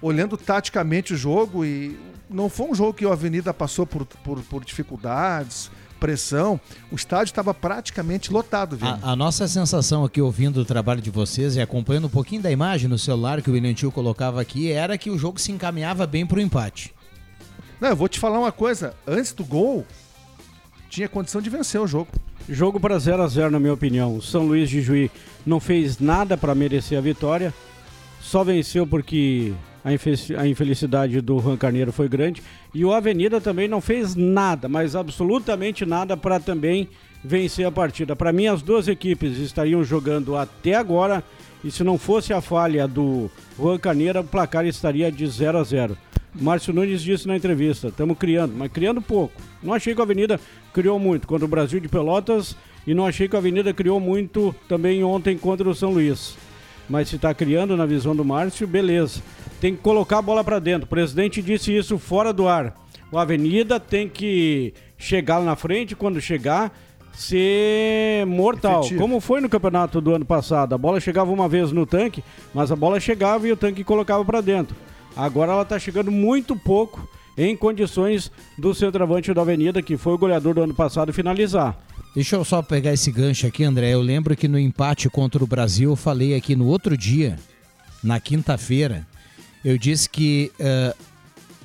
olhando 0.00 0.36
taticamente 0.36 1.12
o 1.14 1.16
jogo, 1.16 1.64
e 1.64 1.98
não 2.28 2.48
foi 2.48 2.70
um 2.70 2.74
jogo 2.74 2.94
que 2.94 3.04
o 3.04 3.12
Avenida 3.12 3.52
passou 3.52 3.86
por, 3.86 4.06
por, 4.06 4.40
por 4.42 4.64
dificuldades, 4.64 5.70
pressão, 6.00 6.58
o 6.90 6.96
estádio 6.96 7.30
estava 7.30 7.52
praticamente 7.52 8.32
lotado? 8.32 8.78
A, 8.80 9.12
a 9.12 9.16
nossa 9.16 9.46
sensação 9.46 10.02
aqui, 10.02 10.20
ouvindo 10.20 10.60
o 10.60 10.64
trabalho 10.64 11.02
de 11.02 11.10
vocês 11.10 11.54
e 11.56 11.60
acompanhando 11.60 12.06
um 12.06 12.10
pouquinho 12.10 12.40
da 12.40 12.50
imagem 12.50 12.88
no 12.88 12.98
celular 12.98 13.42
que 13.42 13.50
o 13.50 13.52
William 13.52 13.74
Tio 13.74 13.92
colocava 13.92 14.40
aqui, 14.40 14.72
era 14.72 14.96
que 14.96 15.10
o 15.10 15.18
jogo 15.18 15.38
se 15.38 15.52
encaminhava 15.52 16.06
bem 16.06 16.26
pro 16.26 16.40
empate. 16.40 16.94
Não, 17.78 17.90
eu 17.90 17.96
vou 17.96 18.08
te 18.08 18.18
falar 18.18 18.38
uma 18.38 18.52
coisa, 18.52 18.94
antes 19.06 19.32
do 19.32 19.44
gol, 19.44 19.86
tinha 20.90 21.08
condição 21.08 21.40
de 21.40 21.48
vencer 21.48 21.80
o 21.80 21.86
jogo. 21.86 22.08
Jogo 22.48 22.80
para 22.80 22.98
0 22.98 23.22
a 23.22 23.26
0 23.28 23.50
na 23.52 23.60
minha 23.60 23.72
opinião. 23.72 24.16
O 24.16 24.20
São 24.22 24.44
Luís 24.46 24.68
de 24.68 24.82
Juí 24.82 25.10
não 25.46 25.60
fez 25.60 25.98
nada 26.00 26.36
para 26.36 26.54
merecer 26.54 26.98
a 26.98 27.00
vitória. 27.00 27.54
Só 28.20 28.42
venceu 28.44 28.86
porque 28.86 29.52
a, 29.84 29.92
infe- 29.92 30.34
a 30.36 30.46
infelicidade 30.46 31.20
do 31.20 31.38
Juan 31.38 31.56
Carneiro 31.56 31.92
foi 31.92 32.08
grande. 32.08 32.42
E 32.74 32.84
o 32.84 32.92
Avenida 32.92 33.40
também 33.40 33.68
não 33.68 33.80
fez 33.80 34.14
nada, 34.16 34.68
mas 34.68 34.96
absolutamente 34.96 35.86
nada 35.86 36.16
para 36.16 36.40
também 36.40 36.88
vencer 37.24 37.66
a 37.66 37.70
partida. 37.72 38.16
Para 38.16 38.32
mim, 38.32 38.46
as 38.48 38.60
duas 38.62 38.88
equipes 38.88 39.38
estariam 39.38 39.84
jogando 39.84 40.36
até 40.36 40.74
agora. 40.74 41.22
E 41.62 41.70
se 41.70 41.84
não 41.84 41.98
fosse 41.98 42.32
a 42.32 42.40
falha 42.40 42.88
do 42.88 43.30
Juan 43.58 43.78
Carneiro, 43.78 44.20
o 44.20 44.24
placar 44.24 44.64
estaria 44.66 45.12
de 45.12 45.26
0 45.26 45.58
a 45.58 45.62
0. 45.62 45.96
Márcio 46.34 46.72
Nunes 46.72 47.02
disse 47.02 47.26
na 47.26 47.36
entrevista: 47.36 47.88
estamos 47.88 48.16
criando, 48.18 48.54
mas 48.56 48.70
criando 48.70 49.02
pouco. 49.02 49.40
Não 49.62 49.74
achei 49.74 49.94
que 49.94 50.00
a 50.00 50.04
Avenida 50.04 50.40
criou 50.72 50.98
muito 50.98 51.26
contra 51.26 51.44
o 51.44 51.48
Brasil 51.48 51.80
de 51.80 51.88
Pelotas 51.88 52.56
e 52.86 52.94
não 52.94 53.06
achei 53.06 53.28
que 53.28 53.36
a 53.36 53.38
Avenida 53.38 53.72
criou 53.72 54.00
muito 54.00 54.54
também 54.68 55.02
ontem 55.04 55.36
contra 55.36 55.68
o 55.68 55.74
São 55.74 55.90
Luís. 55.90 56.36
Mas 56.88 57.08
se 57.08 57.16
está 57.16 57.32
criando 57.32 57.76
na 57.76 57.86
visão 57.86 58.16
do 58.16 58.24
Márcio, 58.24 58.66
beleza. 58.66 59.22
Tem 59.60 59.74
que 59.74 59.82
colocar 59.82 60.18
a 60.18 60.22
bola 60.22 60.42
para 60.42 60.58
dentro. 60.58 60.86
O 60.86 60.88
presidente 60.88 61.42
disse 61.42 61.76
isso 61.76 61.98
fora 61.98 62.32
do 62.32 62.48
ar. 62.48 62.74
O 63.12 63.18
Avenida 63.18 63.78
tem 63.78 64.08
que 64.08 64.72
chegar 64.96 65.38
lá 65.38 65.44
na 65.44 65.56
frente, 65.56 65.94
quando 65.94 66.20
chegar, 66.20 66.72
ser 67.12 68.24
mortal. 68.26 68.80
Efetivo. 68.80 69.00
Como 69.00 69.20
foi 69.20 69.40
no 69.40 69.48
campeonato 69.48 70.00
do 70.00 70.14
ano 70.14 70.24
passado. 70.24 70.74
A 70.74 70.78
bola 70.78 71.00
chegava 71.00 71.30
uma 71.30 71.48
vez 71.48 71.70
no 71.70 71.86
tanque, 71.86 72.24
mas 72.54 72.72
a 72.72 72.76
bola 72.76 72.98
chegava 72.98 73.46
e 73.46 73.52
o 73.52 73.56
tanque 73.56 73.84
colocava 73.84 74.24
para 74.24 74.40
dentro. 74.40 74.74
Agora 75.16 75.52
ela 75.52 75.62
está 75.62 75.78
chegando 75.78 76.10
muito 76.10 76.56
pouco 76.56 77.08
em 77.36 77.56
condições 77.56 78.30
do 78.58 78.74
centroavante 78.74 79.32
da 79.32 79.42
Avenida, 79.42 79.82
que 79.82 79.96
foi 79.96 80.12
o 80.12 80.18
goleador 80.18 80.54
do 80.54 80.62
ano 80.62 80.74
passado, 80.74 81.12
finalizar. 81.12 81.78
Deixa 82.14 82.36
eu 82.36 82.44
só 82.44 82.60
pegar 82.60 82.92
esse 82.92 83.10
gancho 83.10 83.46
aqui, 83.46 83.62
André. 83.62 83.90
Eu 83.90 84.00
lembro 84.00 84.36
que 84.36 84.48
no 84.48 84.58
empate 84.58 85.08
contra 85.08 85.42
o 85.42 85.46
Brasil, 85.46 85.90
eu 85.90 85.96
falei 85.96 86.34
aqui 86.34 86.56
no 86.56 86.66
outro 86.66 86.96
dia, 86.96 87.38
na 88.02 88.18
quinta-feira, 88.18 89.06
eu 89.64 89.78
disse 89.78 90.08
que 90.08 90.50
uh, 90.58 90.96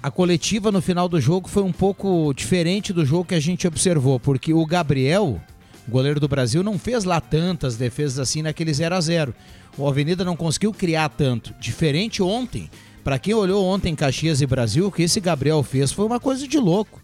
a 0.04 0.12
coletiva 0.12 0.72
no 0.72 0.82
final 0.82 1.10
do 1.10 1.20
jogo 1.20 1.50
foi 1.50 1.64
um 1.64 1.72
pouco 1.72 2.32
diferente 2.34 2.94
do 2.94 3.04
jogo 3.06 3.26
que 3.26 3.36
a 3.36 3.40
gente 3.40 3.68
observou, 3.68 4.20
porque 4.20 4.54
o 4.54 4.66
Gabriel, 4.66 5.42
goleiro 5.88 6.20
do 6.20 6.28
Brasil, 6.28 6.62
não 6.62 6.78
fez 6.78 7.04
lá 7.04 7.20
tantas 7.20 7.76
defesas 7.76 8.20
assim 8.20 8.44
naquele 8.44 8.72
0 8.72 8.96
a 8.96 9.02
0 9.02 9.34
O 9.78 9.88
Avenida 9.88 10.24
não 10.24 10.36
conseguiu 10.36 10.72
criar 10.72 11.10
tanto. 11.10 11.56
Diferente 11.60 12.22
ontem, 12.22 12.70
para 13.06 13.20
quem 13.20 13.36
olhou 13.36 13.64
ontem 13.64 13.94
Caxias 13.94 14.42
e 14.42 14.48
Brasil, 14.48 14.88
o 14.88 14.92
que 14.92 15.04
esse 15.04 15.20
Gabriel 15.20 15.62
fez 15.62 15.92
foi 15.92 16.08
uma 16.08 16.20
coisa 16.20 16.48
de 16.48 16.58
louco. 16.58 17.00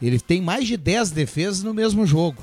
Ele 0.00 0.18
tem 0.18 0.40
mais 0.40 0.66
de 0.66 0.74
10 0.74 1.10
defesas 1.10 1.62
no 1.62 1.74
mesmo 1.74 2.06
jogo. 2.06 2.42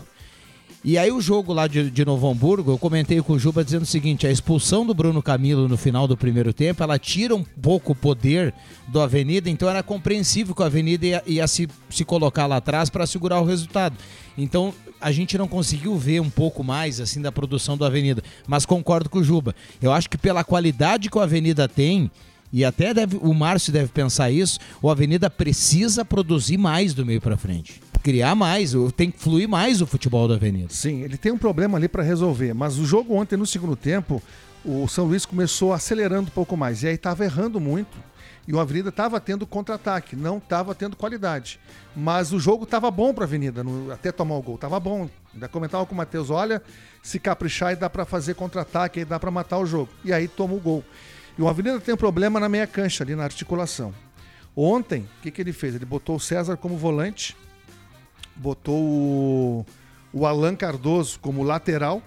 E 0.83 0.99
aí 0.99 1.11
o 1.11 1.19
jogo 1.19 1.51
lá 1.51 1.65
de, 1.65 1.89
de 1.89 2.05
Novo 2.05 2.29
Hamburgo, 2.29 2.71
eu 2.71 2.77
comentei 2.77 3.19
com 3.19 3.33
o 3.33 3.39
Juba 3.39 3.63
dizendo 3.63 3.81
o 3.81 3.87
seguinte, 3.87 4.27
a 4.27 4.31
expulsão 4.31 4.85
do 4.85 4.93
Bruno 4.93 5.19
Camilo 5.19 5.67
no 5.67 5.77
final 5.77 6.07
do 6.07 6.15
primeiro 6.15 6.53
tempo, 6.53 6.83
ela 6.83 6.99
tira 6.99 7.35
um 7.35 7.43
pouco 7.43 7.93
o 7.93 7.95
poder 7.95 8.53
do 8.87 9.01
Avenida, 9.01 9.49
então 9.49 9.67
era 9.67 9.81
compreensível 9.81 10.53
que 10.53 10.61
o 10.61 10.65
Avenida 10.65 11.03
ia, 11.03 11.23
ia 11.25 11.47
se, 11.47 11.67
se 11.89 12.05
colocar 12.05 12.45
lá 12.45 12.57
atrás 12.57 12.87
para 12.91 13.07
segurar 13.07 13.41
o 13.41 13.45
resultado. 13.45 13.97
Então 14.37 14.71
a 14.99 15.11
gente 15.11 15.39
não 15.39 15.47
conseguiu 15.47 15.97
ver 15.97 16.19
um 16.19 16.29
pouco 16.29 16.63
mais 16.63 16.99
assim 16.99 17.19
da 17.19 17.31
produção 17.31 17.75
do 17.75 17.83
Avenida, 17.83 18.23
mas 18.47 18.63
concordo 18.63 19.09
com 19.09 19.17
o 19.17 19.23
Juba. 19.23 19.55
Eu 19.81 19.91
acho 19.91 20.07
que 20.07 20.19
pela 20.19 20.43
qualidade 20.43 21.09
que 21.09 21.17
o 21.17 21.21
Avenida 21.21 21.67
tem, 21.67 22.11
e 22.51 22.65
até 22.65 22.93
deve, 22.93 23.17
o 23.17 23.33
Márcio 23.33 23.71
deve 23.71 23.89
pensar 23.89 24.29
isso, 24.31 24.59
o 24.81 24.89
Avenida 24.89 25.29
precisa 25.29 26.03
produzir 26.03 26.57
mais 26.57 26.93
do 26.93 27.05
meio 27.05 27.21
para 27.21 27.37
frente 27.37 27.81
criar 28.01 28.35
mais, 28.35 28.73
tem 28.95 29.11
que 29.11 29.19
fluir 29.19 29.47
mais 29.47 29.81
o 29.81 29.85
futebol 29.85 30.27
da 30.27 30.33
Avenida. 30.35 30.69
Sim, 30.69 31.01
ele 31.01 31.17
tem 31.17 31.31
um 31.31 31.37
problema 31.37 31.77
ali 31.77 31.87
para 31.87 32.03
resolver, 32.03 32.53
mas 32.53 32.77
o 32.77 32.85
jogo 32.85 33.13
ontem 33.13 33.37
no 33.37 33.45
segundo 33.45 33.75
tempo, 33.75 34.21
o 34.65 34.87
São 34.87 35.05
Luís 35.05 35.25
começou 35.25 35.73
acelerando 35.73 36.27
um 36.27 36.33
pouco 36.33 36.57
mais 36.57 36.83
e 36.83 36.87
aí 36.87 36.95
estava 36.95 37.23
errando 37.23 37.59
muito. 37.59 37.97
E 38.47 38.53
o 38.53 38.59
Avenida 38.59 38.89
estava 38.89 39.19
tendo 39.19 39.45
contra-ataque, 39.45 40.15
não 40.15 40.39
estava 40.39 40.73
tendo 40.73 40.95
qualidade. 40.95 41.59
Mas 41.95 42.33
o 42.33 42.39
jogo 42.39 42.63
estava 42.63 42.89
bom 42.89 43.13
para 43.13 43.23
a 43.23 43.27
Avenida, 43.27 43.63
no, 43.63 43.91
até 43.91 44.11
tomar 44.11 44.35
o 44.35 44.41
gol, 44.41 44.55
estava 44.55 44.79
bom. 44.79 45.07
Ainda 45.31 45.47
comentava 45.47 45.85
com 45.85 45.93
o 45.93 45.97
Matheus, 45.97 46.31
olha, 46.31 46.61
se 47.03 47.19
caprichar 47.19 47.73
e 47.73 47.75
dá 47.75 47.87
para 47.89 48.03
fazer 48.03 48.33
contra-ataque, 48.33 48.99
aí 48.99 49.05
dá 49.05 49.19
para 49.19 49.29
matar 49.29 49.59
o 49.59 49.65
jogo. 49.65 49.89
E 50.03 50.11
aí 50.11 50.27
toma 50.27 50.55
o 50.55 50.59
gol. 50.59 50.83
E 51.41 51.43
o 51.43 51.47
Avenida 51.47 51.79
tem 51.79 51.95
um 51.95 51.97
problema 51.97 52.39
na 52.39 52.47
meia 52.47 52.67
cancha, 52.67 53.03
ali 53.03 53.15
na 53.15 53.23
articulação. 53.23 53.91
Ontem, 54.55 55.09
o 55.17 55.21
que, 55.23 55.31
que 55.31 55.41
ele 55.41 55.51
fez? 55.51 55.73
Ele 55.73 55.85
botou 55.85 56.17
o 56.17 56.19
César 56.19 56.55
como 56.55 56.77
volante, 56.77 57.35
botou 58.35 58.79
o, 58.79 59.65
o 60.13 60.27
Alan 60.27 60.55
Cardoso 60.55 61.19
como 61.19 61.41
lateral. 61.41 61.99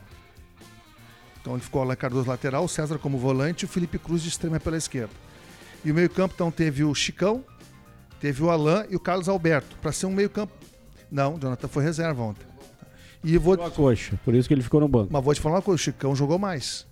Então 1.41 1.55
ele 1.55 1.63
ficou 1.63 1.81
o 1.81 1.85
Alan 1.85 1.97
Cardoso 1.97 2.29
lateral, 2.29 2.63
o 2.63 2.69
César 2.69 2.97
como 2.97 3.19
volante 3.19 3.63
e 3.63 3.65
o 3.65 3.69
Felipe 3.69 3.99
Cruz 3.99 4.23
de 4.23 4.29
extrema 4.29 4.61
pela 4.61 4.77
esquerda. 4.77 5.13
E 5.85 5.91
o 5.91 5.95
meio-campo 5.97 6.35
então 6.37 6.53
teve 6.53 6.85
o 6.85 6.95
Chicão, 6.95 7.45
teve 8.21 8.41
o 8.41 8.51
Alan 8.51 8.87
e 8.89 8.95
o 8.95 9.01
Carlos 9.01 9.29
Alberto, 9.29 9.77
para 9.83 9.91
ser 9.91 10.07
um 10.07 10.13
meio-campo. 10.13 10.53
Não, 11.11 11.35
o 11.35 11.41
Jonathan 11.41 11.67
foi 11.67 11.83
reserva 11.83 12.23
ontem. 12.23 12.47
E 13.25 13.37
vou 13.37 13.55
a 13.55 13.69
coxa, 13.69 14.17
por 14.25 14.33
isso 14.33 14.47
que 14.47 14.55
ele 14.55 14.63
ficou 14.63 14.79
no 14.79 14.87
banco. 14.87 15.13
Mas 15.13 15.25
vou 15.25 15.35
te 15.35 15.41
falar 15.41 15.57
uma 15.57 15.63
coisa, 15.63 15.75
o 15.75 15.83
Chicão 15.83 16.15
jogou 16.15 16.39
mais 16.39 16.87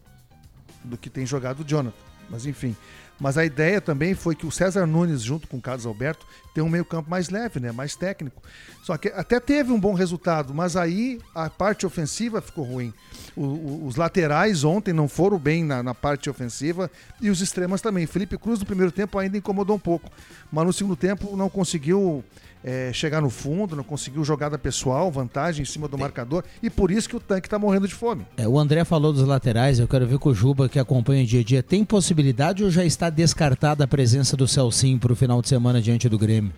do 0.82 0.98
que 0.98 1.08
tem 1.08 1.24
jogado 1.24 1.60
o 1.60 1.64
Jonathan. 1.64 2.11
Mas 2.30 2.46
enfim, 2.46 2.76
mas 3.22 3.38
a 3.38 3.44
ideia 3.44 3.80
também 3.80 4.16
foi 4.16 4.34
que 4.34 4.44
o 4.44 4.50
César 4.50 4.84
Nunes, 4.84 5.22
junto 5.22 5.46
com 5.46 5.56
o 5.56 5.60
Carlos 5.60 5.86
Alberto, 5.86 6.26
tem 6.52 6.62
um 6.64 6.68
meio-campo 6.68 7.08
mais 7.08 7.28
leve, 7.28 7.60
né? 7.60 7.70
mais 7.70 7.94
técnico. 7.94 8.42
Só 8.82 8.96
que 8.96 9.10
até 9.10 9.38
teve 9.38 9.70
um 9.70 9.78
bom 9.78 9.94
resultado, 9.94 10.52
mas 10.52 10.74
aí 10.74 11.20
a 11.32 11.48
parte 11.48 11.86
ofensiva 11.86 12.40
ficou 12.40 12.64
ruim. 12.64 12.92
O, 13.36 13.44
o, 13.44 13.86
os 13.86 13.94
laterais 13.94 14.64
ontem 14.64 14.92
não 14.92 15.08
foram 15.08 15.38
bem 15.38 15.62
na, 15.62 15.84
na, 15.84 15.94
parte 15.94 16.28
ofensiva 16.28 16.90
e 17.20 17.30
os 17.30 17.40
extremas 17.40 17.80
também. 17.80 18.08
Felipe 18.08 18.36
Cruz 18.36 18.58
no 18.58 18.66
primeiro 18.66 18.90
tempo 18.90 19.16
ainda 19.16 19.38
incomodou 19.38 19.76
um 19.76 19.78
pouco, 19.78 20.10
mas 20.50 20.66
no 20.66 20.72
segundo 20.72 20.96
tempo 20.96 21.36
não 21.36 21.48
conseguiu 21.48 22.24
é, 22.64 22.92
chegar 22.92 23.20
no 23.20 23.30
fundo, 23.30 23.74
não 23.74 23.84
conseguiu 23.84 24.24
jogada 24.24 24.58
pessoal, 24.58 25.10
vantagem 25.10 25.62
em 25.62 25.66
cima 25.66 25.88
do 25.88 25.98
marcador, 25.98 26.44
e 26.62 26.70
por 26.70 26.90
isso 26.90 27.08
que 27.08 27.16
o 27.16 27.20
tanque 27.20 27.46
está 27.46 27.58
morrendo 27.58 27.88
de 27.88 27.94
fome. 27.94 28.26
É, 28.36 28.46
o 28.46 28.58
André 28.58 28.84
falou 28.84 29.12
dos 29.12 29.26
laterais, 29.26 29.78
eu 29.78 29.88
quero 29.88 30.06
ver 30.06 30.18
com 30.18 30.30
o 30.30 30.34
Juba 30.34 30.68
que 30.68 30.78
acompanha 30.78 31.22
o 31.22 31.26
dia 31.26 31.40
a 31.40 31.44
dia. 31.44 31.62
Tem 31.62 31.84
possibilidade 31.84 32.62
ou 32.64 32.70
já 32.70 32.84
está 32.84 33.10
descartada 33.10 33.84
a 33.84 33.88
presença 33.88 34.36
do 34.36 34.46
Celcinho 34.46 34.98
para 34.98 35.12
o 35.12 35.16
final 35.16 35.42
de 35.42 35.48
semana 35.48 35.80
diante 35.80 36.08
do 36.08 36.18
Grêmio? 36.18 36.52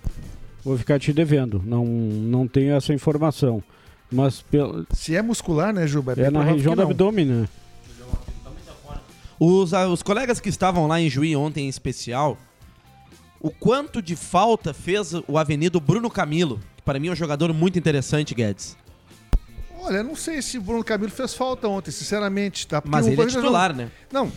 Vou 0.64 0.78
ficar 0.78 0.98
te 0.98 1.12
devendo, 1.12 1.62
não, 1.64 1.84
não 1.84 2.48
tenho 2.48 2.74
essa 2.74 2.92
informação. 2.92 3.62
Mas 4.10 4.42
pelo... 4.42 4.86
Se 4.92 5.16
é 5.16 5.22
muscular, 5.22 5.72
né, 5.72 5.86
Juba? 5.86 6.14
É, 6.16 6.24
é 6.24 6.30
na 6.30 6.42
região 6.42 6.74
do 6.74 6.82
abdômen, 6.82 7.24
né? 7.24 7.48
Os, 9.38 9.72
os 9.72 10.02
colegas 10.02 10.38
que 10.38 10.48
estavam 10.48 10.86
lá 10.86 11.00
em 11.00 11.10
Juí 11.10 11.34
ontem 11.34 11.66
em 11.66 11.68
especial, 11.68 12.38
o 13.44 13.50
quanto 13.50 14.00
de 14.00 14.16
falta 14.16 14.72
fez 14.72 15.12
o 15.28 15.36
Avenido 15.36 15.78
Bruno 15.78 16.08
Camilo, 16.08 16.58
que 16.74 16.82
para 16.82 16.98
mim 16.98 17.08
é 17.08 17.12
um 17.12 17.14
jogador 17.14 17.52
muito 17.52 17.78
interessante, 17.78 18.34
Guedes. 18.34 18.74
Olha, 19.80 20.02
não 20.02 20.16
sei 20.16 20.40
se 20.40 20.56
o 20.56 20.62
Bruno 20.62 20.82
Camilo 20.82 21.10
fez 21.10 21.34
falta 21.34 21.68
ontem, 21.68 21.90
sinceramente. 21.90 22.66
Tá? 22.66 22.82
Mas 22.82 23.06
ele 23.06 23.20
é 23.20 23.26
titular, 23.26 23.76
não... 23.76 23.84
né? 23.84 23.90
Não, 24.10 24.32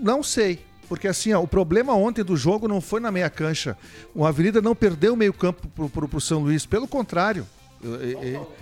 não 0.00 0.22
sei. 0.22 0.60
Porque 0.88 1.06
assim, 1.06 1.34
ó, 1.34 1.42
o 1.42 1.46
problema 1.46 1.92
ontem 1.92 2.24
do 2.24 2.38
jogo 2.38 2.66
não 2.66 2.80
foi 2.80 3.00
na 3.00 3.12
meia 3.12 3.28
cancha. 3.28 3.76
O 4.14 4.24
Avenida 4.24 4.62
não 4.62 4.74
perdeu 4.74 5.12
o 5.12 5.16
meio 5.16 5.34
campo 5.34 5.68
pro, 5.68 5.90
pro, 5.90 6.08
pro 6.08 6.20
São 6.20 6.38
Luís, 6.38 6.64
pelo 6.64 6.88
contrário. 6.88 7.46
Eu, 7.84 7.96
eu, 7.96 8.22
eu, 8.22 8.52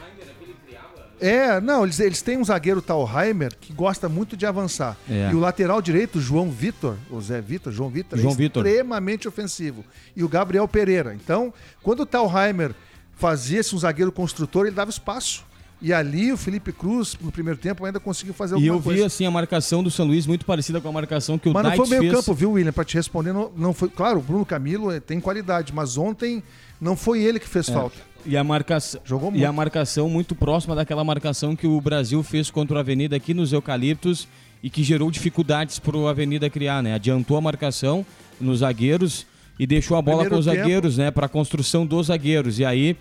é, 1.25 1.59
não, 1.59 1.85
eles, 1.85 1.99
eles 2.01 2.21
têm 2.21 2.37
um 2.37 2.45
zagueiro 2.45 2.83
Talheimer 2.83 3.57
que 3.59 3.73
gosta 3.73 4.11
muito 4.11 4.37
de 4.37 4.45
avançar. 4.45 4.95
É. 5.09 5.31
E 5.33 5.35
o 5.35 5.41
lateral 5.41 5.81
direito, 5.81 6.21
João 6.21 6.51
Vitor, 6.51 6.97
o 7.11 7.19
Zé 7.19 7.41
Vitor, 7.41 7.73
João 7.73 7.89
Vitor, 7.89 8.19
João 8.19 8.35
é 8.35 8.37
Vitor. 8.37 8.67
extremamente 8.67 9.27
ofensivo. 9.27 9.83
E 10.15 10.23
o 10.23 10.29
Gabriel 10.29 10.69
Pereira. 10.69 11.15
Então, 11.15 11.51
quando 11.83 12.01
o 12.01 12.07
Talheimer 12.07 12.75
fazia 13.17 13.61
esse 13.61 13.75
um 13.75 13.79
zagueiro 13.79 14.13
construtor, 14.13 14.67
ele 14.67 14.75
dava 14.75 14.91
espaço. 14.91 15.47
E 15.81 15.95
ali 15.95 16.31
o 16.31 16.37
Felipe 16.37 16.73
Cruz, 16.73 17.17
no 17.19 17.33
primeiro 17.33 17.59
tempo, 17.59 17.87
ainda 17.87 17.99
conseguiu 17.99 18.35
fazer 18.35 18.55
alguma 18.55 18.73
coisa. 18.75 18.85
E 18.85 18.91
eu 18.91 18.95
vi, 18.95 19.01
coisa. 19.01 19.07
assim, 19.07 19.25
a 19.25 19.31
marcação 19.31 19.83
do 19.83 19.91
São 19.91 20.07
Luís 20.07 20.27
muito 20.27 20.45
parecida 20.45 20.79
com 20.79 20.89
a 20.89 20.93
marcação 20.93 21.39
que 21.39 21.49
o 21.49 21.55
Mas 21.55 21.65
não 21.65 21.77
foi 21.77 21.89
meio 21.89 22.03
fez... 22.03 22.15
campo, 22.15 22.35
viu, 22.35 22.53
William? 22.53 22.73
Pra 22.73 22.85
te 22.85 22.97
responder, 22.97 23.33
não, 23.33 23.51
não 23.57 23.73
foi... 23.73 23.89
Claro, 23.89 24.19
o 24.19 24.23
Bruno 24.23 24.45
Camilo 24.45 24.93
eh, 24.93 25.01
tem 25.01 25.21
qualidade, 25.21 25.73
mas 25.73 25.97
ontem 25.97 26.43
não 26.81 26.97
foi 26.97 27.23
ele 27.23 27.41
que 27.41 27.49
fez 27.49 27.69
é. 27.69 27.73
falta. 27.73 27.97
E 28.27 28.37
a 28.37 28.45
marcação, 28.45 29.01
Jogou 29.05 29.31
muito. 29.31 29.43
E 29.43 29.45
a 29.45 29.53
marcação 29.53 30.09
muito 30.09 30.35
próxima 30.35 30.75
daquela 30.75 31.05
marcação 31.05 31.55
que 31.55 31.67
o 31.67 31.81
Brasil 31.81 32.23
fez 32.23 32.51
contra 32.51 32.77
o 32.77 32.79
Avenida 32.79 33.17
aqui 33.17 33.35
nos 33.35 33.53
Eucaliptos 33.53 34.27
e 34.63 34.71
que 34.71 34.83
gerou 34.83 35.11
dificuldades 35.11 35.79
para 35.79 35.97
o 35.97 36.09
Avenida 36.09 36.49
criar, 36.49 36.83
né? 36.83 36.95
Adiantou 36.95 37.37
a 37.37 37.41
marcação 37.41 38.05
nos 38.41 38.61
zagueiros 38.61 39.27
e 39.59 39.67
deixou 39.67 39.97
a 39.97 40.03
bola 40.03 40.19
Primeiro 40.23 40.35
com 40.37 40.41
os 40.41 40.47
tempo. 40.47 40.57
zagueiros, 40.57 40.99
né? 40.99 41.11
Para 41.11 41.27
a 41.27 41.29
construção 41.29 41.85
dos 41.85 42.07
zagueiros. 42.07 42.59
E 42.59 42.65
aí 42.65 42.97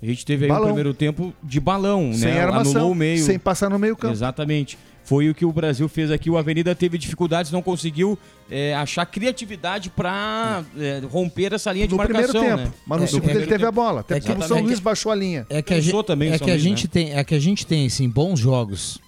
a 0.00 0.06
gente 0.06 0.24
teve 0.24 0.44
aí 0.44 0.52
o 0.52 0.62
primeiro 0.64 0.94
tempo 0.94 1.34
de 1.42 1.58
balão, 1.58 2.12
sem 2.14 2.32
né? 2.32 2.40
Armação, 2.40 2.70
Anulou 2.72 2.92
o 2.92 2.94
meio. 2.94 3.24
Sem 3.24 3.38
passar 3.38 3.68
no 3.68 3.78
meio 3.78 3.96
campo. 3.96 4.14
Exatamente. 4.14 4.78
Foi 5.08 5.30
o 5.30 5.34
que 5.34 5.46
o 5.46 5.50
Brasil 5.50 5.88
fez 5.88 6.10
aqui. 6.10 6.28
O 6.28 6.36
Avenida 6.36 6.74
teve 6.74 6.98
dificuldades, 6.98 7.50
não 7.50 7.62
conseguiu 7.62 8.18
é, 8.50 8.74
achar 8.74 9.06
criatividade 9.06 9.88
para 9.88 10.62
é, 10.78 11.00
romper 11.10 11.54
essa 11.54 11.72
linha 11.72 11.86
de 11.86 11.92
no 11.92 11.96
marcação. 11.96 12.28
Primeiro 12.28 12.56
tempo, 12.58 12.68
né? 12.68 12.74
mas 12.86 12.98
no 12.98 13.04
é, 13.04 13.06
segundo 13.06 13.30
ele 13.30 13.46
teve 13.46 13.64
a 13.64 13.72
bola. 13.72 14.00
Até 14.00 14.18
é 14.18 14.20
que 14.20 14.30
o 14.30 14.42
São 14.42 14.60
Luís 14.60 14.78
baixou 14.78 15.10
a 15.10 15.14
linha. 15.14 15.46
É 15.48 15.62
que 15.62 15.72
a 15.72 15.80
gente, 15.80 16.02
também 16.04 16.30
é 16.30 16.38
que 16.38 16.44
a 16.44 16.48
Luís, 16.48 16.62
gente 16.62 16.84
né? 16.84 16.90
tem, 16.92 17.14
é 17.14 17.24
que 17.24 17.34
a 17.34 17.40
gente 17.40 17.66
tem 17.66 17.86
assim, 17.86 18.06
bons 18.06 18.38
jogos 18.38 18.98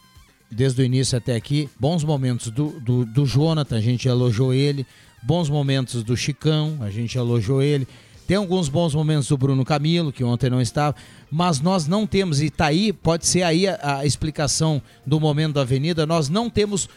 desde 0.51 0.81
o 0.81 0.85
início 0.85 1.19
até 1.19 1.37
aqui, 1.37 1.69
bons 1.79 2.03
momentos 2.03 2.51
do, 2.51 2.81
do, 2.81 3.05
do 3.05 3.27
Jonathan, 3.27 3.77
a 3.77 3.81
gente 3.81 4.09
elogiou 4.09 4.55
ele, 4.55 4.87
bons 5.23 5.51
momentos 5.51 6.03
do 6.03 6.17
Chicão, 6.17 6.79
a 6.81 6.89
gente 6.89 7.19
elogiou 7.19 7.63
ele. 7.63 7.87
Tem 8.31 8.37
alguns 8.37 8.69
bons 8.69 8.95
momentos 8.95 9.27
do 9.27 9.37
Bruno 9.37 9.65
Camilo, 9.65 10.13
que 10.13 10.23
ontem 10.23 10.49
não 10.49 10.61
estava, 10.61 10.95
mas 11.29 11.61
nós 11.61 11.89
não 11.89 12.07
temos, 12.07 12.41
e 12.41 12.47
está 12.47 12.67
aí, 12.67 12.93
pode 12.93 13.27
ser 13.27 13.43
aí 13.43 13.67
a, 13.67 13.97
a 13.99 14.07
explicação 14.07 14.81
do 15.05 15.19
momento 15.19 15.55
da 15.55 15.63
Avenida, 15.63 16.07
nós 16.07 16.29
não 16.29 16.49
temos 16.49 16.89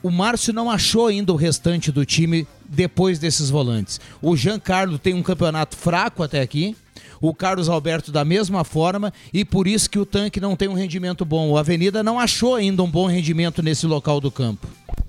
o 0.00 0.12
Márcio 0.12 0.52
não 0.52 0.70
achou 0.70 1.08
ainda 1.08 1.32
o 1.32 1.36
restante 1.36 1.90
do 1.90 2.06
time 2.06 2.46
depois 2.68 3.18
desses 3.18 3.50
volantes. 3.50 4.00
O 4.22 4.36
Jean 4.36 4.60
Carlos 4.60 5.00
tem 5.00 5.12
um 5.12 5.24
campeonato 5.24 5.76
fraco 5.76 6.22
até 6.22 6.40
aqui. 6.40 6.76
O 7.20 7.34
Carlos 7.34 7.68
Alberto 7.68 8.12
da 8.12 8.24
mesma 8.24 8.62
forma 8.62 9.12
e 9.34 9.44
por 9.44 9.66
isso 9.66 9.90
que 9.90 9.98
o 9.98 10.06
tanque 10.06 10.38
não 10.38 10.54
tem 10.54 10.68
um 10.68 10.74
rendimento 10.74 11.24
bom. 11.24 11.50
O 11.50 11.58
Avenida 11.58 12.00
não 12.00 12.16
achou 12.16 12.54
ainda 12.54 12.80
um 12.80 12.88
bom 12.88 13.08
rendimento 13.08 13.60
nesse 13.60 13.88
local 13.88 14.20
do 14.20 14.30
campo. 14.30 14.68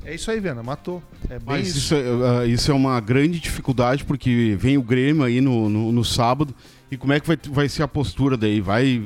É 0.10 0.15
isso 0.15 0.32
aí, 0.32 0.39
Vena, 0.39 0.63
matou. 0.63 1.04
É 1.30 1.38
bem 1.38 1.41
Mas 1.45 1.67
isso. 1.67 1.78
Isso, 1.78 1.95
é, 1.95 2.00
uh, 2.00 2.48
isso 2.48 2.72
é 2.72 2.74
uma 2.74 3.00
grande 3.00 3.39
dificuldade, 3.39 4.04
porque 4.04 4.56
vem 4.60 4.76
o 4.76 4.82
Grêmio 4.82 5.24
aí 5.24 5.39
no, 5.39 5.69
no, 5.69 5.91
no, 5.91 6.04
sábado. 6.04 6.54
E 6.89 6.98
como 6.98 7.13
é 7.13 7.19
que 7.19 7.28
vai, 7.28 7.38
vai 7.48 7.69
ser 7.69 7.84
a 7.84 7.88
postura 7.88 8.36
daí? 8.36 8.60
Vai, 8.60 9.04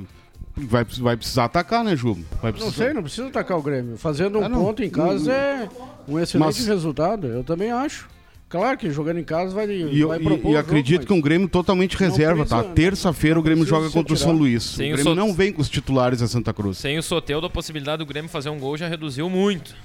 vai, 0.55 0.85
vai 0.85 1.17
precisar 1.17 1.43
atacar, 1.43 1.83
né, 1.83 1.93
Ju? 1.93 2.17
Precisar... 2.39 2.65
Não 2.65 2.71
sei, 2.71 2.93
não 2.93 3.03
precisa 3.03 3.27
atacar 3.27 3.57
o 3.57 3.61
Grêmio. 3.61 3.97
Fazendo 3.97 4.39
um 4.39 4.45
ah, 4.45 4.49
ponto 4.49 4.81
em 4.81 4.89
casa 4.89 5.33
é 5.33 5.67
um 6.07 6.17
excelente 6.17 6.45
Mas... 6.45 6.65
resultado, 6.65 7.27
eu 7.27 7.43
também 7.43 7.69
acho. 7.69 8.07
Claro 8.47 8.77
que 8.77 8.89
jogando 8.89 9.19
em 9.19 9.25
casa 9.25 9.53
vai, 9.53 9.69
E, 9.69 10.05
vai 10.05 10.19
propor 10.19 10.37
e 10.37 10.51
o 10.51 10.53
jogo, 10.53 10.57
acredito 10.57 10.99
mas 10.99 11.07
que 11.07 11.13
um 11.13 11.19
Grêmio 11.19 11.49
totalmente 11.49 11.99
não 11.99 12.07
reserva, 12.07 12.45
precisa- 12.45 12.63
tá? 12.63 12.69
Terça-feira 12.69 13.37
o 13.37 13.43
Grêmio 13.43 13.65
joga 13.65 13.89
contra 13.89 14.13
o 14.13 14.17
São. 14.17 14.31
Luís. 14.31 14.63
Sem 14.63 14.91
o 14.91 14.93
o 14.93 14.95
Grêmio 14.95 15.11
Sot- 15.11 15.17
não 15.17 15.33
vem 15.33 15.51
com 15.51 15.61
os 15.61 15.67
titulares 15.67 16.21
a 16.21 16.29
Santa 16.29 16.53
Cruz. 16.53 16.77
Sem 16.77 16.97
o 16.97 17.03
Soteudo, 17.03 17.47
a 17.47 17.49
possibilidade 17.49 17.97
do 17.97 18.05
Grêmio 18.05 18.29
fazer 18.29 18.49
um 18.49 18.59
gol 18.59 18.77
já 18.77 18.87
reduziu 18.87 19.29
muito. 19.29 19.75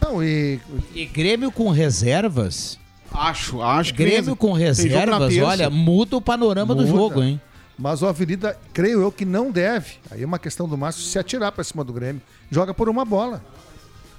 Não, 0.00 0.22
e. 0.22 0.60
E 0.94 1.06
Grêmio 1.06 1.50
com 1.52 1.70
reservas? 1.70 2.78
Acho, 3.12 3.60
acho 3.60 3.92
que 3.92 4.04
Grêmio 4.04 4.36
com 4.36 4.52
reservas, 4.52 5.36
olha, 5.38 5.68
muda 5.68 6.16
o 6.16 6.20
panorama 6.20 6.74
do 6.74 6.82
Muda. 6.82 6.92
jogo, 6.92 7.22
hein? 7.22 7.40
Mas 7.76 8.02
o 8.02 8.06
Avenida, 8.06 8.58
creio 8.72 9.00
eu 9.00 9.10
que 9.10 9.24
não 9.24 9.50
deve. 9.50 9.94
Aí 10.10 10.22
é 10.22 10.26
uma 10.26 10.38
questão 10.38 10.68
do 10.68 10.76
Márcio 10.76 11.02
se 11.02 11.18
atirar 11.18 11.50
pra 11.50 11.64
cima 11.64 11.82
do 11.82 11.92
Grêmio. 11.92 12.20
Joga 12.50 12.74
por 12.74 12.88
uma 12.88 13.04
bola. 13.04 13.42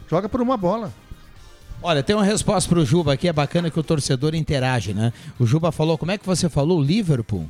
Joga 0.09 0.27
por 0.27 0.41
uma 0.41 0.57
bola. 0.57 0.91
Olha, 1.83 2.03
tem 2.03 2.15
uma 2.15 2.25
resposta 2.25 2.69
pro 2.69 2.85
Juba 2.85 3.13
aqui, 3.13 3.27
é 3.27 3.33
bacana 3.33 3.71
que 3.71 3.79
o 3.79 3.83
torcedor 3.83 4.35
interage, 4.35 4.93
né? 4.93 5.13
O 5.39 5.45
Juba 5.45 5.71
falou, 5.71 5.97
como 5.97 6.11
é 6.11 6.17
que 6.17 6.25
você 6.25 6.49
falou? 6.49 6.81
Liverpool? 6.81 7.47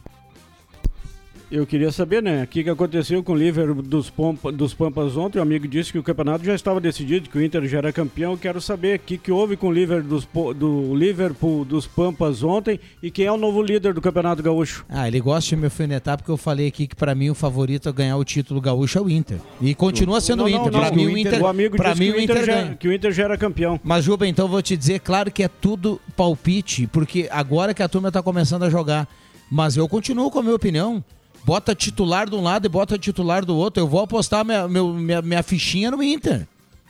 Eu 1.51 1.67
queria 1.67 1.91
saber, 1.91 2.23
né? 2.23 2.43
O 2.43 2.47
que, 2.47 2.63
que 2.63 2.69
aconteceu 2.69 3.21
com 3.21 3.33
o 3.33 3.35
Liverpool 3.35 3.81
dos, 3.83 4.09
Pompa- 4.09 4.53
dos 4.53 4.73
Pampas 4.73 5.17
ontem? 5.17 5.37
O 5.37 5.41
amigo 5.41 5.67
disse 5.67 5.91
que 5.91 5.99
o 5.99 6.03
campeonato 6.03 6.45
já 6.45 6.55
estava 6.55 6.79
decidido, 6.79 7.29
que 7.29 7.37
o 7.37 7.43
Inter 7.43 7.65
já 7.67 7.79
era 7.79 7.91
campeão. 7.91 8.31
Eu 8.31 8.37
quero 8.37 8.61
saber 8.61 8.95
o 8.95 8.99
que, 8.99 9.17
que 9.17 9.29
houve 9.33 9.57
com 9.57 9.67
o 9.67 9.71
Liverpool 9.71 10.07
dos, 10.07 10.25
do 10.55 10.95
Liverpool 10.95 11.65
dos 11.65 11.85
Pampas 11.85 12.41
ontem 12.41 12.79
e 13.03 13.11
quem 13.11 13.25
é 13.25 13.31
o 13.31 13.35
novo 13.35 13.61
líder 13.61 13.93
do 13.93 13.99
Campeonato 13.99 14.41
Gaúcho. 14.41 14.85
Ah, 14.87 15.09
ele 15.09 15.19
gosta 15.19 15.49
de 15.49 15.57
me 15.57 15.65
alfinetar 15.65 16.15
porque 16.17 16.31
eu 16.31 16.37
falei 16.37 16.67
aqui 16.67 16.87
que 16.87 16.95
pra 16.95 17.13
mim 17.13 17.29
o 17.29 17.35
favorito 17.35 17.89
a 17.89 17.91
ganhar 17.91 18.15
o 18.15 18.23
título 18.23 18.61
gaúcho 18.61 18.97
é 18.97 19.01
o 19.01 19.09
Inter. 19.09 19.37
E 19.59 19.75
continua 19.75 20.21
sendo 20.21 20.37
Não, 20.39 20.45
o 20.45 20.49
Inter. 20.49 20.71
Pra 20.71 20.91
mim 20.91 21.05
o 21.07 21.17
Inter, 21.17 21.43
o 21.43 21.47
amigo 21.47 21.75
pra 21.75 21.89
disse 21.91 21.99
mim 22.05 22.11
que 22.13 22.17
o 22.17 22.21
Inter 22.21 22.45
já, 22.45 22.53
ganha. 22.61 22.75
que 22.75 22.87
o 22.87 22.93
Inter 22.93 23.11
já 23.11 23.23
era 23.25 23.37
campeão. 23.37 23.77
Mas, 23.83 24.05
Juba, 24.05 24.25
então 24.25 24.47
vou 24.47 24.61
te 24.61 24.77
dizer, 24.77 25.01
claro 25.01 25.29
que 25.29 25.43
é 25.43 25.49
tudo 25.49 25.99
palpite, 26.15 26.87
porque 26.87 27.27
agora 27.29 27.73
que 27.73 27.83
a 27.83 27.89
turma 27.89 28.09
tá 28.09 28.23
começando 28.23 28.63
a 28.63 28.69
jogar. 28.69 29.05
Mas 29.51 29.75
eu 29.75 29.85
continuo 29.89 30.31
com 30.31 30.39
a 30.39 30.43
minha 30.43 30.55
opinião. 30.55 31.03
Bota 31.43 31.73
titular 31.75 32.29
de 32.29 32.35
um 32.35 32.41
lado 32.41 32.65
e 32.65 32.69
bota 32.69 32.97
titular 32.97 33.43
do 33.45 33.55
outro. 33.55 33.81
Eu 33.81 33.87
vou 33.87 34.01
apostar 34.01 34.45
minha, 34.45 34.67
meu- 34.67 34.93
minha, 34.93 35.21
minha 35.21 35.43
fichinha 35.43 35.89
no 35.91 36.01
Inter. 36.03 36.47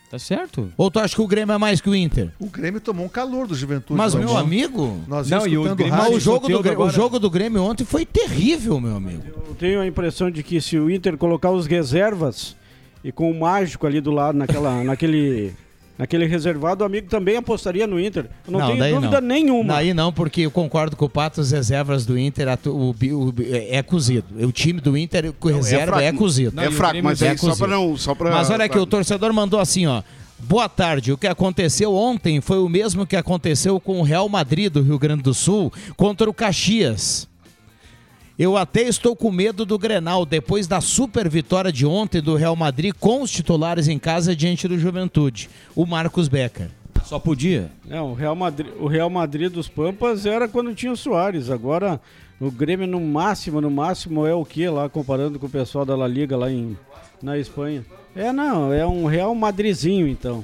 Tá 0.09 0.19
certo. 0.19 0.69
Ou 0.75 0.91
tu 0.91 0.99
acha 0.99 1.15
que 1.15 1.21
o 1.21 1.27
Grêmio 1.27 1.53
é 1.53 1.57
mais 1.57 1.79
que 1.79 1.89
o 1.89 1.95
Inter? 1.95 2.31
O 2.37 2.47
Grêmio 2.47 2.81
tomou 2.81 3.05
um 3.05 3.09
calor 3.09 3.47
do 3.47 3.55
Juventude. 3.55 3.97
Mas, 3.97 4.13
meu 4.13 4.35
amigo. 4.37 4.99
Nós 5.07 5.29
Não, 5.29 5.47
e 5.47 5.57
o 5.57 5.61
escutando 5.61 5.77
Grêmio- 5.77 5.95
rádio. 5.95 6.17
O 6.17 6.19
jogo, 6.19 6.39
do, 6.49 6.59
Grêmio- 6.59 6.69
o 6.79 6.81
agora- 6.83 6.91
jogo 6.93 7.17
do 7.19 7.29
Grêmio 7.29 7.63
ontem 7.63 7.85
foi 7.85 8.05
terrível, 8.05 8.77
meu 8.81 8.97
amigo. 8.97 9.23
Eu 9.47 9.55
tenho 9.55 9.79
a 9.79 9.87
impressão 9.87 10.29
de 10.29 10.43
que 10.43 10.59
se 10.59 10.77
o 10.77 10.91
Inter 10.91 11.15
colocar 11.17 11.49
os 11.51 11.65
reservas 11.65 12.57
e 13.05 13.09
com 13.11 13.31
o 13.31 13.39
mágico 13.39 13.87
ali 13.87 14.01
do 14.01 14.11
lado, 14.11 14.37
naquela, 14.37 14.83
naquele, 14.83 15.53
naquele 15.97 16.25
reservado, 16.25 16.83
o 16.83 16.87
amigo 16.87 17.07
também 17.07 17.37
apostaria 17.37 17.85
no 17.85 17.99
Inter. 17.99 18.25
Eu 18.47 18.51
não, 18.51 18.67
tenho 18.67 18.79
daí 18.79 18.93
dúvida 18.93 19.21
não. 19.21 19.27
nenhuma. 19.27 19.73
Daí 19.75 19.93
não, 19.93 20.11
porque 20.11 20.41
eu 20.41 20.51
concordo 20.51 20.95
com 20.95 21.05
o 21.05 21.09
Pato, 21.09 21.41
as 21.41 21.51
reservas 21.51 22.05
do 22.05 22.17
Inter 22.17 22.47
o, 22.67 22.93
bi- 22.93 23.13
o 23.13 23.31
bi- 23.31 23.49
é 23.51 23.81
cozido. 23.83 24.25
O 24.45 24.51
time 24.51 24.79
do 24.81 24.97
Inter 24.97 25.31
com 25.33 25.49
reserva 25.49 26.01
é, 26.01 26.05
fraco. 26.07 26.17
cozido. 26.17 26.55
Não, 26.55 26.63
É 26.63 26.65
e 26.65 26.69
o 26.69 26.71
fraco, 26.71 26.99
mas 27.03 27.21
é 27.21 27.29
aí 27.29 27.37
só 27.37 27.55
pra 27.55 27.67
não- 27.67 27.97
só 27.97 28.15
pra- 28.15 28.31
Mas 28.31 28.49
olha 28.49 28.65
aqui, 28.65 28.73
pra- 28.73 28.81
o 28.83 28.85
torcedor 28.85 29.31
mandou 29.33 29.59
assim, 29.59 29.85
ó. 29.87 30.01
Boa 30.43 30.67
tarde. 30.67 31.11
O 31.11 31.17
que 31.17 31.27
aconteceu 31.27 31.93
ontem 31.93 32.41
foi 32.41 32.57
o 32.57 32.67
mesmo 32.67 33.05
que 33.05 33.15
aconteceu 33.15 33.79
com 33.79 33.99
o 33.99 34.03
Real 34.03 34.27
Madrid 34.27 34.71
do 34.73 34.81
Rio 34.81 34.97
Grande 34.97 35.21
do 35.21 35.35
Sul 35.35 35.71
contra 35.95 36.27
o 36.27 36.33
Caxias. 36.33 37.27
Eu 38.41 38.57
até 38.57 38.81
estou 38.81 39.15
com 39.15 39.29
medo 39.31 39.67
do 39.67 39.77
Grenal, 39.77 40.25
depois 40.25 40.65
da 40.65 40.81
super 40.81 41.29
vitória 41.29 41.71
de 41.71 41.85
ontem 41.85 42.19
do 42.19 42.35
Real 42.35 42.55
Madrid 42.55 42.91
com 42.99 43.21
os 43.21 43.29
titulares 43.29 43.87
em 43.87 43.99
casa 43.99 44.35
diante 44.35 44.67
do 44.67 44.79
Juventude. 44.79 45.47
O 45.75 45.85
Marcos 45.85 46.27
Becker. 46.27 46.69
Só 47.05 47.19
podia. 47.19 47.69
Não, 47.85 48.11
o 48.11 48.13
Real 48.15 48.35
Madrid, 48.35 48.71
o 48.79 48.87
Real 48.87 49.11
Madrid 49.11 49.51
dos 49.51 49.67
Pampas 49.67 50.25
era 50.25 50.47
quando 50.47 50.73
tinha 50.73 50.91
o 50.91 50.97
Soares. 50.97 51.51
Agora 51.51 52.01
o 52.39 52.49
Grêmio 52.49 52.87
no 52.87 52.99
máximo, 52.99 53.61
no 53.61 53.69
máximo 53.69 54.25
é 54.25 54.33
o 54.33 54.43
que 54.43 54.67
lá 54.67 54.89
comparando 54.89 55.37
com 55.37 55.45
o 55.45 55.49
pessoal 55.49 55.85
da 55.85 55.95
La 55.95 56.07
Liga 56.07 56.35
lá 56.35 56.49
em 56.51 56.75
na 57.21 57.37
Espanha? 57.37 57.85
É 58.15 58.33
não, 58.33 58.73
é 58.73 58.83
um 58.87 59.05
Real 59.05 59.35
Madrizinho 59.35 60.07
então. 60.07 60.43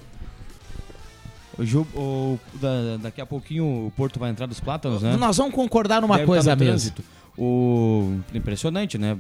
O 1.58 1.66
Ju- 1.66 1.88
o- 1.96 2.38
da- 2.62 2.98
daqui 3.02 3.22
a 3.22 3.26
pouquinho 3.26 3.88
o 3.88 3.92
Porto 3.98 4.20
vai 4.20 4.30
entrar 4.30 4.46
dos 4.46 4.60
Plátanos, 4.60 5.02
né? 5.02 5.18
Nós 5.18 5.36
vamos 5.38 5.56
concordar 5.56 6.00
numa 6.00 6.18
Deve 6.18 6.28
coisa 6.28 6.54
estar 6.54 6.64
no 6.64 6.72
mesmo. 6.72 6.92
O 7.38 8.20
impressionante, 8.34 8.98
né? 8.98 9.16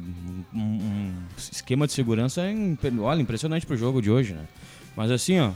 Um, 0.53 0.59
um 0.59 1.13
esquema 1.37 1.85
de 1.85 1.93
segurança, 1.93 2.49
impe- 2.49 2.91
olha, 2.99 3.21
impressionante 3.21 3.65
pro 3.65 3.77
jogo 3.77 4.01
de 4.01 4.09
hoje, 4.09 4.33
né? 4.33 4.45
Mas 4.95 5.11
assim, 5.11 5.39
ó, 5.39 5.51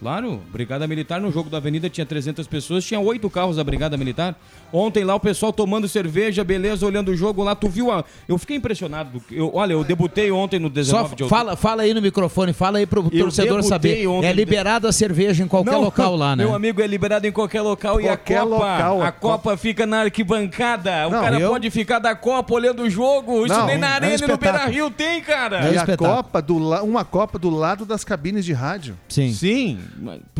claro, 0.00 0.40
Brigada 0.52 0.86
Militar 0.86 1.20
no 1.20 1.30
jogo 1.32 1.48
da 1.50 1.56
Avenida 1.58 1.88
tinha 1.88 2.04
300 2.06 2.46
pessoas, 2.46 2.84
tinha 2.84 3.00
oito 3.00 3.28
carros 3.30 3.56
da 3.56 3.64
Brigada 3.64 3.96
Militar. 3.96 4.34
Ontem 4.72 5.04
lá 5.04 5.14
o 5.14 5.20
pessoal 5.20 5.52
tomando 5.52 5.88
cerveja, 5.88 6.42
beleza, 6.44 6.84
olhando 6.84 7.10
o 7.12 7.16
jogo 7.16 7.42
lá, 7.42 7.54
tu 7.54 7.68
viu 7.68 7.90
a... 7.90 8.04
Eu 8.28 8.36
fiquei 8.38 8.56
impressionado. 8.56 9.22
Eu, 9.30 9.50
olha, 9.54 9.72
eu 9.72 9.84
debutei 9.84 10.30
ontem 10.30 10.58
no 10.58 10.68
19 10.68 11.08
Só 11.10 11.14
de 11.14 11.22
outubro. 11.22 11.28
fala, 11.28 11.56
fala 11.56 11.82
aí 11.82 11.94
no 11.94 12.02
microfone, 12.02 12.52
fala 12.52 12.78
aí 12.78 12.86
pro 12.86 13.08
Eu 13.12 13.24
torcedor 13.24 13.62
saber. 13.62 14.06
ontem 14.06 14.26
é 14.26 14.32
liberado 14.32 14.86
a 14.88 14.92
cerveja 14.92 15.42
em 15.44 15.48
qualquer 15.48 15.72
Não, 15.72 15.80
local 15.82 16.16
lá, 16.16 16.34
né? 16.36 16.44
Meu 16.44 16.54
amigo 16.54 16.82
é 16.82 16.86
liberado 16.86 17.26
em 17.26 17.32
qualquer 17.32 17.62
local 17.62 18.00
e 18.00 18.04
a 18.08 18.16
Qualquer 18.16 18.40
Copa, 18.42 18.54
local, 18.56 19.02
a 19.02 19.08
a 19.08 19.12
Copa 19.12 19.56
fica 19.56 19.86
na 19.86 20.00
arquibancada. 20.02 21.06
O 21.06 21.10
Não, 21.10 21.20
cara 21.22 21.38
eu- 21.40 21.50
pode 21.50 21.70
ficar 21.70 21.98
da 21.98 22.14
Copa 22.14 22.54
olhando 22.54 22.82
o 22.82 22.90
jogo. 22.90 23.46
Isso 23.46 23.54
Não, 23.54 23.66
nem 23.66 23.78
na 23.78 23.86
é 23.86 23.90
um 23.90 23.94
Arena 23.94 24.06
e 24.06 24.10
no 24.10 24.14
espetáculo. 24.26 24.52
Beira 24.52 24.66
Rio 24.70 24.90
tem, 24.90 25.20
cara. 25.22 25.70
E 25.72 25.78
a. 25.78 25.96
Copa 25.96 26.42
do 26.42 26.58
la... 26.58 26.82
uma 26.82 27.04
Copa 27.04 27.38
do 27.38 27.48
lado 27.50 27.84
das 27.86 28.04
cabines 28.04 28.44
de 28.44 28.52
rádio. 28.52 28.96
Sim. 29.08 29.32
Sim. 29.32 29.78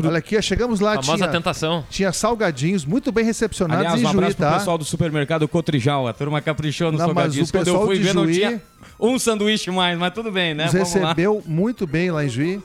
Olha 0.03 0.17
aqui, 0.17 0.41
chegamos 0.41 0.79
lá, 0.79 0.95
Famosa 0.95 1.17
tinha, 1.17 1.27
tentação. 1.29 1.85
tinha 1.89 2.11
salgadinhos 2.11 2.85
muito 2.85 3.11
bem 3.11 3.23
recepcionados 3.25 3.85
Aliás, 3.85 4.01
em 4.01 4.05
um 4.05 4.09
Juí, 4.09 4.17
abraço 4.17 4.37
pro 4.37 4.45
tá? 4.45 4.57
pessoal 4.59 4.77
do 4.77 4.85
supermercado 4.85 5.47
Cotrijal. 5.47 6.07
A 6.07 6.13
turma 6.13 6.41
caprichou 6.41 6.91
nos 6.91 7.01
salgadinhos. 7.01 7.51
Quando 7.51 7.67
eu 7.67 7.73
pessoal 7.73 7.85
fui 7.87 7.97
de 7.97 8.03
ver, 8.03 8.13
não 8.13 8.23
Juí 8.25 8.35
tinha 8.35 8.61
um 8.99 9.17
sanduíche 9.19 9.71
mais, 9.71 9.97
mas 9.97 10.13
tudo 10.13 10.31
bem, 10.31 10.53
né? 10.53 10.65
Nos 10.65 10.73
Vamos 10.73 10.93
lá. 10.95 11.01
recebeu 11.09 11.43
muito 11.45 11.85
bem 11.87 12.11
lá 12.11 12.23
em 12.25 12.29
Juí. 12.29 12.61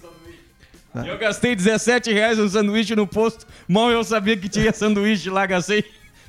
Eu 0.94 1.18
gastei 1.18 1.56
17 1.56 2.12
reais 2.12 2.36
no 2.36 2.48
sanduíche 2.48 2.94
no 2.94 3.06
posto. 3.06 3.46
Mal 3.66 3.90
eu 3.90 4.04
sabia 4.04 4.36
que 4.36 4.48
tinha 4.48 4.72
sanduíche 4.72 5.30
lá, 5.30 5.46
gastei 5.46 5.82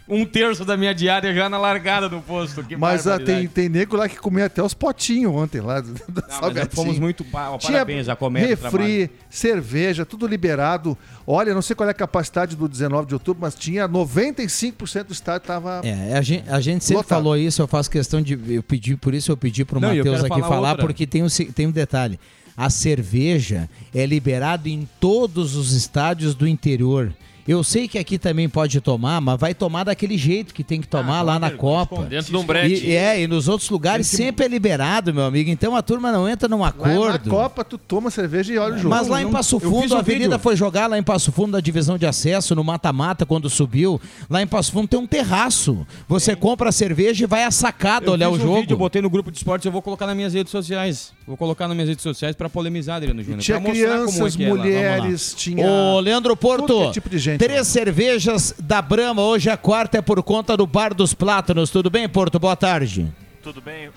um 0.08 0.26
terço 0.26 0.66
da 0.66 0.76
minha 0.76 0.94
diária 0.94 1.34
já 1.34 1.48
na 1.50 1.58
largada 1.58 2.10
do 2.10 2.20
posto. 2.20 2.64
Que 2.64 2.76
Mas 2.76 3.08
ah, 3.08 3.18
tem, 3.18 3.48
tem 3.48 3.70
nego 3.70 3.96
lá 3.96 4.10
que 4.10 4.18
comia 4.18 4.46
até 4.46 4.62
os 4.62 4.74
potinhos 4.74 5.34
ontem 5.34 5.62
lá. 5.62 5.80
Do, 5.80 5.94
do 5.94 6.00
Não, 6.08 6.24
mas 6.28 6.36
salgadinho. 6.36 6.70
fomos 6.76 7.00
muito 7.00 7.24
pa- 7.24 7.58
Tinha 7.58 7.72
parabéns 7.72 8.10
a 8.10 8.16
comédia 8.16 8.50
refri, 8.50 9.10
cerveja, 9.30 10.06
tudo 10.06 10.28
liberado. 10.28 10.98
Olha, 11.26 11.54
não 11.54 11.62
sei 11.62 11.76
qual 11.76 11.88
é 11.88 11.92
a 11.92 11.96
capacidade 11.96 12.56
do 12.56 12.68
19 12.68 13.08
de 13.08 13.14
outubro, 13.14 13.42
mas 13.42 13.56
tinha 13.56 13.88
95% 13.88 15.04
do 15.06 15.14
estádio 15.14 15.48
tava 15.48 15.82
É, 15.84 16.18
a 16.18 16.22
gente, 16.22 16.50
a 16.50 16.60
gente 16.60 16.84
sempre 16.84 16.98
Lotado. 16.98 17.10
falou 17.20 17.38
isso, 17.38 17.62
eu 17.62 17.68
faço 17.68 17.90
questão 17.90 18.22
de. 18.22 18.38
Eu 18.56 18.64
pedi, 18.64 18.96
por 18.98 19.14
isso 19.14 19.32
eu 19.32 19.38
pedi 19.38 19.62
e 19.62 19.66
eu 19.74 19.80
Matheus 19.80 20.20
aqui 20.20 20.30
falar 20.42 20.48
falar, 20.48 20.78
porque 20.78 21.08
tem 21.08 21.24
um, 21.24 21.28
tem 21.28 21.68
um 21.68 21.72
detalhe. 21.72 22.20
A 22.56 22.70
cerveja 22.70 23.70
é 23.96 24.06
liberada 24.06 24.70
em 24.70 24.88
todos 25.00 25.56
os 25.56 25.72
estádios 25.74 26.36
do 26.36 26.48
interior. 26.48 27.12
Eu 27.48 27.64
sei 27.64 27.88
que 27.88 27.98
aqui 27.98 28.18
também 28.18 28.48
pode 28.48 28.80
tomar, 28.80 29.20
mas 29.20 29.40
vai 29.40 29.54
tomar 29.54 29.84
daquele 29.84 30.18
jeito 30.18 30.54
que 30.54 30.64
tem 30.64 30.80
que 30.80 30.88
tomar 30.88 31.22
lá 31.22 31.38
na 31.38 31.52
Copa. 31.52 32.04
Dentro 32.04 32.32
de 32.32 32.38
um 32.38 32.44
brete. 32.44 32.86
E, 32.86 32.96
é, 32.96 33.22
e 33.22 33.28
nos 33.28 33.48
outros 33.48 33.70
lugares 33.70 34.08
sempre 34.08 34.46
é 34.46 34.48
liberado, 34.48 35.14
meu 35.14 35.26
amigo. 35.26 35.50
Então 35.50 35.76
a 35.76 35.82
turma 35.82 36.12
não 36.12 36.28
entra 36.28 36.48
num 36.48 36.62
Lá 36.62 36.70
acordo. 36.70 37.12
na 37.12 37.20
Copa, 37.20 37.64
tu 37.64 37.78
toma 37.78 38.10
cerveja 38.10 38.54
e 38.54 38.58
olha 38.58 38.76
o 38.76 38.78
jogo. 38.78 38.90
Mas 38.90 39.08
lá 39.08 39.22
em 39.22 39.30
Passo 39.30 39.60
Fundo, 39.60 39.96
a 39.96 40.00
Avenida 40.00 40.40
foi 40.40 40.56
jogar 40.56 40.88
lá 40.88 40.98
em 40.98 41.04
Passo 41.04 41.32
Fundo, 41.32 41.52
na 41.52 41.60
divisão 41.60 41.98
de 41.98 42.06
acesso, 42.06 42.56
no 42.56 42.64
mata-mata, 42.64 43.26
quando 43.26 43.50
subiu. 43.50 44.00
Lá 44.30 44.42
em 44.42 44.48
Passo 44.48 44.72
Fundo 44.72 44.88
tem 44.88 45.00
um 45.00 45.08
terraço. 45.08 45.86
Você 46.08 46.36
compra 46.36 46.70
a 46.70 46.72
cerveja 46.72 47.24
e 47.24 47.28
vai 47.28 47.44
à 47.44 47.52
sacada 47.52 48.08
Eu 48.08 48.14
olhar 48.14 48.30
o 48.30 48.34
um 48.34 48.40
jogo. 48.40 48.62
vídeo, 48.62 48.74
eu 48.74 48.78
botei 48.78 49.02
no 49.02 49.10
grupo 49.10 49.32
de 49.32 49.38
esportes, 49.38 49.66
eu 49.66 49.72
vou 49.72 49.82
colocar 49.82 50.08
nas 50.08 50.16
minhas 50.16 50.34
redes 50.34 50.52
sociais. 50.52 51.12
Vou 51.28 51.38
colocar 51.38 51.68
nas 51.68 51.76
minhas 51.76 51.90
redes 51.90 52.04
sociais 52.04 52.36
pra 52.36 52.50
polemizar, 52.50 52.98
Adriano 52.98 53.22
Júnior. 53.22 53.42
Tinha 53.42 53.60
crianças, 53.62 54.36
é 54.36 54.38
que 54.38 54.44
é 54.44 54.50
lá. 54.50 54.56
Lá. 54.56 54.64
mulheres, 54.64 55.34
tinha. 55.36 55.66
Ô, 55.66 56.00
Leandro 56.00 56.36
Porto, 56.36 56.68
Tudo 56.68 56.82
que 56.84 56.88
é 56.88 56.92
tipo 56.92 57.10
de 57.10 57.18
gente, 57.18 57.33
três 57.38 57.68
cervejas 57.68 58.54
da 58.60 58.82
Brama. 58.82 59.22
Hoje 59.22 59.50
a 59.50 59.58
quarta 59.58 59.98
é 59.98 60.02
por 60.02 60.22
conta 60.24 60.56
do 60.58 60.66
Bar 60.68 60.94
dos 60.94 61.14
Plátanos. 61.14 61.70
Tudo 61.70 61.90
bem, 61.90 62.08
Porto? 62.08 62.40
Boa 62.40 62.56
tarde. 62.56 63.12
Tudo 63.42 63.62
bem? 63.62 63.90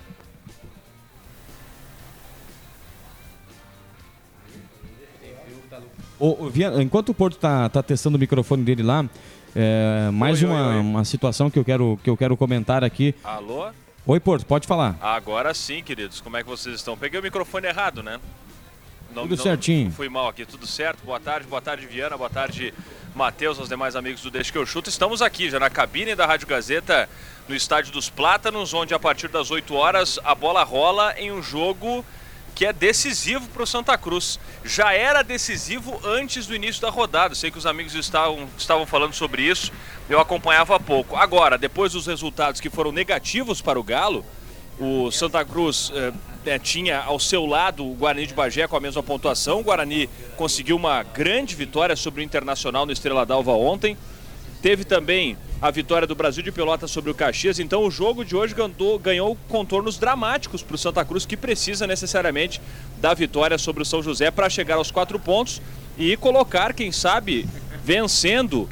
Ô, 6.19 6.49
Viana, 6.49 6.81
enquanto 6.81 7.09
o 7.09 7.13
Porto 7.13 7.37
tá, 7.37 7.69
tá 7.69 7.83
testando 7.83 8.17
o 8.17 8.19
microfone 8.19 8.63
dele 8.63 8.81
lá, 8.81 9.05
é, 9.55 10.09
mais 10.11 10.41
Oi, 10.41 10.49
oi, 10.49 10.55
uma, 10.55 10.67
oi. 10.69 10.79
uma 10.79 11.05
situação 11.05 11.49
que 11.49 11.59
eu 11.59 11.63
quero, 11.63 11.99
que 12.03 12.09
eu 12.09 12.17
quero 12.17 12.35
comentar 12.35 12.83
aqui. 12.83 13.13
Alô? 13.23 13.67
Oi, 14.05 14.19
Porto, 14.19 14.45
pode 14.45 14.65
falar. 14.65 14.97
Agora 15.01 15.53
sim, 15.53 15.83
queridos. 15.83 16.21
Como 16.21 16.37
é 16.37 16.43
que 16.43 16.49
vocês 16.49 16.75
estão? 16.75 16.97
Peguei 16.97 17.19
o 17.19 17.23
microfone 17.23 17.67
errado, 17.67 18.01
né? 18.01 18.19
Tudo 19.23 19.37
certinho. 19.41 19.91
Fui 19.91 20.09
mal 20.09 20.27
aqui, 20.27 20.45
tudo 20.45 20.67
certo. 20.67 21.03
Boa 21.03 21.19
tarde, 21.19 21.47
boa 21.47 21.61
tarde, 21.61 21.87
Viana. 21.87 22.15
Boa 22.17 22.29
tarde, 22.29 22.73
Matheus, 23.15 23.57
aos 23.57 23.67
demais 23.67 23.95
amigos 23.95 24.21
do 24.21 24.29
Deixa 24.29 24.51
que 24.51 24.57
eu 24.57 24.65
chuto. 24.65 24.89
Estamos 24.89 25.21
aqui 25.21 25.49
já 25.49 25.59
na 25.59 25.69
cabine 25.69 26.13
da 26.13 26.25
Rádio 26.25 26.47
Gazeta, 26.47 27.09
no 27.47 27.55
Estádio 27.55 27.91
dos 27.91 28.09
Plátanos, 28.09 28.73
onde 28.73 28.93
a 28.93 28.99
partir 28.99 29.27
das 29.27 29.49
8 29.49 29.73
horas 29.73 30.19
a 30.23 30.35
bola 30.35 30.63
rola 30.63 31.15
em 31.17 31.31
um 31.31 31.41
jogo 31.41 32.05
que 32.53 32.65
é 32.65 32.73
decisivo 32.73 33.47
para 33.49 33.63
o 33.63 33.67
Santa 33.67 33.97
Cruz. 33.97 34.39
Já 34.63 34.93
era 34.93 35.23
decisivo 35.23 35.99
antes 36.03 36.47
do 36.47 36.55
início 36.55 36.81
da 36.81 36.89
rodada. 36.89 37.35
Sei 37.35 37.51
que 37.51 37.57
os 37.57 37.65
amigos 37.65 37.93
estavam, 37.95 38.47
estavam 38.57 38.85
falando 38.85 39.13
sobre 39.13 39.43
isso, 39.43 39.71
eu 40.09 40.19
acompanhava 40.19 40.75
há 40.75 40.79
pouco. 40.79 41.15
Agora, 41.15 41.57
depois 41.57 41.93
dos 41.93 42.07
resultados 42.07 42.59
que 42.59 42.69
foram 42.69 42.91
negativos 42.91 43.61
para 43.61 43.79
o 43.79 43.83
Galo, 43.83 44.25
o 44.79 45.11
Santa 45.11 45.43
Cruz 45.43 45.91
eh, 45.93 46.13
eh, 46.47 46.57
tinha 46.57 46.99
ao 46.99 47.19
seu 47.19 47.45
lado 47.45 47.85
o 47.85 47.93
Guarani 47.93 48.25
de 48.25 48.33
Bagé 48.33 48.67
com 48.67 48.75
a 48.75 48.79
mesma 48.79 49.03
pontuação. 49.03 49.59
O 49.59 49.63
Guarani 49.63 50.09
conseguiu 50.35 50.75
uma 50.75 51.03
grande 51.03 51.55
vitória 51.55 51.95
sobre 51.95 52.21
o 52.21 52.23
Internacional 52.23 52.85
no 52.85 52.91
Estrela 52.91 53.25
d'Alva 53.25 53.51
ontem. 53.51 53.97
Teve 54.61 54.83
também 54.83 55.37
a 55.61 55.69
vitória 55.69 56.07
do 56.07 56.15
Brasil 56.15 56.43
de 56.43 56.51
Pelotas 56.51 56.89
sobre 56.89 57.11
o 57.11 57.15
Caxias. 57.15 57.59
Então 57.59 57.83
o 57.83 57.91
jogo 57.91 58.23
de 58.23 58.35
hoje 58.35 58.55
ganhou, 58.55 58.99
ganhou 58.99 59.37
contornos 59.47 59.97
dramáticos 59.97 60.63
para 60.63 60.75
o 60.75 60.77
Santa 60.77 61.03
Cruz, 61.03 61.25
que 61.25 61.35
precisa 61.35 61.85
necessariamente 61.85 62.61
da 62.99 63.13
vitória 63.13 63.57
sobre 63.57 63.83
o 63.83 63.85
São 63.85 64.01
José 64.01 64.31
para 64.31 64.49
chegar 64.49 64.75
aos 64.75 64.91
quatro 64.91 65.19
pontos 65.19 65.61
e 65.97 66.15
colocar, 66.17 66.73
quem 66.73 66.91
sabe, 66.91 67.47
vencendo 67.83 68.69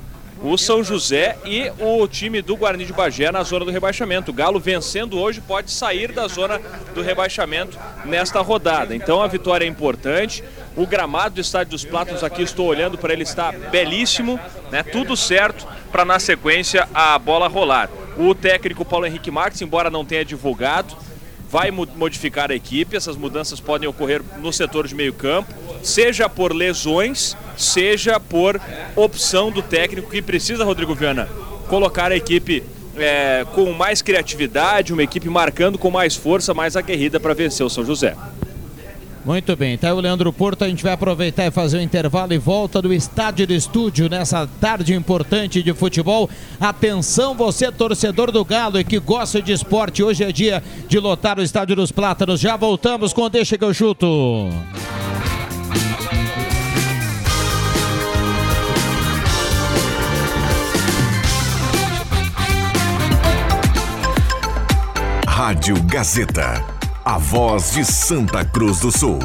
o 0.47 0.57
São 0.57 0.83
José 0.83 1.37
e 1.43 1.71
o 1.79 2.07
time 2.07 2.41
do 2.41 2.55
Guarani 2.55 2.85
de 2.85 2.93
Bagé 2.93 3.31
na 3.31 3.41
zona 3.43 3.65
do 3.65 3.71
rebaixamento. 3.71 4.31
O 4.31 4.33
Galo 4.33 4.59
vencendo 4.59 5.19
hoje 5.19 5.41
pode 5.41 5.71
sair 5.71 6.11
da 6.11 6.27
zona 6.27 6.61
do 6.93 7.01
rebaixamento 7.01 7.77
nesta 8.05 8.41
rodada. 8.41 8.95
Então 8.95 9.21
a 9.21 9.27
vitória 9.27 9.65
é 9.65 9.67
importante. 9.67 10.43
O 10.75 10.85
gramado 10.85 11.35
do 11.35 11.41
Estádio 11.41 11.71
dos 11.71 11.83
Plátanos 11.83 12.23
aqui 12.23 12.43
estou 12.43 12.67
olhando 12.67 12.97
para 12.97 13.13
ele 13.13 13.23
está 13.23 13.51
belíssimo, 13.51 14.39
né? 14.71 14.83
Tudo 14.83 15.17
certo 15.17 15.65
para 15.91 16.05
na 16.05 16.19
sequência 16.19 16.87
a 16.93 17.17
bola 17.17 17.47
rolar. 17.47 17.89
O 18.17 18.35
técnico 18.35 18.85
Paulo 18.85 19.05
Henrique 19.05 19.31
Marques, 19.31 19.61
embora 19.61 19.89
não 19.89 20.05
tenha 20.05 20.23
divulgado, 20.23 20.95
vai 21.55 21.71
modificar 21.71 22.51
a 22.51 22.53
equipe. 22.53 22.97
Essas 22.97 23.15
mudanças 23.15 23.61
podem 23.61 23.87
ocorrer 23.87 24.21
no 24.41 24.51
setor 24.51 24.85
de 24.89 24.93
meio-campo, 24.93 25.53
seja 25.81 26.27
por 26.27 26.53
lesões, 26.53 27.37
seja 27.55 28.19
por 28.19 28.59
opção 28.93 29.49
do 29.49 29.61
técnico 29.61 30.11
que 30.11 30.21
precisa, 30.21 30.65
Rodrigo 30.65 30.93
Viana, 30.93 31.29
colocar 31.69 32.11
a 32.11 32.15
equipe 32.17 32.61
é, 32.97 33.45
com 33.55 33.71
mais 33.71 34.01
criatividade, 34.01 34.91
uma 34.91 35.03
equipe 35.03 35.29
marcando 35.29 35.77
com 35.77 35.89
mais 35.89 36.13
força, 36.13 36.53
mais 36.53 36.75
aguerrida 36.75 37.21
para 37.21 37.33
vencer 37.33 37.65
o 37.65 37.69
São 37.69 37.85
José. 37.85 38.17
Muito 39.25 39.55
bem, 39.55 39.75
tá 39.75 39.87
aí 39.87 39.93
o 39.93 39.99
Leandro 39.99 40.31
Porto. 40.31 40.63
A 40.63 40.67
gente 40.67 40.83
vai 40.83 40.93
aproveitar 40.93 41.47
e 41.47 41.51
fazer 41.51 41.77
o 41.77 41.79
um 41.79 41.83
intervalo 41.83 42.31
e 42.31 42.37
volta 42.37 42.79
do 42.79 42.93
estádio 42.93 43.47
do 43.47 43.53
estúdio 43.53 44.07
nessa 44.07 44.47
tarde 44.61 44.93
importante 44.93 45.63
de 45.63 45.73
futebol. 45.73 46.29
Atenção, 46.59 47.33
você, 47.33 47.71
torcedor 47.71 48.31
do 48.31 48.45
Galo 48.45 48.79
e 48.79 48.83
que 48.83 48.99
gosta 48.99 49.41
de 49.41 49.51
esporte. 49.51 50.03
Hoje 50.03 50.23
é 50.23 50.31
dia 50.31 50.61
de 50.87 50.99
lotar 50.99 51.39
o 51.39 51.41
estádio 51.41 51.75
dos 51.75 51.91
Plátanos. 51.91 52.39
Já 52.39 52.55
voltamos 52.55 53.13
com 53.13 53.27
Deixa 53.27 53.57
que 53.57 53.63
eu 53.63 53.73
chuto. 53.73 54.07
Rádio 65.27 65.75
Gazeta 65.83 66.74
a 67.05 67.19
voz 67.19 67.73
de 67.73 67.85
Santa 67.85 68.43
Cruz 68.43 68.79
do 68.79 68.91
Sul. 68.91 69.19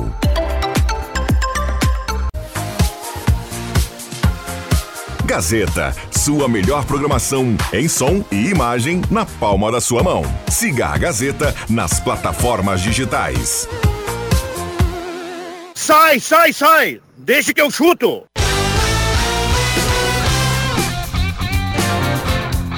Gazeta, 5.24 5.96
sua 6.10 6.46
melhor 6.46 6.84
programação 6.84 7.56
em 7.72 7.88
som 7.88 8.22
e 8.30 8.50
imagem 8.50 9.00
na 9.10 9.24
palma 9.24 9.72
da 9.72 9.80
sua 9.80 10.02
mão. 10.02 10.22
Siga 10.50 10.88
a 10.88 10.98
Gazeta 10.98 11.54
nas 11.70 11.98
plataformas 11.98 12.82
digitais. 12.82 13.66
Sai, 15.74 16.20
sai, 16.20 16.52
sai! 16.52 17.00
Deixa 17.16 17.54
que 17.54 17.62
eu 17.62 17.70
chuto! 17.70 18.29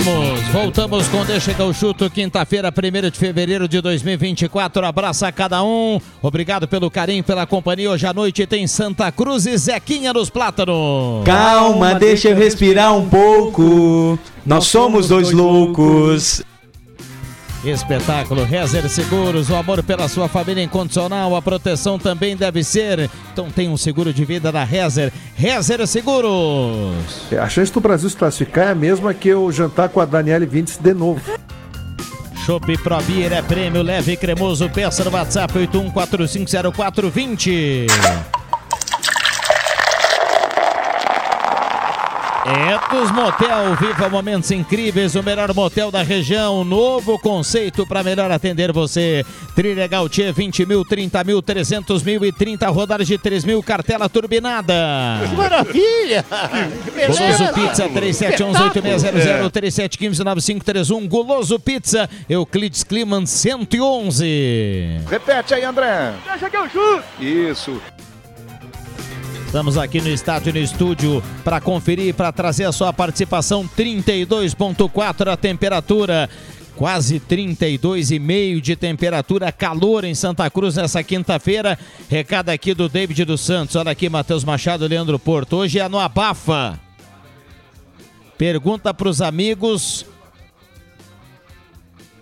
Voltamos, 0.03 0.41
voltamos 0.49 1.09
com 1.09 1.25
Deixa 1.25 1.55
que 1.55 1.61
eu 1.61 1.73
chuto, 1.73 2.11
quinta-feira, 2.11 2.73
1 2.77 3.11
de 3.11 3.17
fevereiro 3.17 3.69
de 3.69 3.81
2024. 3.81 4.85
Abraço 4.85 5.25
a 5.25 5.31
cada 5.31 5.63
um. 5.63 6.01
Obrigado 6.21 6.67
pelo 6.67 6.91
carinho, 6.91 7.23
pela 7.23 7.47
companhia. 7.47 7.89
Hoje 7.89 8.05
à 8.05 8.13
noite 8.13 8.45
tem 8.45 8.67
Santa 8.67 9.13
Cruz 9.13 9.47
e 9.47 9.57
Zequinha 9.57 10.13
nos 10.13 10.29
Plátanos. 10.29 11.25
Calma, 11.25 11.95
deixa 11.95 12.31
eu 12.31 12.37
respirar 12.37 12.93
um 12.97 13.09
pouco. 13.09 14.19
Nós 14.45 14.67
somos 14.67 15.07
dois 15.09 15.31
loucos. 15.31 16.43
Espetáculo 17.65 18.45
Rezer 18.45 18.89
Seguros, 18.89 19.49
o 19.49 19.55
amor 19.55 19.85
pela 19.85 20.09
sua 20.09 20.27
família 20.27 20.65
incondicional, 20.65 21.37
a 21.37 21.43
proteção 21.43 21.97
também 21.97 22.37
deve 22.37 22.65
ser. 22.65 23.09
Então 23.33 23.49
tem 23.51 23.69
um 23.69 23.77
seguro 23.77 24.13
de 24.13 24.25
vida 24.25 24.51
da 24.51 24.65
Rezer, 24.65 25.13
Rezer 25.37 25.87
Seguros. 25.87 27.31
É, 27.31 27.39
a 27.39 27.49
chance 27.49 27.73
do 27.73 27.81
Brasil 27.81 28.11
se 28.11 28.17
classificar 28.17 28.67
é 28.69 28.73
a 28.73 28.75
mesma 28.75 29.15
que 29.15 29.29
eu 29.29 29.53
jantar 29.53 29.91
com 29.91 30.01
a 30.01 30.05
Daniele 30.05 30.45
Vintes 30.45 30.77
de 30.77 30.93
novo. 30.93 31.23
Chopp 32.45 32.77
Pro 32.79 33.01
Beer 33.03 33.33
é 33.33 33.41
prêmio 33.41 33.83
leve 33.83 34.11
e 34.13 34.17
cremoso. 34.17 34.69
Peça 34.69 35.05
no 35.05 35.13
WhatsApp 35.13 35.55
81450420. 35.55 37.87
Etos 42.45 43.13
Motel, 43.13 43.77
viva 43.77 44.09
momentos 44.09 44.51
incríveis, 44.51 45.15
o 45.15 45.23
melhor 45.23 45.55
motel 45.55 45.93
da 45.93 46.03
região, 46.03 46.65
novo 46.65 47.17
conceito 47.17 47.87
para 47.87 48.03
melhor 48.03 48.33
atender 48.33 48.73
você. 48.73 49.25
Trilegal 49.55 50.09
Tchê, 50.09 50.33
20 50.33 50.67
mil, 50.67 50.85
30 50.85 51.23
mil, 51.23 51.41
300 51.41 52.03
mil 52.03 52.25
e 52.25 52.33
30 52.33 52.69
rodadas 52.69 53.07
de 53.07 53.17
3 53.17 53.45
mil, 53.45 53.63
cartela 53.63 54.09
turbinada. 54.09 54.75
Que 55.29 55.37
maravilha! 55.37 56.25
Goloso 57.07 57.53
Pizza, 57.55 57.89
3711-8600, 57.89 59.51
3715-9531, 59.53 61.09
Goloso 61.09 61.61
Pizza, 61.61 62.11
Euclides 62.29 62.83
Kliman, 62.83 63.25
111. 63.25 65.01
Repete 65.09 65.55
aí, 65.55 65.63
André. 65.65 66.13
Deixa 66.27 66.51
que 66.51 66.57
eu 66.57 66.69
chuto. 66.69 67.05
Isso. 67.21 67.81
Estamos 69.53 69.77
aqui 69.77 70.01
no 70.01 70.09
estádio 70.09 70.51
no 70.51 70.59
estúdio 70.59 71.23
para 71.45 71.61
conferir, 71.61 72.15
para 72.15 72.33
trazer 72.33 72.65
a 72.65 72.73
sua 72.73 72.91
participação. 72.91 73.69
32.4 73.77 75.31
a 75.31 75.37
temperatura. 75.37 76.31
Quase 76.75 77.21
32,5 77.21 78.63
de 78.63 78.75
temperatura, 78.75 79.53
calor 79.53 80.05
em 80.05 80.15
Santa 80.15 80.49
Cruz 80.49 80.77
nessa 80.77 81.03
quinta-feira. 81.03 81.79
Recado 82.09 82.49
aqui 82.49 82.73
do 82.73 82.89
David 82.89 83.27
dos 83.27 83.43
Santos. 83.43 83.77
Olha 83.77 83.93
aqui, 83.93 84.09
Matheus 84.09 84.43
Machado, 84.43 84.87
Leandro 84.87 85.19
Porto. 85.19 85.57
Hoje 85.59 85.79
é 85.79 85.87
no 85.87 85.99
Abafa. 85.99 86.81
Pergunta 88.39 88.95
para 88.95 89.09
os 89.11 89.21
amigos. 89.21 90.07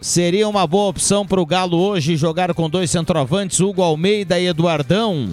Seria 0.00 0.48
uma 0.48 0.66
boa 0.66 0.88
opção 0.88 1.24
para 1.24 1.40
o 1.40 1.46
Galo 1.46 1.78
hoje 1.78 2.16
jogar 2.16 2.52
com 2.54 2.68
dois 2.68 2.90
centroavantes, 2.90 3.60
Hugo 3.60 3.82
Almeida 3.82 4.36
e 4.40 4.48
Eduardão? 4.48 5.30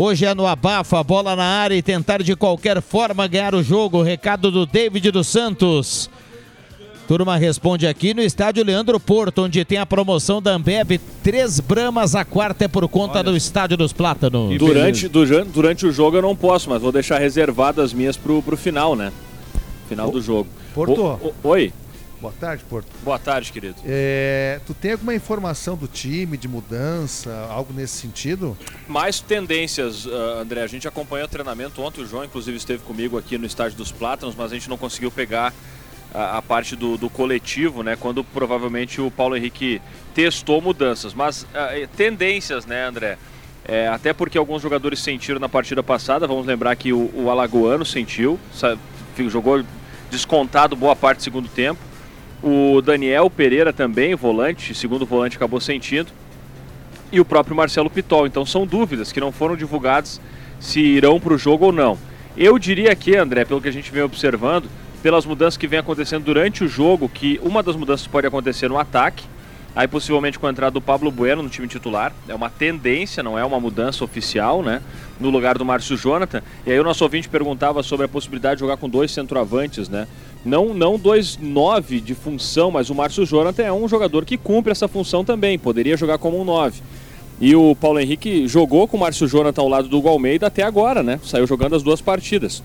Hoje 0.00 0.24
é 0.24 0.32
no 0.32 0.46
abafa, 0.46 1.02
bola 1.02 1.34
na 1.34 1.42
área 1.42 1.74
e 1.74 1.82
tentar 1.82 2.22
de 2.22 2.36
qualquer 2.36 2.80
forma 2.80 3.26
ganhar 3.26 3.52
o 3.52 3.64
jogo. 3.64 4.00
Recado 4.00 4.48
do 4.48 4.64
David 4.64 5.10
dos 5.10 5.26
Santos. 5.26 6.08
Turma 7.08 7.36
responde 7.36 7.84
aqui 7.84 8.14
no 8.14 8.22
estádio 8.22 8.64
Leandro 8.64 9.00
Porto, 9.00 9.42
onde 9.42 9.64
tem 9.64 9.76
a 9.76 9.84
promoção 9.84 10.40
da 10.40 10.52
Ambev. 10.52 11.00
Três 11.20 11.58
bramas, 11.58 12.14
a 12.14 12.24
quarta 12.24 12.66
é 12.66 12.68
por 12.68 12.86
conta 12.88 13.14
Olha. 13.14 13.24
do 13.24 13.36
estádio 13.36 13.76
dos 13.76 13.92
Plátanos. 13.92 14.56
Durante, 14.56 15.08
durante, 15.08 15.50
durante 15.50 15.84
o 15.84 15.90
jogo 15.90 16.16
eu 16.16 16.22
não 16.22 16.36
posso, 16.36 16.70
mas 16.70 16.80
vou 16.80 16.92
deixar 16.92 17.18
reservadas 17.18 17.86
as 17.86 17.92
minhas 17.92 18.16
pro, 18.16 18.40
pro 18.40 18.56
final, 18.56 18.94
né? 18.94 19.12
Final 19.88 20.10
o, 20.10 20.12
do 20.12 20.22
jogo. 20.22 20.48
Porto. 20.76 21.02
O, 21.02 21.34
o, 21.42 21.48
oi. 21.48 21.72
Boa 22.20 22.34
tarde, 22.38 22.64
Porto. 22.68 22.88
Boa 23.04 23.18
tarde, 23.18 23.52
querido. 23.52 23.76
É, 23.84 24.60
tu 24.66 24.74
tem 24.74 24.92
alguma 24.92 25.14
informação 25.14 25.76
do 25.76 25.86
time, 25.86 26.36
de 26.36 26.48
mudança, 26.48 27.46
algo 27.48 27.72
nesse 27.72 27.96
sentido? 27.96 28.58
Mais 28.88 29.20
tendências, 29.20 30.04
uh, 30.04 30.40
André. 30.40 30.62
A 30.62 30.66
gente 30.66 30.88
acompanhou 30.88 31.26
o 31.26 31.30
treinamento 31.30 31.80
ontem, 31.80 32.02
o 32.02 32.06
João 32.06 32.24
inclusive 32.24 32.56
esteve 32.56 32.82
comigo 32.82 33.16
aqui 33.16 33.38
no 33.38 33.46
estádio 33.46 33.78
dos 33.78 33.92
Plátanos, 33.92 34.34
mas 34.36 34.50
a 34.50 34.54
gente 34.54 34.68
não 34.68 34.76
conseguiu 34.76 35.12
pegar 35.12 35.54
a, 36.12 36.38
a 36.38 36.42
parte 36.42 36.74
do, 36.74 36.96
do, 36.96 37.08
coletivo, 37.08 37.84
né? 37.84 37.94
Quando 37.94 38.24
provavelmente 38.24 39.00
o 39.00 39.12
Paulo 39.12 39.36
Henrique 39.36 39.80
testou 40.12 40.60
mudanças. 40.60 41.14
Mas 41.14 41.44
uh, 41.44 41.88
tendências, 41.96 42.66
né, 42.66 42.84
André? 42.86 43.16
É, 43.64 43.86
até 43.86 44.12
porque 44.12 44.38
alguns 44.38 44.62
jogadores 44.62 44.98
sentiram 44.98 45.38
na 45.38 45.48
partida 45.48 45.84
passada. 45.84 46.26
Vamos 46.26 46.46
lembrar 46.46 46.74
que 46.74 46.92
o, 46.92 47.10
o 47.14 47.30
Alagoano 47.30 47.84
sentiu, 47.84 48.40
sabe, 48.52 48.80
jogou 49.28 49.62
descontado 50.10 50.74
boa 50.74 50.96
parte 50.96 51.18
do 51.18 51.22
segundo 51.24 51.48
tempo. 51.48 51.87
O 52.42 52.80
Daniel 52.80 53.28
Pereira 53.28 53.72
também, 53.72 54.14
volante, 54.14 54.74
segundo 54.74 55.04
volante, 55.04 55.36
acabou 55.36 55.60
sentindo. 55.60 56.10
E 57.10 57.18
o 57.20 57.24
próprio 57.24 57.56
Marcelo 57.56 57.90
Pitol. 57.90 58.26
Então 58.26 58.46
são 58.46 58.66
dúvidas 58.66 59.10
que 59.10 59.20
não 59.20 59.32
foram 59.32 59.56
divulgadas 59.56 60.20
se 60.60 60.80
irão 60.80 61.18
para 61.18 61.34
o 61.34 61.38
jogo 61.38 61.66
ou 61.66 61.72
não. 61.72 61.98
Eu 62.36 62.58
diria 62.58 62.92
aqui, 62.92 63.16
André, 63.16 63.44
pelo 63.44 63.60
que 63.60 63.68
a 63.68 63.72
gente 63.72 63.90
vem 63.90 64.02
observando, 64.02 64.68
pelas 65.02 65.26
mudanças 65.26 65.56
que 65.56 65.66
vem 65.66 65.78
acontecendo 65.78 66.24
durante 66.24 66.62
o 66.62 66.68
jogo, 66.68 67.08
que 67.08 67.40
uma 67.42 67.62
das 67.62 67.74
mudanças 67.74 68.06
pode 68.06 68.26
acontecer 68.26 68.68
no 68.68 68.78
ataque. 68.78 69.24
Aí 69.74 69.86
possivelmente 69.86 70.38
com 70.38 70.46
a 70.46 70.50
entrada 70.50 70.72
do 70.72 70.80
Pablo 70.80 71.10
Bueno 71.10 71.42
no 71.42 71.48
time 71.48 71.68
titular. 71.68 72.12
É 72.26 72.34
uma 72.34 72.50
tendência, 72.50 73.22
não 73.22 73.38
é 73.38 73.44
uma 73.44 73.60
mudança 73.60 74.02
oficial, 74.02 74.62
né? 74.62 74.82
No 75.20 75.30
lugar 75.30 75.56
do 75.56 75.64
Márcio 75.64 75.96
Jonathan. 75.96 76.42
E 76.66 76.72
aí 76.72 76.80
o 76.80 76.84
nosso 76.84 77.04
ouvinte 77.04 77.28
perguntava 77.28 77.82
sobre 77.82 78.06
a 78.06 78.08
possibilidade 78.08 78.56
de 78.56 78.60
jogar 78.60 78.76
com 78.76 78.88
dois 78.88 79.12
centroavantes, 79.12 79.88
né? 79.88 80.08
Não, 80.44 80.72
não 80.72 80.98
dois 80.98 81.36
nove 81.36 82.00
de 82.00 82.14
função, 82.14 82.70
mas 82.70 82.90
o 82.90 82.94
Márcio 82.94 83.26
Jonathan 83.26 83.64
é 83.64 83.72
um 83.72 83.88
jogador 83.88 84.24
que 84.24 84.36
cumpre 84.36 84.72
essa 84.72 84.88
função 84.88 85.24
também. 85.24 85.58
Poderia 85.58 85.96
jogar 85.96 86.18
como 86.18 86.40
um 86.40 86.44
nove. 86.44 86.80
E 87.40 87.54
o 87.54 87.74
Paulo 87.76 88.00
Henrique 88.00 88.48
jogou 88.48 88.88
com 88.88 88.96
o 88.96 89.00
Márcio 89.00 89.28
Jonathan 89.28 89.62
ao 89.62 89.68
lado 89.68 89.88
do 89.88 89.98
Hugo 89.98 90.08
Almeida 90.08 90.46
até 90.46 90.62
agora, 90.62 91.02
né? 91.02 91.20
Saiu 91.24 91.46
jogando 91.46 91.76
as 91.76 91.82
duas 91.82 92.00
partidas. 92.00 92.62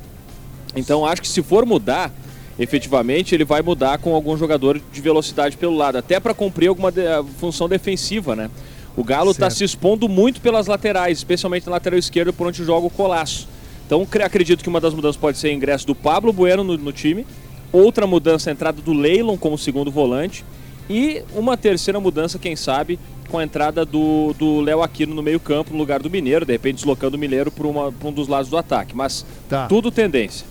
Então 0.76 1.06
acho 1.06 1.22
que 1.22 1.28
se 1.28 1.44
for 1.44 1.66
mudar, 1.66 2.12
efetivamente 2.58 3.36
ele 3.36 3.46
vai 3.46 3.62
mudar 3.62 4.00
com 4.00 4.16
algum 4.16 4.36
jogador 4.36 4.82
de 4.92 5.02
velocidade 5.02 5.58
pelo 5.58 5.76
lado, 5.76 5.98
até 5.98 6.20
para 6.20 6.34
cumprir 6.34 6.68
alguma 6.68 6.92
de, 6.92 7.04
função 7.38 7.70
defensiva, 7.70 8.36
né? 8.36 8.50
O 8.96 9.04
Galo 9.04 9.32
está 9.32 9.50
se 9.50 9.64
expondo 9.64 10.08
muito 10.08 10.40
pelas 10.40 10.68
laterais, 10.68 11.18
especialmente 11.18 11.66
na 11.66 11.74
lateral 11.74 11.98
esquerda, 11.98 12.32
por 12.32 12.48
onde 12.48 12.64
joga 12.64 12.86
o 12.86 12.92
Colasso. 12.92 13.48
Então 13.86 14.08
acredito 14.24 14.64
que 14.64 14.70
uma 14.70 14.80
das 14.80 14.94
mudanças 14.94 15.18
pode 15.18 15.38
ser 15.38 15.50
o 15.50 15.52
ingresso 15.52 15.86
do 15.86 15.96
Pablo 15.96 16.32
Bueno 16.32 16.64
no, 16.64 16.78
no 16.78 16.92
time, 16.92 17.26
outra 17.74 18.08
mudança 18.08 18.50
a 18.50 18.54
entrada 18.54 18.82
do 18.82 18.94
Leilon 18.94 19.36
como 19.36 19.58
segundo 19.58 19.92
volante 19.92 20.46
e 20.90 21.24
uma 21.34 21.58
terceira 21.58 22.00
mudança, 22.00 22.38
quem 22.38 22.56
sabe, 22.56 23.00
com 23.30 23.38
a 23.38 23.44
entrada 23.44 23.84
do 23.84 24.62
Léo 24.62 24.84
Aquino 24.84 25.16
no 25.16 25.24
meio-campo, 25.24 25.72
no 25.72 25.78
lugar 25.78 26.02
do 26.02 26.10
Mineiro, 26.10 26.46
de 26.46 26.52
repente 26.52 26.76
deslocando 26.76 27.18
o 27.18 27.20
Mineiro 27.20 27.50
para 27.52 27.68
um 27.68 28.12
dos 28.14 28.28
lados 28.28 28.50
do 28.50 28.58
ataque. 28.58 28.96
Mas 28.96 29.26
tá. 29.50 29.68
tudo 29.68 29.92
tendência. 29.92 30.46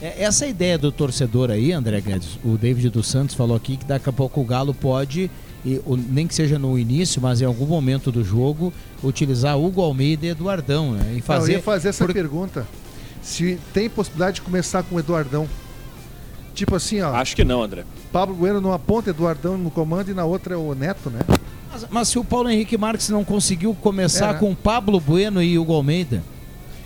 É, 0.00 0.24
essa 0.24 0.46
ideia 0.46 0.76
do 0.76 0.90
torcedor 0.90 1.50
aí, 1.50 1.70
André 1.70 2.00
Guedes, 2.00 2.38
o 2.44 2.58
David 2.58 2.90
dos 2.90 3.06
Santos 3.06 3.36
falou 3.36 3.56
aqui 3.56 3.76
que 3.76 3.84
daqui 3.84 4.08
a 4.08 4.12
pouco 4.12 4.40
o 4.40 4.44
Galo 4.44 4.74
pode, 4.74 5.30
e, 5.64 5.80
nem 5.86 6.26
que 6.26 6.34
seja 6.34 6.58
no 6.58 6.76
início, 6.76 7.22
mas 7.22 7.40
em 7.40 7.44
algum 7.44 7.66
momento 7.66 8.10
do 8.10 8.24
jogo, 8.24 8.72
utilizar 9.00 9.56
Hugo 9.56 9.80
Almeida 9.80 10.26
e 10.26 10.30
Eduardão. 10.30 10.92
Né? 10.92 11.14
E 11.18 11.20
fazer, 11.20 11.52
eu 11.52 11.56
ia 11.58 11.62
fazer 11.62 11.90
essa 11.90 12.04
por... 12.04 12.12
pergunta. 12.12 12.66
Se 13.22 13.56
tem 13.72 13.88
possibilidade 13.88 14.36
de 14.36 14.42
começar 14.42 14.82
com 14.82 14.96
o 14.96 14.98
Eduardão. 14.98 15.46
Tipo 16.54 16.76
assim, 16.76 17.00
ó. 17.00 17.14
Acho 17.14 17.34
que 17.34 17.44
não, 17.44 17.62
André. 17.62 17.84
Pablo 18.12 18.34
Bueno 18.34 18.60
numa 18.60 18.78
ponta, 18.78 19.10
Eduardão 19.10 19.56
no 19.56 19.70
comando 19.70 20.10
e 20.10 20.14
na 20.14 20.24
outra 20.24 20.54
é 20.54 20.56
o 20.56 20.74
Neto, 20.74 21.10
né? 21.10 21.20
Mas, 21.70 21.86
mas 21.90 22.08
se 22.08 22.18
o 22.18 22.24
Paulo 22.24 22.50
Henrique 22.50 22.76
Marques 22.76 23.08
não 23.08 23.24
conseguiu 23.24 23.74
começar 23.74 24.30
é, 24.30 24.32
né? 24.34 24.38
com 24.38 24.54
Pablo 24.54 25.00
Bueno 25.00 25.42
e 25.42 25.58
Hugo 25.58 25.72
Almeida. 25.72 26.22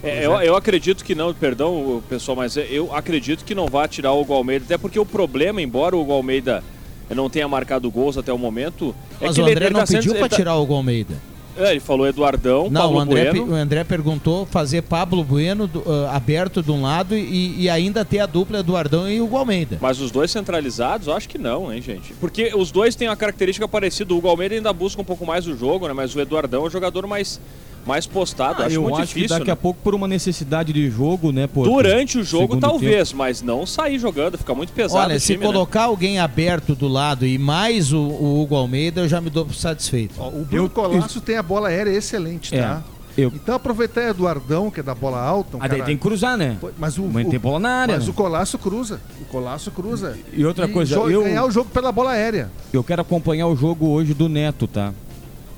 É, 0.03 0.25
eu, 0.25 0.33
eu 0.35 0.55
acredito 0.55 1.05
que 1.05 1.15
não, 1.15 1.35
perdão, 1.35 2.03
pessoal, 2.09 2.37
mas 2.37 2.57
eu 2.57 2.95
acredito 2.95 3.45
que 3.45 3.55
não 3.55 3.67
vá 3.67 3.89
tirar 3.89 4.13
o 4.13 4.21
Hugo 4.21 4.35
Almeida, 4.35 4.65
até 4.65 4.79
porque 4.79 4.99
o 4.99 5.07
problema, 5.07 5.61
embora 5.61 5.97
o 5.97 6.01
Hugo 6.01 6.13
Almeida 6.13 6.63
não 7.11 7.29
tenha 7.29 7.49
marcado 7.49 7.91
gols 7.91 8.17
até 8.17 8.33
o 8.33 8.39
momento, 8.39 8.95
é 9.21 9.27
mas 9.27 9.35
que 9.35 9.41
o 9.41 9.45
André 9.45 9.57
ele, 9.57 9.65
ele 9.67 9.75
não 9.75 9.81
tá 9.81 9.87
pediu 9.87 10.15
para 10.15 10.29
tá... 10.29 10.37
tirar 10.37 10.55
o 10.57 10.63
Hugo 10.63 10.75
Almeida. 10.75 11.15
É, 11.59 11.71
ele 11.71 11.81
falou 11.81 12.07
Eduardão, 12.07 12.69
Não, 12.71 12.83
Pablo 12.83 12.97
o 12.97 13.01
André, 13.01 13.31
bueno. 13.33 13.53
o 13.53 13.55
André 13.55 13.85
perguntou 13.85 14.47
fazer 14.47 14.83
Pablo 14.83 15.25
Bueno 15.25 15.71
uh, 15.75 16.07
aberto 16.13 16.63
de 16.63 16.71
um 16.71 16.83
lado 16.83 17.17
e, 17.17 17.63
e, 17.63 17.71
ainda 17.71 18.05
ter 18.05 18.21
a 18.21 18.27
dupla 18.27 18.59
Eduardão 18.59 19.09
e 19.09 19.21
Hugo 19.21 19.37
Almeida. 19.37 19.79
Mas 19.81 20.01
os 20.01 20.11
dois 20.11 20.31
centralizados, 20.31 21.09
acho 21.09 21.29
que 21.29 21.39
não, 21.39 21.73
hein, 21.73 21.81
gente? 21.81 22.13
Porque 22.15 22.53
os 22.55 22.71
dois 22.71 22.95
têm 22.95 23.09
uma 23.09 23.17
característica 23.17 23.67
parecida. 23.67 24.13
O 24.13 24.19
Hugo 24.19 24.29
Almeida 24.29 24.55
ainda 24.55 24.73
busca 24.73 25.01
um 25.01 25.05
pouco 25.05 25.25
mais 25.25 25.47
o 25.47 25.57
jogo, 25.57 25.87
né? 25.89 25.95
Mas 25.95 26.15
o 26.15 26.21
Eduardão 26.21 26.65
é 26.65 26.67
um 26.67 26.71
jogador 26.71 27.07
mais 27.07 27.41
mais 27.87 28.07
postado. 28.07 28.63
Ah, 28.63 28.67
acho 28.67 28.77
eu 28.77 28.83
muito 28.83 28.97
acho 28.97 29.07
difícil. 29.09 29.29
que 29.29 29.35
daqui 29.35 29.47
né? 29.47 29.53
a 29.53 29.57
pouco 29.57 29.81
por 29.83 29.95
uma 29.95 30.09
necessidade 30.09 30.73
de 30.73 30.91
jogo, 30.91 31.31
né? 31.31 31.47
Por, 31.47 31.69
Durante 31.69 32.19
o 32.19 32.25
jogo, 32.25 32.57
talvez, 32.57 33.11
tempo. 33.11 33.19
mas 33.19 33.41
não 33.41 33.65
sair 33.65 33.99
jogando, 33.99 34.37
fica 34.37 34.55
muito 34.55 34.73
pesado. 34.73 35.05
Olha, 35.05 35.21
se 35.21 35.35
time, 35.35 35.45
colocar 35.45 35.81
né? 35.81 35.87
alguém 35.87 36.19
aberto 36.19 36.75
do 36.75 36.89
lado 36.89 37.25
e 37.25 37.39
mais 37.39 37.93
o, 37.93 37.99
o 37.99 38.43
Hugo 38.43 38.57
Almeida, 38.57 39.03
eu 39.03 39.09
já 39.09 39.21
me 39.21 39.31
dou 39.31 39.49
satisfeito. 39.51 40.15
Ó, 40.19 40.29
o 40.29 40.45
Bruno 40.45 40.65
eu, 40.65 40.71
Colasso 40.71 41.19
eu... 41.19 41.23
tem 41.23 41.37
a 41.37 41.43
bola 41.43 41.69
aérea 41.69 41.91
excelente, 41.91 42.55
é. 42.55 42.61
tá? 42.61 42.83
Eu... 43.17 43.33
Então 43.35 43.55
aproveitar 43.55 44.03
Eduardão, 44.03 44.71
que 44.71 44.81
é 44.81 44.83
da 44.83 44.95
bola 44.95 45.19
alta. 45.19 45.57
Um 45.57 45.63
ah, 45.63 45.69
daí 45.69 45.83
tem 45.83 45.97
que 45.97 46.03
cruzar, 46.03 46.37
né? 46.37 46.59
Mas 46.77 46.99
o, 46.99 47.05
Mas 47.05 47.27
tem 47.27 47.39
bola 47.39 47.59
na 47.59 47.71
área. 47.71 47.95
Mas 47.95 48.05
né? 48.05 48.11
o 48.11 48.15
Colasso 48.15 48.59
cruza. 48.59 49.01
O 49.23 49.25
Colasso 49.25 49.71
cruza. 49.71 50.19
E 50.35 50.45
outra 50.45 50.69
coisa, 50.69 50.97
eu 50.97 51.23
ganhar 51.23 51.45
o 51.45 51.51
jogo 51.51 51.71
pela 51.71 51.91
bola 51.91 52.11
aérea. 52.11 52.51
Eu 52.73 52.85
quero 52.85 53.01
acompanhar 53.01 53.47
o 53.47 53.57
jogo 53.57 53.89
hoje 53.89 54.13
do 54.13 54.29
Neto, 54.29 54.67
tá? 54.67 54.93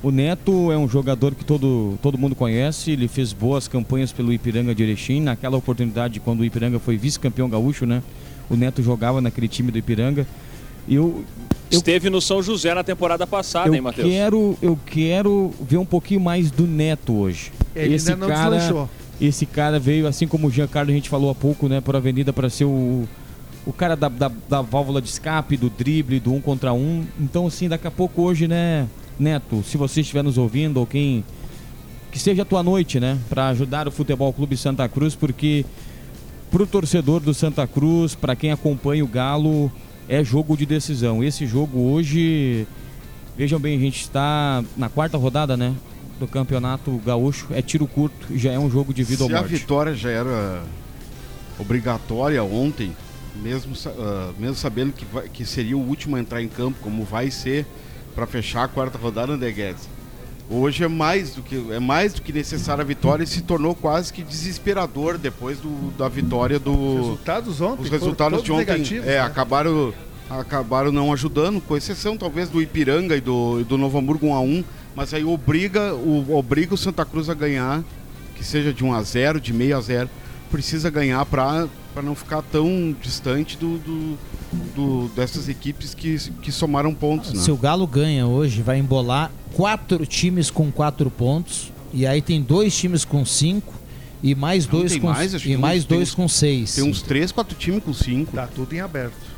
O 0.03 0.12
Neto 0.12 0.70
é 0.70 0.78
um 0.78 0.88
jogador 0.88 1.34
que 1.34 1.44
todo, 1.44 1.99
todo 2.01 2.16
mundo 2.16 2.36
conhece, 2.36 2.92
ele 2.92 3.09
fez 3.09 3.32
boas 3.32 3.66
campanhas 3.66 4.12
pelo 4.12 4.32
Ipiranga 4.32 4.72
de 4.72 4.82
Erechim. 4.84 5.20
Naquela 5.20 5.57
oportunidade, 5.57 6.20
quando 6.20 6.40
o 6.40 6.44
Ipiranga 6.44 6.78
foi 6.78 6.96
vice-campeão 6.96 7.49
gaúcho, 7.49 7.84
né? 7.84 8.03
O 8.49 8.55
Neto 8.55 8.80
jogava 8.80 9.20
naquele 9.20 9.49
time 9.49 9.72
do 9.72 9.78
Ipiranga. 9.78 10.24
E 10.86 10.94
eu, 10.94 11.24
eu, 11.70 11.78
Esteve 11.78 12.09
no 12.09 12.20
São 12.20 12.40
José 12.40 12.72
na 12.72 12.84
temporada 12.84 13.26
passada, 13.26 13.68
eu 13.68 13.74
hein, 13.74 13.80
Matheus? 13.80 14.09
Quero, 14.09 14.57
eu 14.62 14.78
quero 14.86 15.53
ver 15.61 15.78
um 15.78 15.84
pouquinho 15.84 16.20
mais 16.20 16.51
do 16.51 16.64
Neto 16.64 17.14
hoje. 17.14 17.53
Ele 17.74 17.94
esse 17.94 18.11
ainda 18.11 18.26
não 18.26 18.32
cara, 18.32 18.57
deslanchou. 18.57 18.90
Esse 19.20 19.46
cara 19.46 19.80
veio, 19.80 20.07
assim 20.07 20.28
como 20.28 20.46
o 20.46 20.51
Giancarlo 20.51 20.92
a 20.92 20.94
gente 20.94 21.09
falou 21.09 21.28
há 21.28 21.34
pouco, 21.34 21.68
né, 21.68 21.80
por 21.80 21.96
Avenida 21.96 22.32
para 22.32 22.49
ser 22.49 22.64
o, 22.64 23.07
o 23.66 23.72
cara 23.72 23.96
da, 23.96 24.09
da, 24.09 24.30
da 24.49 24.62
válvula 24.62 25.03
de 25.03 25.09
escape, 25.09 25.57
do 25.57 25.68
drible, 25.68 26.20
do 26.20 26.32
um 26.32 26.40
contra 26.40 26.72
um. 26.72 27.05
Então, 27.18 27.49
assim, 27.49 27.68
daqui 27.68 27.86
a 27.86 27.90
pouco 27.90 28.22
hoje, 28.22 28.46
né, 28.46 28.86
Neto, 29.18 29.62
se 29.64 29.76
você 29.76 30.00
estiver 30.00 30.22
nos 30.22 30.38
ouvindo 30.38 30.78
ou 30.78 30.86
quem 30.86 31.24
que 32.10 32.18
seja 32.18 32.42
a 32.42 32.44
tua 32.44 32.62
noite, 32.62 32.98
né, 32.98 33.18
para 33.28 33.48
ajudar 33.48 33.86
o 33.86 33.90
Futebol 33.90 34.32
Clube 34.32 34.56
Santa 34.56 34.88
Cruz, 34.88 35.14
porque 35.14 35.64
pro 36.50 36.66
torcedor 36.66 37.20
do 37.20 37.34
Santa 37.34 37.66
Cruz, 37.66 38.14
para 38.14 38.34
quem 38.34 38.50
acompanha 38.50 39.04
o 39.04 39.08
Galo, 39.08 39.70
é 40.08 40.24
jogo 40.24 40.56
de 40.56 40.64
decisão. 40.64 41.22
Esse 41.22 41.46
jogo 41.46 41.78
hoje, 41.92 42.66
vejam 43.36 43.60
bem, 43.60 43.76
a 43.76 43.80
gente 43.80 44.00
está 44.00 44.64
na 44.76 44.88
quarta 44.88 45.18
rodada, 45.18 45.56
né, 45.56 45.74
do 46.18 46.26
Campeonato 46.26 46.90
Gaúcho, 47.04 47.48
é 47.52 47.62
tiro 47.62 47.86
curto 47.86 48.26
e 48.30 48.38
já 48.38 48.52
é 48.52 48.58
um 48.58 48.70
jogo 48.70 48.92
de 48.94 49.02
vida 49.02 49.18
Se 49.18 49.22
ou 49.24 49.30
morte. 49.30 49.44
a 49.44 49.46
vitória 49.46 49.94
já 49.94 50.10
era 50.10 50.62
obrigatória 51.58 52.42
ontem, 52.42 52.92
mesmo, 53.36 53.72
uh, 53.72 54.34
mesmo 54.38 54.56
sabendo 54.56 54.92
que, 54.92 55.04
vai, 55.04 55.28
que 55.28 55.44
seria 55.44 55.76
o 55.76 55.80
último 55.80 56.16
a 56.16 56.20
entrar 56.20 56.42
em 56.42 56.48
campo, 56.48 56.78
como 56.80 57.04
vai 57.04 57.30
ser 57.30 57.66
para 58.18 58.26
fechar 58.26 58.64
a 58.64 58.68
quarta 58.68 58.98
rodada, 58.98 59.32
André 59.32 59.52
Guedes. 59.52 59.88
Hoje 60.50 60.82
é 60.82 60.88
mais 60.88 61.34
do 61.34 61.42
que 61.42 61.64
é 61.70 61.78
mais 61.78 62.14
do 62.14 62.20
que 62.20 62.32
necessária 62.32 62.82
a 62.82 62.84
vitória 62.84 63.22
e 63.22 63.26
se 63.28 63.42
tornou 63.42 63.76
quase 63.76 64.12
que 64.12 64.24
desesperador 64.24 65.18
depois 65.18 65.58
do, 65.60 65.92
da 65.96 66.08
vitória 66.08 66.58
do. 66.58 66.72
Os 66.72 66.96
resultados 66.96 67.60
ontem. 67.60 67.82
Os 67.84 67.90
resultados 67.90 68.42
de 68.42 68.50
ontem 68.50 68.98
é, 68.98 69.00
né? 69.02 69.20
acabaram 69.20 69.94
acabaram 70.28 70.90
não 70.90 71.12
ajudando, 71.12 71.60
com 71.60 71.76
exceção 71.76 72.16
talvez 72.16 72.48
do 72.48 72.60
Ipiranga 72.60 73.16
e 73.16 73.20
do, 73.20 73.62
do 73.62 73.78
Novo 73.78 73.98
Hamburgo 73.98 74.26
1 74.26 74.34
a 74.34 74.40
1 74.40 74.64
mas 74.96 75.14
aí 75.14 75.24
obriga 75.24 75.94
o, 75.94 76.34
obriga 76.34 76.74
o 76.74 76.76
Santa 76.76 77.04
Cruz 77.04 77.30
a 77.30 77.34
ganhar, 77.34 77.84
que 78.34 78.44
seja 78.44 78.72
de 78.72 78.84
1 78.84 78.94
a 78.94 79.02
0 79.02 79.40
de 79.40 79.52
meio 79.52 79.76
a 79.76 79.80
0 79.80 80.10
precisa 80.50 80.90
ganhar 80.90 81.24
para 81.24 81.68
não 82.02 82.16
ficar 82.16 82.42
tão 82.42 82.96
distante 83.00 83.56
do, 83.56 83.78
do, 83.78 84.18
do, 84.74 85.09
dessas 85.14 85.49
equipes 85.49 85.94
que, 85.94 86.18
que 86.42 86.51
somaram 86.51 86.94
pontos. 86.94 87.32
Né? 87.32 87.40
Se 87.40 87.51
o 87.51 87.57
Galo 87.57 87.86
ganha 87.86 88.26
hoje, 88.26 88.62
vai 88.62 88.78
embolar 88.78 89.30
quatro 89.53 90.05
times 90.07 90.51
com 90.51 90.70
quatro 90.70 91.11
pontos. 91.11 91.72
E 91.92 92.07
aí 92.07 92.20
tem 92.20 92.42
dois 92.42 92.76
times 92.76 93.05
com 93.05 93.24
cinco 93.24 93.72
e 94.22 94.34
mais 94.34 94.66
Não, 94.66 94.80
dois 94.80 94.96
com 94.96 95.07
mais, 95.07 95.32
e 95.44 95.57
mais 95.57 95.84
dois 95.84 96.11
uns, 96.11 96.14
com 96.14 96.28
seis. 96.28 96.74
Tem 96.74 96.84
uns 96.84 97.03
três, 97.03 97.32
quatro 97.32 97.57
times 97.57 97.82
com 97.82 97.92
cinco. 97.92 98.32
Tá 98.32 98.46
tudo 98.46 98.74
em 98.74 98.80
aberto. 98.80 99.38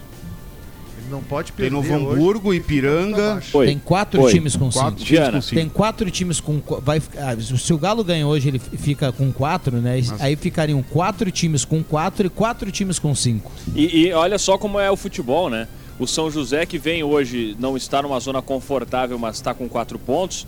Não 1.11 1.23
pode 1.23 1.53
perder. 1.53 1.71
Tem 1.77 1.91
Novo 1.91 2.13
Hamburgo, 2.13 2.55
Ipiranga. 2.55 3.43
Tem 3.65 3.79
quatro 3.79 4.23
Oi. 4.23 4.33
times 4.33 4.55
com 4.55 4.71
Quatro 4.71 5.01
cinco. 5.01 5.05
times 5.07 5.31
com 5.31 5.41
cinco. 5.41 5.55
Tem 5.61 5.69
quatro 5.69 6.11
times 6.11 6.41
com 6.41 6.63
vai 6.81 7.03
ah, 7.19 7.37
se 7.41 7.73
o 7.73 7.79
Galo 7.79 8.05
ganha 8.05 8.27
hoje 8.27 8.49
ele 8.49 8.59
fica 8.59 9.11
com 9.11 9.33
quatro, 9.33 9.79
né? 9.79 9.97
Mas- 9.97 10.21
Aí 10.21 10.37
ficariam 10.37 10.83
quatro 10.83 11.31
times 11.31 11.65
com 11.65 11.83
quatro 11.83 12.27
e 12.27 12.31
quatro 12.31 12.71
times 12.71 12.99
com 12.99 13.15
cinco. 13.15 13.51
E, 13.75 14.07
e 14.07 14.13
olha 14.13 14.39
só 14.39 14.57
como 14.57 14.79
é 14.79 14.91
o 14.91 14.97
futebol, 14.97 15.51
né? 15.51 15.67
O 15.99 16.07
São 16.07 16.31
José, 16.31 16.65
que 16.65 16.79
vem 16.79 17.03
hoje, 17.03 17.57
não 17.59 17.77
está 17.77 18.01
numa 18.01 18.19
zona 18.21 18.41
confortável, 18.41 19.19
mas 19.19 19.37
está 19.37 19.53
com 19.53 19.69
quatro 19.69 19.99
pontos. 19.99 20.47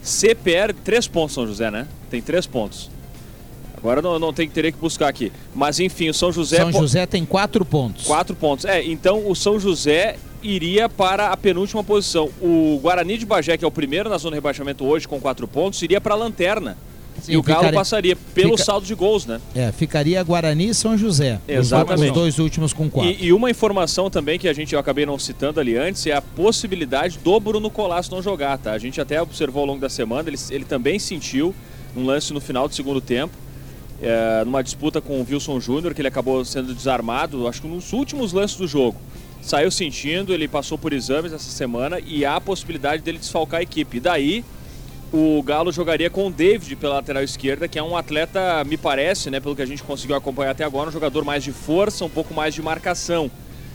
Se 0.00 0.34
perde, 0.34 0.78
três 0.84 1.08
pontos 1.08 1.34
São 1.34 1.46
José, 1.46 1.70
né? 1.70 1.86
Tem 2.10 2.20
três 2.20 2.46
pontos. 2.46 2.90
Agora 3.82 4.00
não, 4.00 4.16
não 4.18 4.32
tem 4.32 4.46
que 4.48 4.54
teria 4.54 4.70
que 4.70 4.78
buscar 4.78 5.08
aqui. 5.08 5.32
Mas 5.54 5.80
enfim, 5.80 6.08
o 6.08 6.14
São 6.14 6.30
José. 6.30 6.58
São 6.58 6.70
José 6.72 7.04
tem 7.04 7.24
quatro 7.24 7.64
pontos. 7.64 8.04
Quatro 8.06 8.36
pontos. 8.36 8.64
É, 8.64 8.82
então 8.84 9.28
o 9.28 9.34
São 9.34 9.58
José 9.58 10.16
iria 10.42 10.88
para 10.88 11.28
a 11.28 11.36
penúltima 11.36 11.82
posição. 11.82 12.30
O 12.40 12.78
Guarani 12.80 13.18
de 13.18 13.26
Bagé, 13.26 13.56
que 13.56 13.64
é 13.64 13.68
o 13.68 13.72
primeiro 13.72 14.08
na 14.08 14.18
zona 14.18 14.32
de 14.32 14.36
rebaixamento 14.36 14.84
hoje 14.84 15.08
com 15.08 15.20
quatro 15.20 15.48
pontos, 15.48 15.82
iria 15.82 16.00
para 16.00 16.14
a 16.14 16.16
lanterna. 16.16 16.76
Sim, 17.20 17.32
e 17.32 17.36
o 17.36 17.42
Galo 17.42 17.58
ficaria- 17.60 17.78
passaria 17.78 18.16
pelo 18.34 18.52
fica- 18.52 18.64
saldo 18.64 18.86
de 18.86 18.94
gols, 18.94 19.26
né? 19.26 19.38
É, 19.54 19.70
ficaria 19.70 20.22
Guarani 20.22 20.68
e 20.70 20.74
São 20.74 20.96
José. 20.96 21.38
Os- 21.46 21.54
Exatamente. 21.54 22.08
Os 22.08 22.14
dois 22.14 22.38
últimos 22.38 22.72
com 22.72 22.88
quatro. 22.88 23.10
E, 23.12 23.26
e 23.26 23.32
uma 23.32 23.50
informação 23.50 24.08
também 24.08 24.38
que 24.38 24.48
a 24.48 24.52
gente 24.52 24.72
eu 24.72 24.80
acabei 24.80 25.04
não 25.04 25.18
citando 25.18 25.60
ali 25.60 25.76
antes 25.76 26.06
é 26.06 26.12
a 26.14 26.22
possibilidade 26.22 27.18
do 27.22 27.38
Bruno 27.38 27.68
Colasso 27.70 28.10
não 28.14 28.22
jogar, 28.22 28.58
tá? 28.58 28.72
A 28.72 28.78
gente 28.78 29.00
até 29.00 29.20
observou 29.20 29.60
ao 29.60 29.66
longo 29.66 29.80
da 29.80 29.88
semana, 29.90 30.28
ele, 30.28 30.38
ele 30.50 30.64
também 30.64 30.98
sentiu 30.98 31.54
um 31.94 32.04
lance 32.06 32.32
no 32.32 32.40
final 32.40 32.66
do 32.66 32.74
segundo 32.74 33.00
tempo, 33.00 33.34
é, 34.02 34.44
numa 34.44 34.62
disputa 34.62 35.00
com 35.00 35.20
o 35.20 35.26
Wilson 35.28 35.60
Júnior, 35.60 35.94
que 35.94 36.00
ele 36.00 36.08
acabou 36.08 36.44
sendo 36.44 36.74
desarmado, 36.74 37.46
acho 37.46 37.62
que 37.62 37.68
nos 37.68 37.92
últimos 37.92 38.32
lances 38.32 38.56
do 38.56 38.66
jogo. 38.66 39.00
saiu 39.40 39.70
sentindo, 39.70 40.34
ele 40.34 40.46
passou 40.46 40.76
por 40.76 40.92
exames 40.92 41.32
essa 41.32 41.50
semana 41.50 41.98
e 42.00 42.24
há 42.24 42.36
a 42.36 42.40
possibilidade 42.40 43.02
dele 43.02 43.18
desfalcar 43.18 43.60
a 43.60 43.62
equipe. 43.62 44.00
Daí 44.00 44.44
o 45.12 45.42
Galo 45.42 45.70
jogaria 45.70 46.08
com 46.08 46.26
o 46.26 46.30
David 46.30 46.74
pela 46.76 46.94
lateral 46.94 47.22
esquerda, 47.22 47.68
que 47.68 47.78
é 47.78 47.82
um 47.82 47.96
atleta, 47.96 48.64
me 48.64 48.76
parece, 48.76 49.30
né, 49.30 49.40
pelo 49.40 49.54
que 49.54 49.62
a 49.62 49.66
gente 49.66 49.82
conseguiu 49.82 50.16
acompanhar 50.16 50.52
até 50.52 50.64
agora, 50.64 50.88
um 50.88 50.92
jogador 50.92 51.24
mais 51.24 51.44
de 51.44 51.52
força, 51.52 52.04
um 52.04 52.08
pouco 52.08 52.32
mais 52.34 52.54
de 52.54 52.62
marcação. 52.62 53.30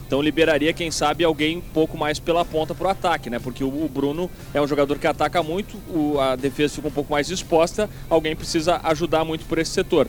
Então 0.07 0.21
liberaria, 0.21 0.71
quem 0.71 0.89
sabe, 0.89 1.25
alguém 1.25 1.57
um 1.57 1.61
pouco 1.61 1.97
mais 1.97 2.17
pela 2.17 2.45
ponta 2.45 2.73
para 2.73 2.87
o 2.87 2.89
ataque, 2.89 3.29
né? 3.29 3.39
Porque 3.39 3.61
o 3.61 3.89
Bruno 3.93 4.31
é 4.53 4.61
um 4.61 4.65
jogador 4.67 4.97
que 4.97 5.05
ataca 5.05 5.43
muito, 5.43 5.77
a 6.17 6.37
defesa 6.37 6.75
fica 6.75 6.87
um 6.87 6.91
pouco 6.91 7.11
mais 7.11 7.29
exposta, 7.29 7.89
alguém 8.09 8.33
precisa 8.33 8.79
ajudar 8.83 9.25
muito 9.25 9.45
por 9.45 9.57
esse 9.57 9.71
setor. 9.71 10.07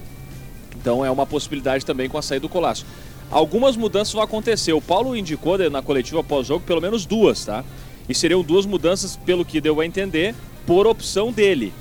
Então 0.80 1.04
é 1.04 1.10
uma 1.10 1.26
possibilidade 1.26 1.84
também 1.84 2.08
com 2.08 2.16
a 2.16 2.22
saída 2.22 2.42
do 2.42 2.48
Colasso. 2.48 2.86
Algumas 3.28 3.76
mudanças 3.76 4.14
vão 4.14 4.22
acontecer. 4.22 4.72
O 4.72 4.80
Paulo 4.80 5.16
indicou 5.16 5.58
na 5.68 5.82
coletiva 5.82 6.22
pós-jogo 6.22 6.64
pelo 6.64 6.80
menos 6.80 7.04
duas, 7.04 7.44
tá? 7.44 7.64
E 8.08 8.14
seriam 8.14 8.42
duas 8.42 8.64
mudanças, 8.64 9.16
pelo 9.16 9.44
que 9.44 9.60
deu 9.60 9.80
a 9.80 9.84
entender, 9.84 10.34
por 10.64 10.86
opção 10.86 11.32
dele. 11.32 11.72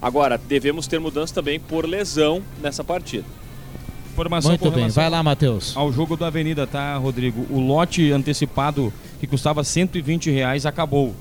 Agora, 0.00 0.38
devemos 0.38 0.86
ter 0.86 1.00
mudança 1.00 1.34
também 1.34 1.58
por 1.58 1.84
lesão 1.86 2.40
nessa 2.62 2.84
partida. 2.84 3.24
Informação 4.14 4.50
Muito 4.50 4.70
bem, 4.70 4.88
vai 4.88 5.10
lá, 5.10 5.20
Matheus. 5.24 5.76
Ao 5.76 5.92
jogo 5.92 6.16
da 6.16 6.28
Avenida, 6.28 6.68
tá, 6.68 6.96
Rodrigo? 6.96 7.44
O 7.50 7.58
lote 7.58 8.12
antecipado 8.12 8.92
que 9.18 9.26
custava 9.26 9.64
120 9.64 10.30
reais 10.30 10.64
acabou. 10.64 11.12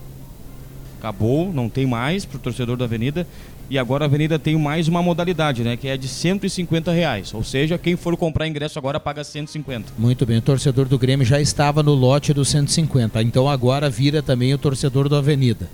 Acabou, 1.00 1.52
não 1.52 1.68
tem 1.68 1.88
mais 1.88 2.24
para 2.24 2.38
o 2.38 2.40
torcedor 2.40 2.78
da 2.78 2.86
Avenida. 2.86 3.28
E 3.68 3.80
agora 3.80 4.06
a 4.06 4.08
Avenida 4.08 4.38
tem 4.38 4.56
mais 4.60 4.88
uma 4.88 5.02
modalidade, 5.02 5.64
né? 5.64 5.76
Que 5.76 5.88
é 5.88 5.98
de 5.98 6.08
150 6.08 6.92
reais. 6.92 7.34
Ou 7.34 7.44
seja, 7.44 7.80
quem 7.80 7.96
for 7.96 8.16
comprar 8.16 8.48
ingresso 8.48 8.78
agora 8.78 9.00
paga 9.00 9.24
150. 9.24 9.94
Muito 9.98 10.24
bem, 10.24 10.38
o 10.38 10.42
torcedor 10.42 10.86
do 10.86 11.00
Grêmio 11.00 11.26
já 11.26 11.42
estava 11.42 11.82
no 11.82 11.96
lote 11.96 12.32
dos 12.32 12.50
150. 12.50 13.24
Então 13.24 13.50
agora 13.50 13.90
vira 13.90 14.22
também 14.22 14.54
o 14.54 14.58
torcedor 14.60 15.10
do 15.10 15.16
Avenida. 15.16 15.68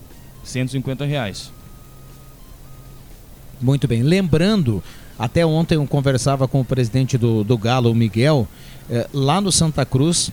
150 0.45 1.03
reais. 1.03 1.51
Muito 3.59 3.89
bem. 3.89 4.03
Lembrando, 4.03 4.82
até 5.20 5.45
ontem 5.45 5.76
eu 5.76 5.86
conversava 5.86 6.47
com 6.47 6.61
o 6.61 6.65
presidente 6.65 7.17
do, 7.17 7.43
do 7.43 7.57
Galo, 7.57 7.91
o 7.91 7.95
Miguel, 7.95 8.47
eh, 8.89 9.05
lá 9.13 9.41
no 9.41 9.51
Santa 9.51 9.86
Cruz. 9.86 10.32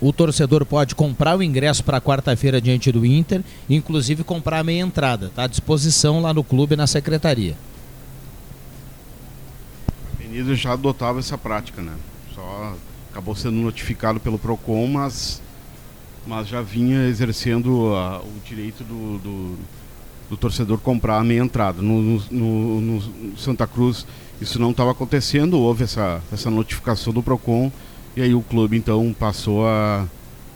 O 0.00 0.12
torcedor 0.12 0.64
pode 0.64 0.94
comprar 0.94 1.36
o 1.36 1.42
ingresso 1.42 1.82
para 1.82 2.00
quarta-feira 2.00 2.60
diante 2.60 2.92
do 2.92 3.04
Inter, 3.04 3.42
inclusive 3.68 4.22
comprar 4.22 4.60
a 4.60 4.64
meia 4.64 4.82
entrada. 4.82 5.26
Está 5.26 5.44
à 5.44 5.46
disposição 5.48 6.20
lá 6.20 6.32
no 6.32 6.44
clube 6.44 6.76
na 6.76 6.86
secretaria. 6.86 7.56
A 9.88 10.24
Avenida 10.24 10.54
já 10.54 10.72
adotava 10.72 11.18
essa 11.18 11.36
prática, 11.36 11.82
né? 11.82 11.94
Só 12.36 12.74
acabou 13.10 13.34
sendo 13.34 13.56
notificado 13.56 14.20
pelo 14.20 14.38
PROCON, 14.38 14.86
mas, 14.86 15.42
mas 16.24 16.46
já 16.46 16.62
vinha 16.62 17.06
exercendo 17.08 17.94
a, 17.94 18.20
o 18.20 18.32
direito 18.44 18.82
do, 18.84 19.18
do, 19.18 19.58
do, 20.32 20.36
torcedor 20.36 20.78
comprar 20.78 21.18
a 21.18 21.24
meia 21.24 21.40
entrada. 21.40 21.82
No, 21.82 22.20
no, 22.30 22.80
no, 22.80 23.02
Santa 23.36 23.66
Cruz 23.66 24.06
isso 24.40 24.58
não 24.58 24.72
estava 24.72 24.90
acontecendo, 24.90 25.58
houve 25.58 25.84
essa, 25.84 26.20
essa 26.32 26.50
notificação 26.50 27.12
do 27.12 27.22
PROCON 27.22 27.70
e 28.16 28.22
aí 28.22 28.34
o 28.34 28.40
clube 28.40 28.76
então 28.76 29.14
passou 29.16 29.66
a, 29.66 30.06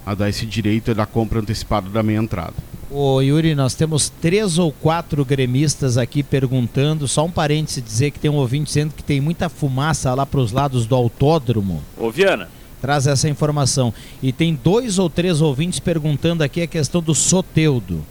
a 0.05 0.15
dar 0.15 0.29
esse 0.29 0.45
direito 0.45 0.93
da 0.93 1.07
compra 1.07 1.39
antecipada 1.39 1.89
da 1.89 2.03
meia 2.03 2.19
entrada. 2.19 2.55
Ô 2.91 3.21
Yuri, 3.21 3.55
nós 3.55 3.75
temos 3.75 4.09
três 4.09 4.59
ou 4.59 4.73
quatro 4.73 5.25
gremistas 5.25 5.99
aqui 5.99 6.23
perguntando. 6.23 7.07
Só 7.07 7.25
um 7.25 7.31
parêntese 7.31 7.81
dizer 7.81 8.11
que 8.11 8.19
tem 8.19 8.31
um 8.31 8.37
ouvinte 8.37 8.67
dizendo 8.67 8.95
que 8.95 9.05
tem 9.05 9.21
muita 9.21 9.49
fumaça 9.49 10.13
lá 10.15 10.25
para 10.25 10.41
os 10.41 10.53
lados 10.53 10.87
do 10.87 10.95
autódromo. 10.95 11.83
Ô 11.97 12.11
Viana. 12.11 12.49
Traz 12.81 13.07
essa 13.07 13.29
informação. 13.29 13.93
E 14.23 14.33
tem 14.33 14.55
dois 14.55 14.99
ou 14.99 15.11
três 15.11 15.41
ouvintes 15.41 15.81
perguntando 15.81 16.43
aqui 16.43 16.63
a 16.63 16.67
questão 16.67 17.03
do 17.03 17.15
Soteudo. 17.15 18.05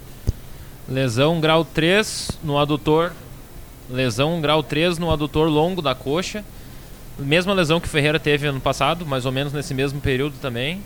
Lesão 0.88 1.40
grau 1.40 1.66
3 1.66 2.32
no 2.44 2.58
adutor. 2.58 3.12
Lesão 3.90 4.40
grau 4.42 4.62
3 4.64 4.98
no 4.98 5.12
adutor 5.12 5.48
longo 5.48 5.82
da 5.82 5.96
coxa. 5.96 6.44
Mesma 7.18 7.54
lesão 7.54 7.80
que 7.80 7.88
o 7.88 7.90
Ferreira 7.90 8.20
teve 8.20 8.46
ano 8.48 8.60
passado, 8.60 9.06
mais 9.06 9.26
ou 9.26 9.32
menos 9.32 9.54
nesse 9.54 9.74
mesmo 9.74 10.02
período 10.02 10.36
também. 10.42 10.82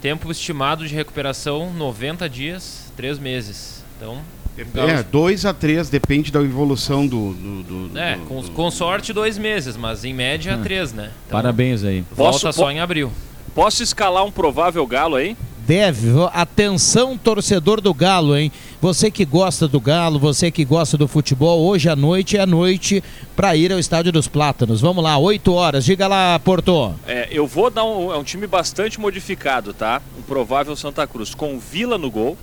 Tempo 0.00 0.30
estimado 0.30 0.86
de 0.86 0.94
recuperação 0.94 1.72
90 1.72 2.28
dias, 2.28 2.92
3 2.96 3.18
meses. 3.18 3.84
Então, 3.96 4.18
é, 4.56 5.02
2 5.02 5.46
a 5.46 5.52
3, 5.52 5.88
depende 5.90 6.30
da 6.30 6.40
evolução 6.40 7.06
do. 7.06 7.32
do, 7.34 7.62
do 7.90 7.98
é, 7.98 8.16
do, 8.16 8.24
com, 8.26 8.42
com, 8.44 8.70
sorte 8.70 9.12
dois 9.12 9.36
meses, 9.36 9.76
mas 9.76 10.04
em 10.04 10.14
média 10.14 10.58
3, 10.62 10.92
Hum. 10.92 10.96
né? 10.96 11.10
Então, 11.26 11.40
Parabéns 11.40 11.82
aí. 11.82 12.04
Volta 12.12 12.32
Posso- 12.40 12.52
só 12.52 12.70
em 12.70 12.78
abril. 12.78 13.10
Posso 13.54 13.82
escalar 13.82 14.24
um 14.24 14.30
provável 14.30 14.86
galo 14.86 15.16
aí? 15.16 15.36
Deve. 15.66 16.08
Atenção, 16.32 17.16
torcedor 17.16 17.80
do 17.80 17.94
Galo, 17.94 18.36
hein? 18.36 18.52
Você 18.82 19.10
que 19.10 19.24
gosta 19.24 19.66
do 19.66 19.80
Galo, 19.80 20.18
você 20.18 20.50
que 20.50 20.64
gosta 20.64 20.98
do 20.98 21.08
futebol, 21.08 21.60
hoje 21.66 21.88
à 21.88 21.96
noite 21.96 22.36
é 22.36 22.40
a 22.40 22.46
noite 22.46 23.02
para 23.34 23.56
ir 23.56 23.72
ao 23.72 23.78
Estádio 23.78 24.12
dos 24.12 24.28
Plátanos. 24.28 24.82
Vamos 24.82 25.02
lá, 25.02 25.16
8 25.16 25.52
horas. 25.54 25.84
Diga 25.84 26.06
lá, 26.06 26.38
Porto. 26.38 26.94
É, 27.06 27.28
eu 27.30 27.46
vou 27.46 27.70
dar 27.70 27.84
um, 27.84 28.12
é 28.12 28.16
um 28.18 28.22
time 28.24 28.46
bastante 28.46 29.00
modificado, 29.00 29.72
tá? 29.72 30.02
Um 30.18 30.22
provável 30.22 30.76
Santa 30.76 31.06
Cruz 31.06 31.34
com 31.34 31.58
Vila 31.58 31.96
no 31.96 32.10
gol. 32.10 32.36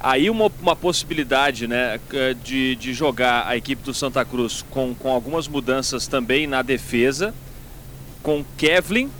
Aí 0.00 0.30
uma, 0.30 0.50
uma 0.62 0.76
possibilidade 0.76 1.66
né, 1.66 1.98
c- 2.10 2.36
de, 2.42 2.76
de 2.76 2.94
jogar 2.94 3.46
a 3.46 3.56
equipe 3.56 3.82
do 3.82 3.92
Santa 3.92 4.24
Cruz 4.24 4.64
com, 4.70 4.94
com 4.94 5.10
algumas 5.12 5.46
mudanças 5.48 6.06
também 6.06 6.46
na 6.46 6.62
defesa. 6.62 7.34
Com 8.22 8.44
Kevlin, 8.56 9.10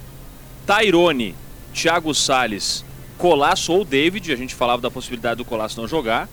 Tairone, 0.67 1.35
Thiago 1.81 2.13
Salles, 2.15 2.85
Colasso 3.17 3.73
ou 3.73 3.85
David. 3.85 4.33
A 4.33 4.37
gente 4.37 4.55
falava 4.55 4.83
da 4.83 4.91
possibilidade 4.91 5.37
do 5.39 5.45
Colasso 5.45 5.81
não 5.81 5.87
jogar. 5.87 6.29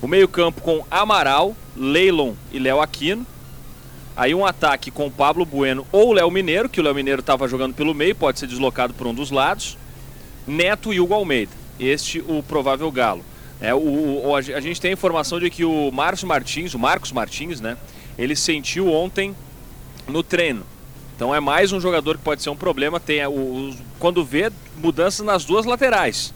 O 0.00 0.06
meio-campo 0.06 0.60
com 0.60 0.84
Amaral, 0.90 1.56
Leilon 1.76 2.34
e 2.52 2.58
Léo 2.58 2.80
Aquino. 2.80 3.26
Aí 4.16 4.34
um 4.34 4.46
ataque 4.46 4.90
com 4.90 5.10
Pablo 5.10 5.44
Bueno 5.44 5.86
ou 5.90 6.12
Léo 6.12 6.30
Mineiro, 6.30 6.68
que 6.68 6.80
o 6.80 6.84
Léo 6.84 6.94
Mineiro 6.94 7.20
estava 7.20 7.48
jogando 7.48 7.74
pelo 7.74 7.92
meio, 7.94 8.14
pode 8.14 8.38
ser 8.38 8.46
deslocado 8.46 8.94
por 8.94 9.06
um 9.06 9.12
dos 9.14 9.30
lados. 9.30 9.76
Neto 10.46 10.94
e 10.94 11.00
Hugo 11.00 11.14
Almeida. 11.14 11.52
Este 11.78 12.20
o 12.20 12.42
provável 12.42 12.90
galo. 12.90 13.22
É, 13.60 13.74
o, 13.74 13.78
o- 14.28 14.34
a 14.36 14.40
gente 14.60 14.80
tem 14.80 14.90
a 14.90 14.94
informação 14.94 15.40
de 15.40 15.50
que 15.50 15.64
o 15.64 15.90
Márcio 15.90 16.26
Martins, 16.28 16.74
o 16.74 16.78
Marcos 16.78 17.10
Martins, 17.12 17.60
né? 17.60 17.76
Ele 18.16 18.36
sentiu 18.36 18.90
ontem 18.92 19.34
no 20.06 20.22
treino. 20.22 20.62
Então 21.16 21.34
é 21.34 21.40
mais 21.40 21.72
um 21.72 21.80
jogador 21.80 22.18
que 22.18 22.22
pode 22.24 22.42
ser 22.42 22.50
um 22.50 22.56
problema. 22.56 23.00
Tem 23.00 23.20
é, 23.20 23.28
o, 23.28 23.68
os- 23.70 23.76
quando 23.98 24.22
vê 24.24 24.52
mudanças 24.76 25.24
nas 25.24 25.44
duas 25.44 25.64
laterais. 25.64 26.32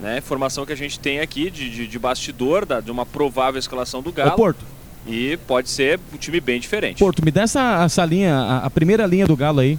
Né? 0.00 0.18
Informação 0.18 0.66
que 0.66 0.72
a 0.72 0.76
gente 0.76 0.98
tem 0.98 1.20
aqui 1.20 1.48
de, 1.50 1.70
de, 1.70 1.86
de 1.86 1.98
bastidor, 1.98 2.66
da- 2.66 2.80
de 2.80 2.90
uma 2.90 3.06
provável 3.06 3.58
escalação 3.58 4.02
do 4.02 4.10
Galo. 4.12 4.32
Ô, 4.32 4.34
Porto. 4.36 4.64
E 5.06 5.36
pode 5.46 5.70
ser 5.70 6.00
um 6.12 6.16
time 6.16 6.40
bem 6.40 6.58
diferente. 6.58 6.98
Porto, 6.98 7.24
me 7.24 7.30
dá 7.30 7.42
essa, 7.42 7.84
essa 7.84 8.04
linha, 8.04 8.34
a, 8.34 8.66
a 8.66 8.70
primeira 8.70 9.06
linha 9.06 9.26
do 9.26 9.36
Galo 9.36 9.60
aí. 9.60 9.78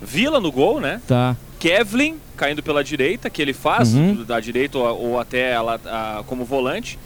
Vila 0.00 0.38
no 0.38 0.52
gol, 0.52 0.78
né? 0.78 1.00
Tá. 1.08 1.34
Kevlin 1.58 2.16
caindo 2.36 2.62
pela 2.62 2.84
direita, 2.84 3.30
que 3.30 3.40
ele 3.40 3.52
faz, 3.54 3.94
Uhum. 3.94 4.24
da 4.24 4.38
direita 4.40 4.76
ou, 4.76 5.12
ou 5.12 5.20
até 5.20 5.52
ela, 5.52 5.80
a- 5.86 6.22
como 6.26 6.44
volante. 6.44 6.98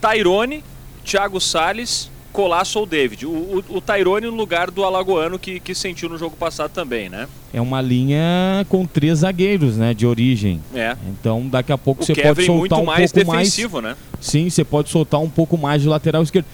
Tairone, 0.00 0.64
Thiago 1.04 1.40
Salles, 1.40 2.10
Colasso 2.34 2.80
ou 2.80 2.84
David. 2.84 3.24
O, 3.26 3.30
o, 3.30 3.64
o 3.76 3.80
Tairone 3.80 4.26
no 4.26 4.34
lugar 4.34 4.68
do 4.68 4.82
Alagoano 4.84 5.38
que, 5.38 5.60
que 5.60 5.72
sentiu 5.72 6.08
no 6.08 6.18
jogo 6.18 6.36
passado 6.36 6.72
também, 6.72 7.08
né? 7.08 7.28
É 7.52 7.60
uma 7.60 7.80
linha 7.80 8.66
com 8.68 8.84
três 8.84 9.20
zagueiros, 9.20 9.76
né, 9.76 9.94
de 9.94 10.04
origem. 10.04 10.60
É. 10.74 10.96
Então 11.08 11.46
daqui 11.46 11.70
a 11.72 11.78
pouco 11.78 12.02
O 12.02 12.04
você 12.04 12.12
Kevin 12.12 12.28
pode 12.34 12.46
soltar 12.46 12.58
muito 12.58 12.74
um 12.74 12.84
mais 12.84 13.12
pouco 13.12 13.30
defensivo, 13.32 13.80
mais. 13.80 13.96
né? 13.96 14.02
Sim, 14.20 14.50
você 14.50 14.64
pode 14.64 14.90
soltar 14.90 15.20
um 15.20 15.30
pouco 15.30 15.56
mais 15.56 15.80
de 15.82 15.88
lateral 15.88 16.22
esquerdo. 16.24 16.46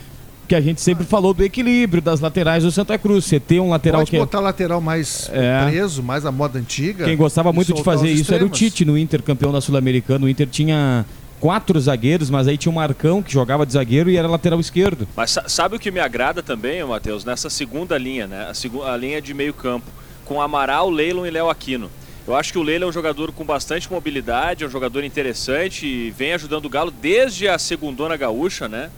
Que 0.47 0.55
a 0.57 0.61
gente 0.61 0.81
sempre 0.81 1.07
falou 1.07 1.33
do 1.33 1.45
equilíbrio 1.45 2.03
das 2.03 2.18
laterais 2.18 2.64
do 2.64 2.72
Santa 2.72 2.99
Cruz. 2.99 3.24
Você 3.24 3.39
tem 3.39 3.61
um 3.61 3.70
lateral 3.70 4.01
Pode 4.01 4.11
que 4.11 4.16
é 4.16 4.18
botar 4.18 4.41
lateral 4.41 4.81
mais 4.81 5.31
É. 5.33 5.64
preso, 5.64 6.03
mais 6.03 6.26
a 6.26 6.33
moda 6.33 6.59
antiga. 6.59 7.05
Quem 7.05 7.16
gostava 7.16 7.53
muito 7.53 7.72
de 7.72 7.83
fazer 7.85 8.11
isso 8.11 8.35
era 8.35 8.43
o 8.43 8.49
extremos. 8.49 8.59
Tite 8.59 8.85
no 8.85 8.99
Inter, 8.99 9.22
campeão 9.22 9.53
da 9.53 9.61
Sul-Americana. 9.61 10.26
O 10.26 10.28
Inter 10.28 10.49
tinha 10.49 11.07
quatro 11.41 11.80
zagueiros, 11.80 12.28
mas 12.30 12.47
aí 12.47 12.57
tinha 12.59 12.70
o 12.70 12.74
Marcão 12.74 13.22
que 13.22 13.32
jogava 13.32 13.64
de 13.64 13.72
zagueiro 13.72 14.11
e 14.11 14.16
era 14.16 14.28
lateral 14.28 14.61
esquerdo. 14.61 15.09
Mas 15.16 15.30
sa- 15.30 15.49
sabe 15.49 15.76
o 15.76 15.78
que 15.78 15.91
me 15.91 15.99
agrada 15.99 16.43
também, 16.43 16.84
Matheus? 16.84 17.24
Nessa 17.24 17.49
segunda 17.49 17.97
linha, 17.97 18.26
né? 18.26 18.51
A, 18.53 18.93
a 18.93 18.97
linha 18.97 19.20
de 19.22 19.32
meio 19.32 19.55
campo, 19.55 19.86
com 20.24 20.41
Amaral, 20.41 20.91
Leilon 20.91 21.24
e 21.26 21.30
Léo 21.30 21.49
Aquino. 21.49 21.91
Eu 22.26 22.36
acho 22.36 22.53
que 22.53 22.59
o 22.59 22.62
Leilon 22.62 22.86
é 22.86 22.88
um 22.91 22.93
jogador 22.93 23.32
com 23.32 23.45
bastante 23.45 23.91
mobilidade, 23.91 24.62
é 24.62 24.66
um 24.66 24.70
jogador 24.70 25.03
interessante 25.03 25.86
e 25.86 26.11
vem 26.11 26.32
ajudando 26.34 26.66
o 26.66 26.68
Galo 26.68 26.91
desde 26.91 27.49
a 27.49 27.59
segundona 27.59 28.16
gaúcha, 28.16 28.68
né? 28.68 28.91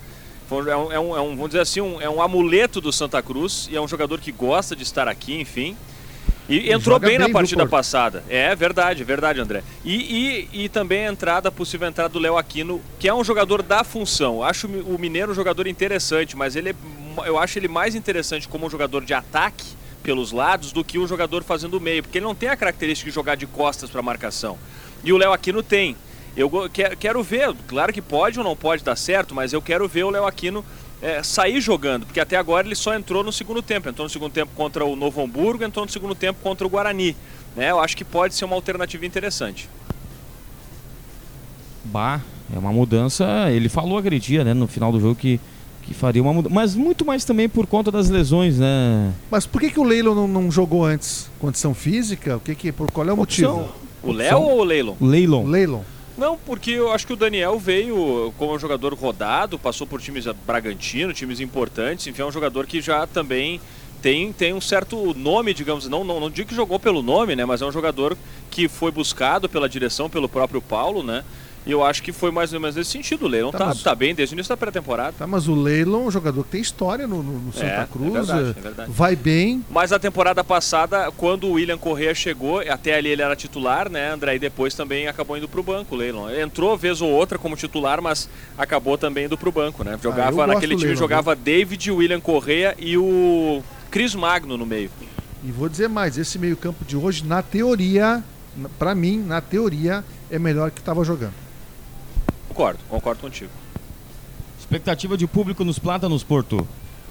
É 0.50 0.70
é 0.70 0.76
um- 0.76 1.16
é 1.16 1.20
um, 1.20 1.30
vamos 1.30 1.46
dizer 1.46 1.60
assim, 1.60 1.80
um, 1.80 1.98
é 2.00 2.10
um 2.10 2.20
amuleto 2.20 2.78
do 2.80 2.92
Santa 2.92 3.22
Cruz 3.22 3.68
e 3.70 3.76
é 3.76 3.80
um 3.80 3.88
jogador 3.88 4.20
que 4.20 4.30
gosta 4.30 4.76
de 4.76 4.82
estar 4.82 5.08
aqui, 5.08 5.40
enfim. 5.40 5.74
E 6.48 6.72
entrou 6.72 6.98
bem, 6.98 7.18
na 7.18 7.24
bem, 7.24 7.26
viu, 7.26 7.34
partida 7.34 7.66
passada. 7.66 8.24
É 8.28 8.54
verdade, 8.54 9.04
verdade, 9.04 9.40
André. 9.40 9.62
E, 9.84 10.48
e, 10.52 10.64
e 10.64 10.68
também 10.68 11.06
a 11.06 11.10
entrada, 11.10 11.48
a 11.48 11.52
possível 11.52 11.88
entrada 11.88 12.08
do 12.08 12.18
Léo 12.18 12.36
Aquino, 12.36 12.80
que 12.98 13.08
é 13.08 13.14
um 13.14 13.22
jogador 13.22 13.62
da 13.62 13.84
função. 13.84 14.42
Acho 14.42 14.66
o 14.66 14.98
Mineiro 14.98 15.32
um 15.32 15.34
jogador 15.34 15.66
interessante, 15.66 16.36
mas 16.36 16.56
ele 16.56 16.70
é, 16.70 16.74
eu 17.24 17.38
acho 17.38 17.58
ele 17.58 17.68
mais 17.68 17.94
interessante 17.94 18.48
como 18.48 18.66
um 18.66 18.70
jogador 18.70 19.04
de 19.04 19.14
ataque 19.14 19.64
pelos 20.02 20.32
lados 20.32 20.72
do 20.72 20.82
que 20.82 20.98
um 20.98 21.06
jogador 21.06 21.44
fazendo 21.44 21.74
o 21.74 21.80
meio, 21.80 22.02
porque 22.02 22.18
ele 22.18 22.24
não 22.24 22.34
tem 22.34 22.48
a 22.48 22.56
característica 22.56 23.08
de 23.08 23.14
jogar 23.14 23.36
de 23.36 23.46
costas 23.46 23.88
para 23.88 24.02
marcação. 24.02 24.58
E 25.04 25.12
o 25.12 25.16
Léo 25.16 25.32
Aquino 25.32 25.62
tem. 25.62 25.96
Eu 26.36 26.50
quero 26.98 27.22
ver, 27.22 27.54
claro 27.68 27.92
que 27.92 28.00
pode 28.00 28.38
ou 28.38 28.44
não 28.44 28.56
pode 28.56 28.82
dar 28.82 28.96
certo, 28.96 29.34
mas 29.34 29.52
eu 29.52 29.60
quero 29.60 29.86
ver 29.86 30.04
o 30.04 30.10
Léo 30.10 30.26
Aquino 30.26 30.64
é, 31.02 31.20
sair 31.22 31.60
jogando, 31.60 32.06
porque 32.06 32.20
até 32.20 32.36
agora 32.36 32.64
ele 32.64 32.76
só 32.76 32.94
entrou 32.94 33.24
no 33.24 33.32
segundo 33.32 33.60
tempo. 33.60 33.88
Entrou 33.88 34.06
no 34.06 34.10
segundo 34.10 34.30
tempo 34.30 34.52
contra 34.54 34.84
o 34.84 34.94
Novo 34.94 35.20
Hamburgo, 35.20 35.64
entrou 35.64 35.84
no 35.84 35.90
segundo 35.90 36.14
tempo 36.14 36.38
contra 36.40 36.64
o 36.64 36.70
Guarani. 36.70 37.16
Né? 37.56 37.72
Eu 37.72 37.80
acho 37.80 37.96
que 37.96 38.04
pode 38.04 38.34
ser 38.34 38.44
uma 38.44 38.54
alternativa 38.54 39.04
interessante. 39.04 39.68
Bah, 41.84 42.20
é 42.54 42.58
uma 42.58 42.72
mudança. 42.72 43.50
Ele 43.50 43.68
falou 43.68 43.98
aquele 43.98 44.20
dia, 44.20 44.44
né, 44.44 44.54
no 44.54 44.68
final 44.68 44.92
do 44.92 45.00
jogo, 45.00 45.16
que, 45.16 45.40
que 45.82 45.92
faria 45.92 46.22
uma 46.22 46.32
mudança. 46.32 46.54
Mas 46.54 46.76
muito 46.76 47.04
mais 47.04 47.24
também 47.24 47.48
por 47.48 47.66
conta 47.66 47.90
das 47.90 48.08
lesões, 48.08 48.58
né? 48.60 49.12
Mas 49.28 49.44
por 49.44 49.60
que, 49.60 49.70
que 49.70 49.80
o 49.80 49.84
Leilon 49.84 50.14
não, 50.14 50.28
não 50.28 50.50
jogou 50.52 50.84
antes? 50.84 51.28
Condição 51.40 51.74
física? 51.74 52.36
O 52.36 52.40
que 52.40 52.54
que, 52.54 52.70
por 52.70 52.90
qual 52.92 53.08
é 53.08 53.12
o 53.12 53.16
motivo? 53.16 53.68
O 54.02 54.12
Léo 54.12 54.40
ou 54.40 54.60
o 54.60 54.64
Leilon? 54.64 54.94
Leilon. 55.00 55.44
Leilon. 55.46 55.80
Não, 56.16 56.36
porque 56.36 56.72
eu 56.72 56.92
acho 56.92 57.06
que 57.06 57.12
o 57.12 57.16
Daniel 57.16 57.58
veio 57.58 58.32
como 58.36 58.54
um 58.54 58.58
jogador 58.58 58.92
rodado, 58.94 59.58
passou 59.58 59.86
por 59.86 60.00
times 60.00 60.26
Bragantino, 60.46 61.12
times 61.12 61.40
importantes, 61.40 62.06
enfim, 62.06 62.22
é 62.22 62.26
um 62.26 62.32
jogador 62.32 62.66
que 62.66 62.80
já 62.80 63.06
também 63.06 63.60
tem, 64.02 64.32
tem 64.32 64.52
um 64.52 64.60
certo 64.60 65.14
nome, 65.14 65.54
digamos, 65.54 65.88
não, 65.88 66.04
não, 66.04 66.20
não 66.20 66.30
digo 66.30 66.48
que 66.48 66.54
jogou 66.54 66.78
pelo 66.78 67.02
nome, 67.02 67.34
né, 67.34 67.44
mas 67.44 67.62
é 67.62 67.66
um 67.66 67.72
jogador 67.72 68.16
que 68.50 68.68
foi 68.68 68.90
buscado 68.90 69.48
pela 69.48 69.68
direção, 69.68 70.10
pelo 70.10 70.28
próprio 70.28 70.60
Paulo, 70.60 71.02
né, 71.02 71.24
e 71.66 71.70
eu 71.70 71.84
acho 71.84 72.02
que 72.02 72.12
foi 72.12 72.30
mais 72.30 72.52
ou 72.52 72.60
menos 72.60 72.74
nesse 72.76 72.90
sentido, 72.90 73.24
o 73.26 73.28
Leilon 73.28 73.50
Tá, 73.52 73.58
tá, 73.58 73.66
mas- 73.66 73.82
tá 73.82 73.94
bem 73.94 74.14
desde 74.14 74.34
o 74.34 74.36
início 74.36 74.48
da 74.50 74.56
pré-temporada. 74.56 75.14
Tá, 75.18 75.26
mas 75.26 75.46
o 75.48 75.54
Leilon 75.54 76.04
é 76.04 76.06
um 76.06 76.10
jogador 76.10 76.42
que 76.44 76.50
tem 76.50 76.60
história 76.60 77.06
no, 77.06 77.22
no- 77.22 77.38
no 77.38 77.52
Santa 77.52 77.66
É, 77.66 77.80
é 77.82 77.86
Cruz. 77.86 78.12
verdade, 78.12 78.46
eh, 78.48 78.54
é 78.58 78.60
verdade. 78.60 78.90
Vai 78.92 79.14
bem. 79.16 79.64
Mas 79.70 79.92
a 79.92 79.98
temporada 79.98 80.42
passada, 80.42 81.10
quando 81.16 81.46
o 81.46 81.52
William 81.52 81.78
Correa 81.78 82.14
chegou, 82.14 82.60
até 82.60 82.94
ali 82.96 83.08
ele 83.10 83.22
era 83.22 83.36
titular, 83.36 83.88
né, 83.88 84.12
André? 84.12 84.36
E 84.36 84.38
depois 84.38 84.74
também 84.74 85.06
acabou 85.08 85.36
indo 85.36 85.48
pro 85.48 85.62
banco, 85.62 85.94
o 85.94 85.98
Leilon. 85.98 86.28
Entrou 86.30 86.76
vez 86.76 87.00
ou 87.00 87.10
outra 87.10 87.38
como 87.38 87.56
titular, 87.56 88.02
mas 88.02 88.28
acabou 88.58 88.98
também 88.98 89.26
indo 89.26 89.38
pro 89.38 89.52
banco, 89.52 89.84
né? 89.84 89.92
Ah, 89.94 89.98
Jogava 90.02 90.32
gosto 90.32 90.48
naquele 90.48 90.74
time, 90.74 90.86
Leilon, 90.88 90.98
jogava 90.98 91.36
David, 91.36 91.90
William 91.90 92.20
Correa 92.20 92.74
e 92.78 92.96
o 92.98 93.62
Cris 93.90 94.14
Magno 94.14 94.56
no 94.56 94.66
meio. 94.66 94.90
E 95.44 95.50
vou 95.50 95.68
dizer 95.68 95.88
mais, 95.88 96.16
esse 96.18 96.38
meio-campo 96.38 96.84
de 96.84 96.96
hoje, 96.96 97.24
na 97.24 97.42
teoria, 97.42 98.22
pra 98.78 98.94
mim, 98.94 99.18
na 99.26 99.40
teoria, 99.40 100.04
é 100.30 100.38
melhor 100.38 100.70
que 100.70 100.78
estava 100.80 101.04
jogando. 101.04 101.34
Concordo, 102.52 102.80
concordo 102.86 103.22
contigo. 103.22 103.50
Expectativa 104.58 105.16
de 105.16 105.26
público 105.26 105.64
nos 105.64 105.78
Plátanos, 105.78 106.22
Porto. 106.22 106.68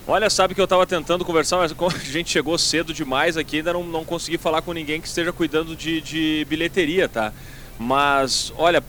Olha, 0.08 0.30
sabe 0.30 0.54
que 0.54 0.62
eu 0.62 0.68
tava 0.68 0.86
tentando 0.86 1.26
conversar, 1.26 1.58
mas 1.58 1.74
a 1.74 2.00
gente 2.00 2.30
chegou 2.30 2.56
cedo 2.60 2.94
demais 2.94 3.38
aqui, 3.38 3.58
ainda 3.58 3.74
não, 3.74 3.84
não 3.84 4.06
consegui 4.06 4.38
falar 4.38 4.62
com 4.62 4.72
ninguém 4.72 5.02
que 5.02 5.08
esteja 5.08 5.34
cuidando 5.34 5.76
de, 5.76 6.00
de 6.00 6.46
bilheteria, 6.48 7.10
tá? 7.10 7.34
Mas, 7.80 8.54
olha, 8.56 8.84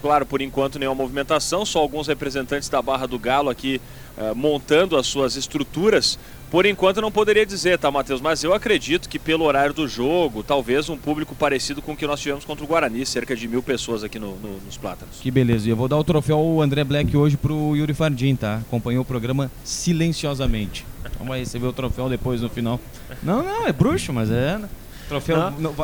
claro, 0.00 0.24
por 0.24 0.40
enquanto 0.40 0.78
nenhuma 0.78 0.94
movimentação, 0.94 1.66
só 1.66 1.80
alguns 1.80 2.06
representantes 2.06 2.70
da 2.70 2.80
Barra 2.80 3.06
do 3.06 3.18
Galo 3.18 3.50
aqui 3.50 3.78
eh, 4.16 4.32
montando 4.34 4.96
as 4.96 5.06
suas 5.06 5.36
estruturas. 5.36 6.18
Por 6.50 6.66
enquanto 6.66 6.96
eu 6.96 7.02
não 7.02 7.12
poderia 7.12 7.46
dizer, 7.46 7.78
tá, 7.78 7.90
Matheus? 7.90 8.20
Mas 8.20 8.42
eu 8.42 8.52
acredito 8.52 9.08
que 9.08 9.18
pelo 9.20 9.44
horário 9.44 9.72
do 9.72 9.86
jogo, 9.86 10.42
talvez 10.42 10.88
um 10.88 10.96
público 10.96 11.34
parecido 11.34 11.80
com 11.80 11.92
o 11.92 11.96
que 11.96 12.06
nós 12.06 12.20
tivemos 12.20 12.44
contra 12.44 12.64
o 12.64 12.66
Guarani, 12.66 13.06
cerca 13.06 13.36
de 13.36 13.46
mil 13.46 13.62
pessoas 13.62 14.02
aqui 14.02 14.18
no- 14.18 14.34
no- 14.36 14.58
nos 14.66 14.76
Plátanos. 14.76 15.20
Que 15.20 15.30
beleza. 15.30 15.68
E 15.68 15.70
eu 15.70 15.76
vou 15.76 15.86
dar 15.86 15.96
o 15.96 16.02
troféu 16.04 16.36
ao 16.38 16.60
André 16.60 16.82
Black 16.82 17.16
hoje 17.16 17.36
pro 17.36 17.76
Yuri 17.76 17.94
Fardim, 17.94 18.34
tá? 18.34 18.56
Acompanhou 18.66 19.02
o 19.02 19.04
programa 19.04 19.48
silenciosamente. 19.64 20.84
Então 21.04 21.26
vai 21.26 21.38
receber 21.40 21.66
o 21.66 21.72
troféu 21.72 22.08
depois 22.08 22.40
no 22.40 22.48
final. 22.48 22.80
Não, 23.22 23.42
não, 23.42 23.66
é 23.66 23.72
bruxo, 23.72 24.12
mas 24.12 24.30
é. 24.30 24.58
né? 24.58 24.68
Troféu. 25.08 25.36
Não. 25.36 25.50
Não, 25.52 25.74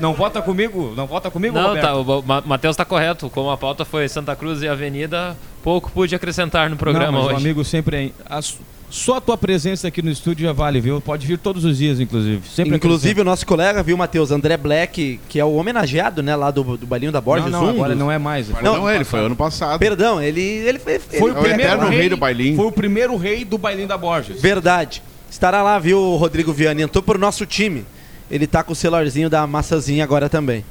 não 0.00 0.12
vota 0.14 0.42
comigo? 0.42 0.92
Não 0.96 1.06
vota 1.06 1.30
comigo, 1.30 1.54
Não, 1.56 1.68
Roberto? 1.68 1.84
tá, 1.84 1.94
o 1.96 2.22
Ma- 2.22 2.40
Matheus 2.44 2.76
tá 2.76 2.84
correto. 2.84 3.30
Como 3.30 3.48
a 3.50 3.56
pauta 3.56 3.84
foi 3.84 4.08
Santa 4.08 4.34
Cruz 4.34 4.60
e 4.62 4.68
Avenida, 4.68 5.36
pouco 5.62 5.90
pude 5.90 6.14
acrescentar 6.14 6.68
no 6.68 6.76
programa 6.76 7.06
não, 7.12 7.18
mas 7.18 7.24
hoje. 7.26 7.34
o 7.34 7.38
amigo 7.38 7.64
sempre 7.64 7.96
é. 7.96 8.10
a 8.28 8.42
su- 8.42 8.58
só 8.94 9.16
a 9.16 9.20
tua 9.22 9.38
presença 9.38 9.88
aqui 9.88 10.02
no 10.02 10.10
estúdio 10.10 10.46
já 10.46 10.52
vale, 10.52 10.78
viu? 10.78 11.00
Pode 11.00 11.26
vir 11.26 11.38
todos 11.38 11.64
os 11.64 11.78
dias, 11.78 11.98
inclusive. 11.98 12.46
Sempre 12.46 12.76
Inclusive 12.76 13.22
o 13.22 13.24
nosso 13.24 13.46
colega, 13.46 13.82
viu, 13.82 13.96
Matheus, 13.96 14.30
André 14.30 14.56
Black, 14.58 15.18
que 15.30 15.40
é 15.40 15.44
o 15.44 15.54
homenageado, 15.54 16.22
né, 16.22 16.36
lá 16.36 16.50
do, 16.50 16.76
do 16.76 16.86
Bailinho 16.86 17.10
da 17.10 17.18
Borges. 17.20 17.50
Não, 17.50 17.60
não, 17.62 17.66
um 17.68 17.70
agora 17.70 17.90
dos- 17.94 17.98
não 17.98 18.12
é 18.12 18.18
mais. 18.18 18.50
Não, 18.62 18.86
é, 18.88 18.96
ele 18.96 19.04
foi 19.04 19.20
ano 19.20 19.34
passado. 19.34 19.78
Perdão, 19.78 20.20
ele, 20.22 20.42
ele 20.42 20.78
foi, 20.78 20.98
Foi 20.98 21.30
ele- 21.30 21.38
o 21.38 21.42
primeiro 21.42 21.88
rei, 21.88 22.08
do 22.10 22.16
bailinho. 22.18 22.54
Foi 22.56 22.66
o 22.66 22.72
primeiro 22.72 23.16
rei 23.16 23.44
do 23.46 23.56
bailinho 23.56 23.88
da 23.88 23.96
Borges. 23.96 24.40
Verdade. 24.42 25.02
Estará 25.30 25.62
lá, 25.62 25.78
viu, 25.78 25.98
o 25.98 26.16
Rodrigo 26.16 26.52
Vianney. 26.52 26.84
Entrou 26.84 27.02
pro 27.02 27.18
nosso 27.18 27.46
time. 27.46 27.86
Ele 28.30 28.46
tá 28.46 28.62
com 28.62 28.72
o 28.74 28.76
celularzinho 28.76 29.30
da 29.30 29.46
massazinha 29.46 30.04
agora 30.04 30.28
também. 30.28 30.62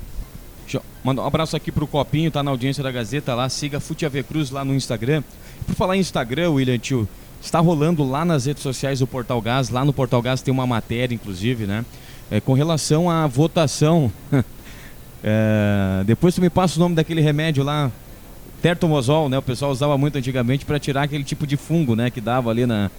Deixa 0.63 0.77
eu 0.77 0.83
mandar 1.03 1.23
um 1.23 1.25
abraço 1.25 1.55
aqui 1.55 1.71
pro 1.71 1.87
Copinho, 1.87 2.29
tá 2.29 2.43
na 2.43 2.51
audiência 2.51 2.83
da 2.83 2.91
Gazeta 2.91 3.33
lá. 3.33 3.49
Siga 3.49 3.79
Fute 3.79 4.05
Cruz 4.23 4.51
lá 4.51 4.63
no 4.63 4.75
Instagram. 4.75 5.23
Por 5.65 5.73
falar 5.75 5.97
em 5.97 5.99
Instagram, 5.99 6.51
William 6.51 6.77
Tio, 6.77 7.07
está 7.41 7.59
rolando 7.59 8.03
lá 8.09 8.23
nas 8.23 8.45
redes 8.45 8.63
sociais 8.63 8.99
do 8.99 9.07
Portal 9.07 9.41
Gás. 9.41 9.69
Lá 9.69 9.83
no 9.83 9.91
Portal 9.93 10.21
Gás 10.21 10.41
tem 10.41 10.53
uma 10.53 10.67
matéria, 10.67 11.13
inclusive, 11.15 11.65
né? 11.65 11.83
É, 12.29 12.39
com 12.39 12.53
relação 12.53 13.09
à 13.09 13.27
votação. 13.27 14.11
É, 15.23 16.03
depois 16.03 16.33
tu 16.33 16.41
me 16.41 16.49
passa 16.49 16.77
o 16.77 16.79
nome 16.79 16.95
daquele 16.95 17.21
remédio 17.21 17.63
lá, 17.63 17.91
Tertomozol, 18.59 19.29
né? 19.29 19.37
O 19.37 19.41
pessoal 19.43 19.69
usava 19.69 19.95
muito 19.95 20.17
antigamente 20.17 20.65
para 20.65 20.79
tirar 20.79 21.03
aquele 21.03 21.23
tipo 21.23 21.45
de 21.45 21.55
fungo, 21.55 21.95
né? 21.95 22.09
Que 22.09 22.19
dava 22.19 22.49
ali 22.49 22.65
na, 22.65 22.89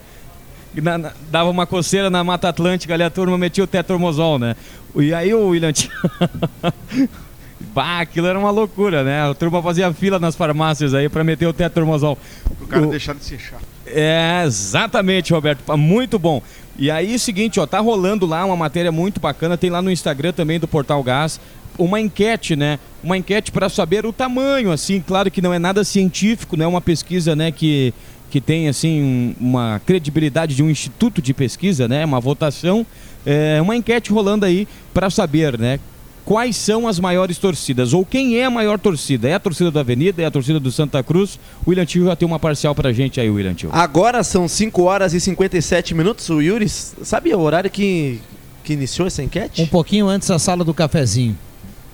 na- 0.72 0.99
na- 0.99 1.12
dava 1.32 1.51
uma 1.51 1.66
coceira 1.66 2.09
na 2.11 2.22
Mata 2.22 2.49
Atlântica 2.49 2.95
ali, 2.95 3.03
a 3.03 3.11
turma 3.11 3.36
metia 3.36 3.64
o 3.64 3.66
tetromozol, 3.66 4.38
né? 4.38 4.55
E 4.95 5.12
aí 5.12 5.34
o 5.34 5.49
William 5.49 5.72
Tio- 5.72 5.90
Bah, 7.74 8.01
aquilo 8.01 8.26
era 8.28 8.38
uma 8.38 8.51
loucura, 8.51 9.03
né? 9.03 9.28
A 9.28 9.34
turma 9.34 9.61
fazia 9.62 9.93
fila 9.93 10.18
nas 10.18 10.36
farmácias 10.36 10.95
aí 10.95 11.09
pra 11.09 11.24
meter 11.24 11.47
o 11.47 11.53
tetromozol. 11.53 12.18
O 12.61 12.66
cara 12.66 12.86
O- 12.86 12.90
deixar 12.90 13.14
de 13.14 13.24
ser 13.24 13.38
chato. 13.40 13.72
É, 13.95 14.43
exatamente, 14.47 15.32
Roberto. 15.32 15.61
Pá, 15.64 15.76
Muito 15.76 16.18
bom. 16.18 16.43
E 16.78 16.90
aí, 16.90 17.18
seguinte, 17.18 17.61
ó, 17.61 17.66
tá 17.66 17.78
rolando 17.80 18.24
lá 18.26 18.45
uma 18.45 18.57
matéria 18.57 18.90
muito 18.90 19.20
bacana, 19.20 19.59
tem 19.59 19.68
lá 19.70 19.82
no 19.82 19.90
Instagram 19.90 20.32
também 20.32 20.59
do 20.59 20.66
Portal 20.66 21.03
Gás, 21.03 21.38
uma 21.78 22.01
enquete, 22.01 22.57
né? 22.57 22.78
Uma 23.03 23.16
enquete 23.18 23.53
para 23.53 23.68
saber 23.68 24.07
o 24.07 24.12
tamanho, 24.12 24.72
assim, 24.72 25.01
claro 25.01 25.30
que 25.30 25.43
não 25.43 25.53
é 25.53 25.59
nada 25.59 25.84
científico, 25.84 26.57
não 26.57 26.64
é 26.64 26.68
uma 26.68 26.80
pesquisa, 26.80 27.36
né, 27.36 27.51
que 27.53 27.93
que 28.30 28.40
tem 28.40 28.66
assim 28.66 29.03
um- 29.03 29.34
uma 29.38 29.78
credibilidade 29.84 30.57
de 30.57 30.62
um 30.62 30.70
instituto 30.70 31.20
de 31.20 31.34
pesquisa, 31.34 31.86
né? 31.86 32.03
Uma 32.03 32.18
votação, 32.18 32.86
é, 33.26 33.61
uma 33.61 33.76
enquete 33.76 34.11
rolando 34.11 34.47
aí 34.47 34.66
para 34.95 35.11
saber, 35.11 35.59
né? 35.59 35.78
Quais 36.25 36.57
são 36.57 36.87
as 36.87 37.01
maiores 37.01 37.37
torcidas? 37.39 37.93
Ou 37.93 38.05
quem 38.05 38.39
é 38.39 38.45
a 38.45 38.51
maior 38.51 38.79
torcida? 38.79 39.29
É 39.29 39.35
a 39.35 39.41
torcida 39.41 39.70
da 39.70 39.81
Avenida? 39.81 40.23
É 40.23 40.25
a 40.25 40.31
torcida 40.31 40.61
do 40.61 40.70
Santa 40.70 41.03
Cruz? 41.03 41.39
O 41.66 41.70
William 41.70 41.85
Tio 41.85 42.07
já 42.07 42.14
tem 42.14 42.27
uma 42.27 42.39
parcial 42.39 42.75
pra 42.75 42.93
gente 42.93 43.20
aí, 43.20 43.29
William 43.29 43.55
Tio. 43.55 43.70
Agora 43.73 44.23
são 44.23 44.47
5 44.47 44.83
horas 44.83 45.14
e 45.14 45.20
57 45.20 45.95
minutos. 45.95 46.31
O 46.31 46.41
Yuri, 46.41 46.68
sabe 46.68 47.35
o 47.35 47.41
horário 47.41 47.68
que, 47.68 48.20
que 48.62 48.73
iniciou 48.73 49.09
essa 49.09 49.23
enquete? 49.23 49.61
Um 49.61 49.66
pouquinho 49.66 50.07
antes 50.07 50.29
da 50.29 50.39
sala 50.39 50.64
do 50.64 50.73
cafezinho. 50.73 51.37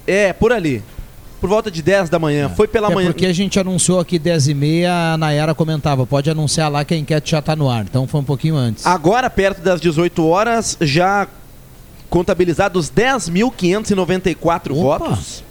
É, 0.06 0.32
por 0.32 0.52
ali. 0.52 0.82
Por 1.40 1.48
volta 1.48 1.70
de 1.70 1.80
10 1.80 2.10
da 2.10 2.18
manhã. 2.18 2.48
Foi 2.50 2.66
pela 2.66 2.90
é 2.90 2.94
manhã. 2.94 3.10
porque 3.10 3.24
a 3.24 3.32
gente 3.32 3.58
anunciou 3.58 4.00
aqui 4.00 4.18
10 4.18 4.48
e 4.48 4.54
meia, 4.54 5.14
a 5.14 5.16
Nayara 5.16 5.54
comentava, 5.54 6.04
pode 6.04 6.28
anunciar 6.28 6.70
lá 6.70 6.84
que 6.84 6.94
a 6.94 6.96
enquete 6.96 7.30
já 7.30 7.40
tá 7.40 7.54
no 7.54 7.70
ar. 7.70 7.84
Então 7.84 8.06
foi 8.06 8.20
um 8.20 8.24
pouquinho 8.24 8.56
antes. 8.56 8.84
Agora, 8.84 9.30
perto 9.30 9.62
das 9.62 9.80
18 9.80 10.26
horas, 10.26 10.76
já 10.80 11.28
contabilizados 12.10 12.90
10.594 12.90 14.72
votos. 14.74 15.44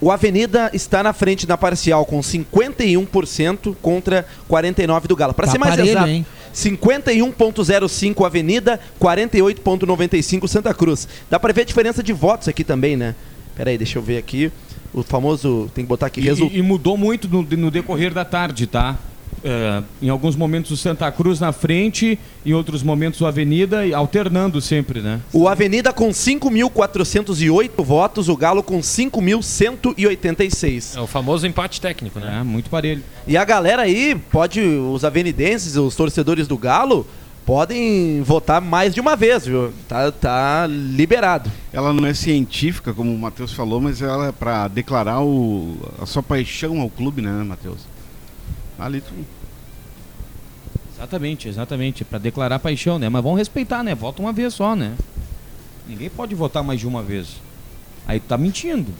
O 0.00 0.10
Avenida 0.10 0.70
está 0.72 1.02
na 1.02 1.12
frente 1.12 1.46
na 1.46 1.58
parcial 1.58 2.06
com 2.06 2.20
51% 2.20 3.76
contra 3.82 4.26
49% 4.48 5.06
do 5.06 5.14
Galo. 5.14 5.34
Para 5.34 5.46
Tá 5.46 5.52
ser 5.52 5.58
mais 5.58 5.72
parelho, 5.76 5.90
exato, 5.90 6.08
hein? 6.08 6.24
51.05 6.54 8.24
Avenida, 8.26 8.80
48.95 9.00 10.48
Santa 10.48 10.72
Cruz. 10.72 11.06
Dá 11.28 11.38
para 11.38 11.52
ver 11.52 11.62
a 11.62 11.64
diferença 11.64 12.02
de 12.02 12.12
votos 12.14 12.48
aqui 12.48 12.64
também, 12.64 12.96
né? 12.96 13.14
Pera 13.54 13.70
aí, 13.70 13.76
deixa 13.78 13.98
eu 13.98 14.02
ver 14.02 14.16
aqui. 14.16 14.50
O 14.92 15.02
famoso, 15.02 15.70
tem 15.74 15.84
que 15.84 15.88
botar 15.88 16.06
aqui, 16.06 16.20
E, 16.20 16.24
resultado. 16.24 16.56
e- 16.56 16.60
e 16.60 16.62
mudou 16.62 16.96
muito 16.96 17.28
no, 17.28 17.42
no 17.42 17.70
decorrer 17.70 18.12
da 18.12 18.24
tarde, 18.24 18.66
tá? 18.66 18.96
É, 19.42 19.82
em 20.02 20.10
alguns 20.10 20.36
momentos 20.36 20.70
o 20.70 20.76
Santa 20.76 21.10
Cruz 21.10 21.40
na 21.40 21.50
frente, 21.52 22.18
em 22.44 22.52
outros 22.52 22.82
momentos 22.82 23.18
o 23.20 23.26
Avenida, 23.26 23.86
e 23.86 23.94
alternando 23.94 24.60
sempre, 24.60 25.00
né? 25.00 25.20
O 25.32 25.48
Avenida 25.48 25.90
com 25.92 26.10
5.408 26.10 27.82
votos, 27.82 28.28
o 28.28 28.36
Galo 28.36 28.62
com 28.62 28.80
5.186. 28.80 30.96
É 30.96 31.00
o 31.00 31.06
famoso 31.06 31.46
empate 31.46 31.80
técnico, 31.80 32.20
né? 32.20 32.40
É, 32.40 32.42
muito 32.44 32.68
parelho. 32.68 33.02
E 33.26 33.34
a 33.36 33.44
galera 33.44 33.82
aí, 33.82 34.14
pode, 34.30 34.60
os 34.60 35.04
avenidenses, 35.04 35.76
os 35.76 35.96
torcedores 35.96 36.46
do 36.46 36.58
Galo, 36.58 37.06
podem 37.46 38.22
votar 38.22 38.60
mais 38.60 38.94
de 38.94 39.00
uma 39.00 39.16
vez, 39.16 39.46
viu? 39.46 39.72
Tá, 39.88 40.12
tá 40.12 40.66
liberado. 40.68 41.50
Ela 41.72 41.92
não 41.92 42.06
é 42.06 42.14
científica, 42.14 42.92
como 42.92 43.12
o 43.12 43.18
Matheus 43.18 43.52
falou, 43.52 43.80
mas 43.80 44.00
ela 44.02 44.28
é 44.28 44.32
pra 44.32 44.68
declarar 44.68 45.20
o, 45.22 45.76
a 46.00 46.06
sua 46.06 46.22
paixão 46.22 46.80
ao 46.80 46.88
clube, 46.88 47.20
né, 47.22 47.32
Matheus? 47.42 47.80
Ali 48.80 49.00
tu. 49.00 49.12
Exatamente, 50.96 51.48
exatamente. 51.48 52.04
Pra 52.04 52.18
declarar 52.18 52.58
paixão, 52.58 52.98
né? 52.98 53.08
Mas 53.08 53.22
vamos 53.22 53.38
respeitar, 53.38 53.82
né? 53.82 53.94
Vota 53.94 54.20
uma 54.20 54.32
vez 54.32 54.54
só, 54.54 54.74
né? 54.76 54.92
Ninguém 55.88 56.10
pode 56.10 56.34
votar 56.34 56.62
mais 56.62 56.78
de 56.80 56.86
uma 56.86 57.02
vez. 57.02 57.40
Aí 58.06 58.20
tu 58.20 58.26
tá 58.26 58.36
mentindo. 58.38 58.92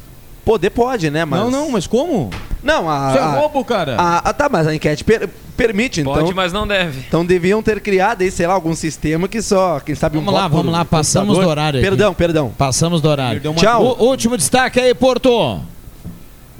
Poder 0.44 0.70
pode, 0.70 1.10
né? 1.10 1.24
Mas... 1.24 1.40
Não, 1.40 1.50
não, 1.50 1.70
mas 1.70 1.86
como? 1.86 2.30
Não, 2.62 2.88
a. 2.88 3.10
Isso 3.10 3.18
é 3.18 3.38
roubo, 3.38 3.64
cara. 3.64 3.96
a- 4.00 4.18
a- 4.30 4.32
tá, 4.32 4.48
mas 4.48 4.66
a 4.66 4.74
enquete 4.74 5.04
per- 5.04 5.28
permite, 5.56 6.00
então. 6.00 6.14
Pode, 6.14 6.32
mas 6.34 6.52
não 6.52 6.66
deve. 6.66 7.00
Então 7.06 7.24
deviam 7.24 7.62
ter 7.62 7.80
criado 7.80 8.22
aí, 8.22 8.30
sei 8.30 8.46
lá, 8.46 8.54
algum 8.54 8.74
sistema 8.74 9.28
que 9.28 9.42
só, 9.42 9.78
quem 9.80 9.94
sabe 9.94 10.16
Vamos 10.16 10.32
um 10.32 10.36
lá, 10.36 10.48
vamos 10.48 10.64
por 10.66 10.72
lá, 10.72 10.84
passamos 10.84 11.38
do 11.38 11.46
horário. 11.46 11.78
aqui. 11.80 11.88
Perdão, 11.88 12.14
perdão. 12.14 12.50
Passamos 12.56 13.02
do 13.02 13.08
horário. 13.08 13.40
Uma- 13.50 13.54
Tchau. 13.60 13.96
O 13.98 14.04
último 14.08 14.36
destaque 14.38 14.80
aí, 14.80 14.94
Porto. 14.94 15.60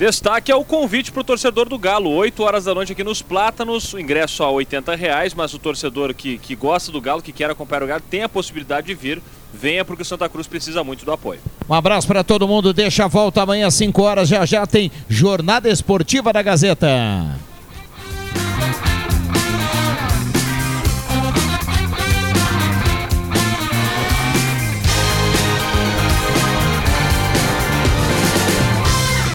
Destaque 0.01 0.51
é 0.51 0.57
o 0.57 0.64
convite 0.64 1.12
para 1.12 1.20
o 1.20 1.24
torcedor 1.24 1.68
do 1.68 1.78
Galo, 1.78 2.09
8 2.09 2.42
horas 2.42 2.64
da 2.64 2.74
noite 2.74 2.90
aqui 2.90 3.05
nos 3.05 3.20
Plátanos, 3.20 3.92
o 3.92 4.01
ingresso 4.01 4.42
a 4.42 4.51
80 4.51 4.94
reais, 4.94 5.34
mas 5.34 5.53
o 5.53 5.59
torcedor 5.59 6.14
que, 6.14 6.38
que 6.38 6.57
gosta 6.57 6.90
do 6.90 7.03
Galo, 7.03 7.20
que 7.20 7.34
quer 7.34 7.51
acompanhar 7.51 7.82
o 7.82 7.86
Galo, 7.86 8.03
tem 8.09 8.22
a 8.22 8.28
possibilidade 8.28 8.86
de 8.86 8.94
vir. 8.94 9.20
Venha 9.53 9.84
porque 9.84 10.01
o 10.01 10.05
Santa 10.07 10.26
Cruz 10.26 10.46
precisa 10.46 10.82
muito 10.82 11.05
do 11.05 11.12
apoio. 11.12 11.38
Um 11.68 11.74
abraço 11.74 12.07
para 12.07 12.24
todo 12.24 12.48
mundo. 12.48 12.72
Deixa 12.72 13.05
a 13.05 13.09
volta 13.09 13.42
amanhã 13.42 13.66
às 13.66 13.74
5 13.74 14.03
horas. 14.03 14.26
Já 14.26 14.46
já 14.46 14.66
tem 14.66 14.90
Jornada 15.07 15.68
Esportiva 15.68 16.32
da 16.32 16.40
Gazeta. 16.40 16.88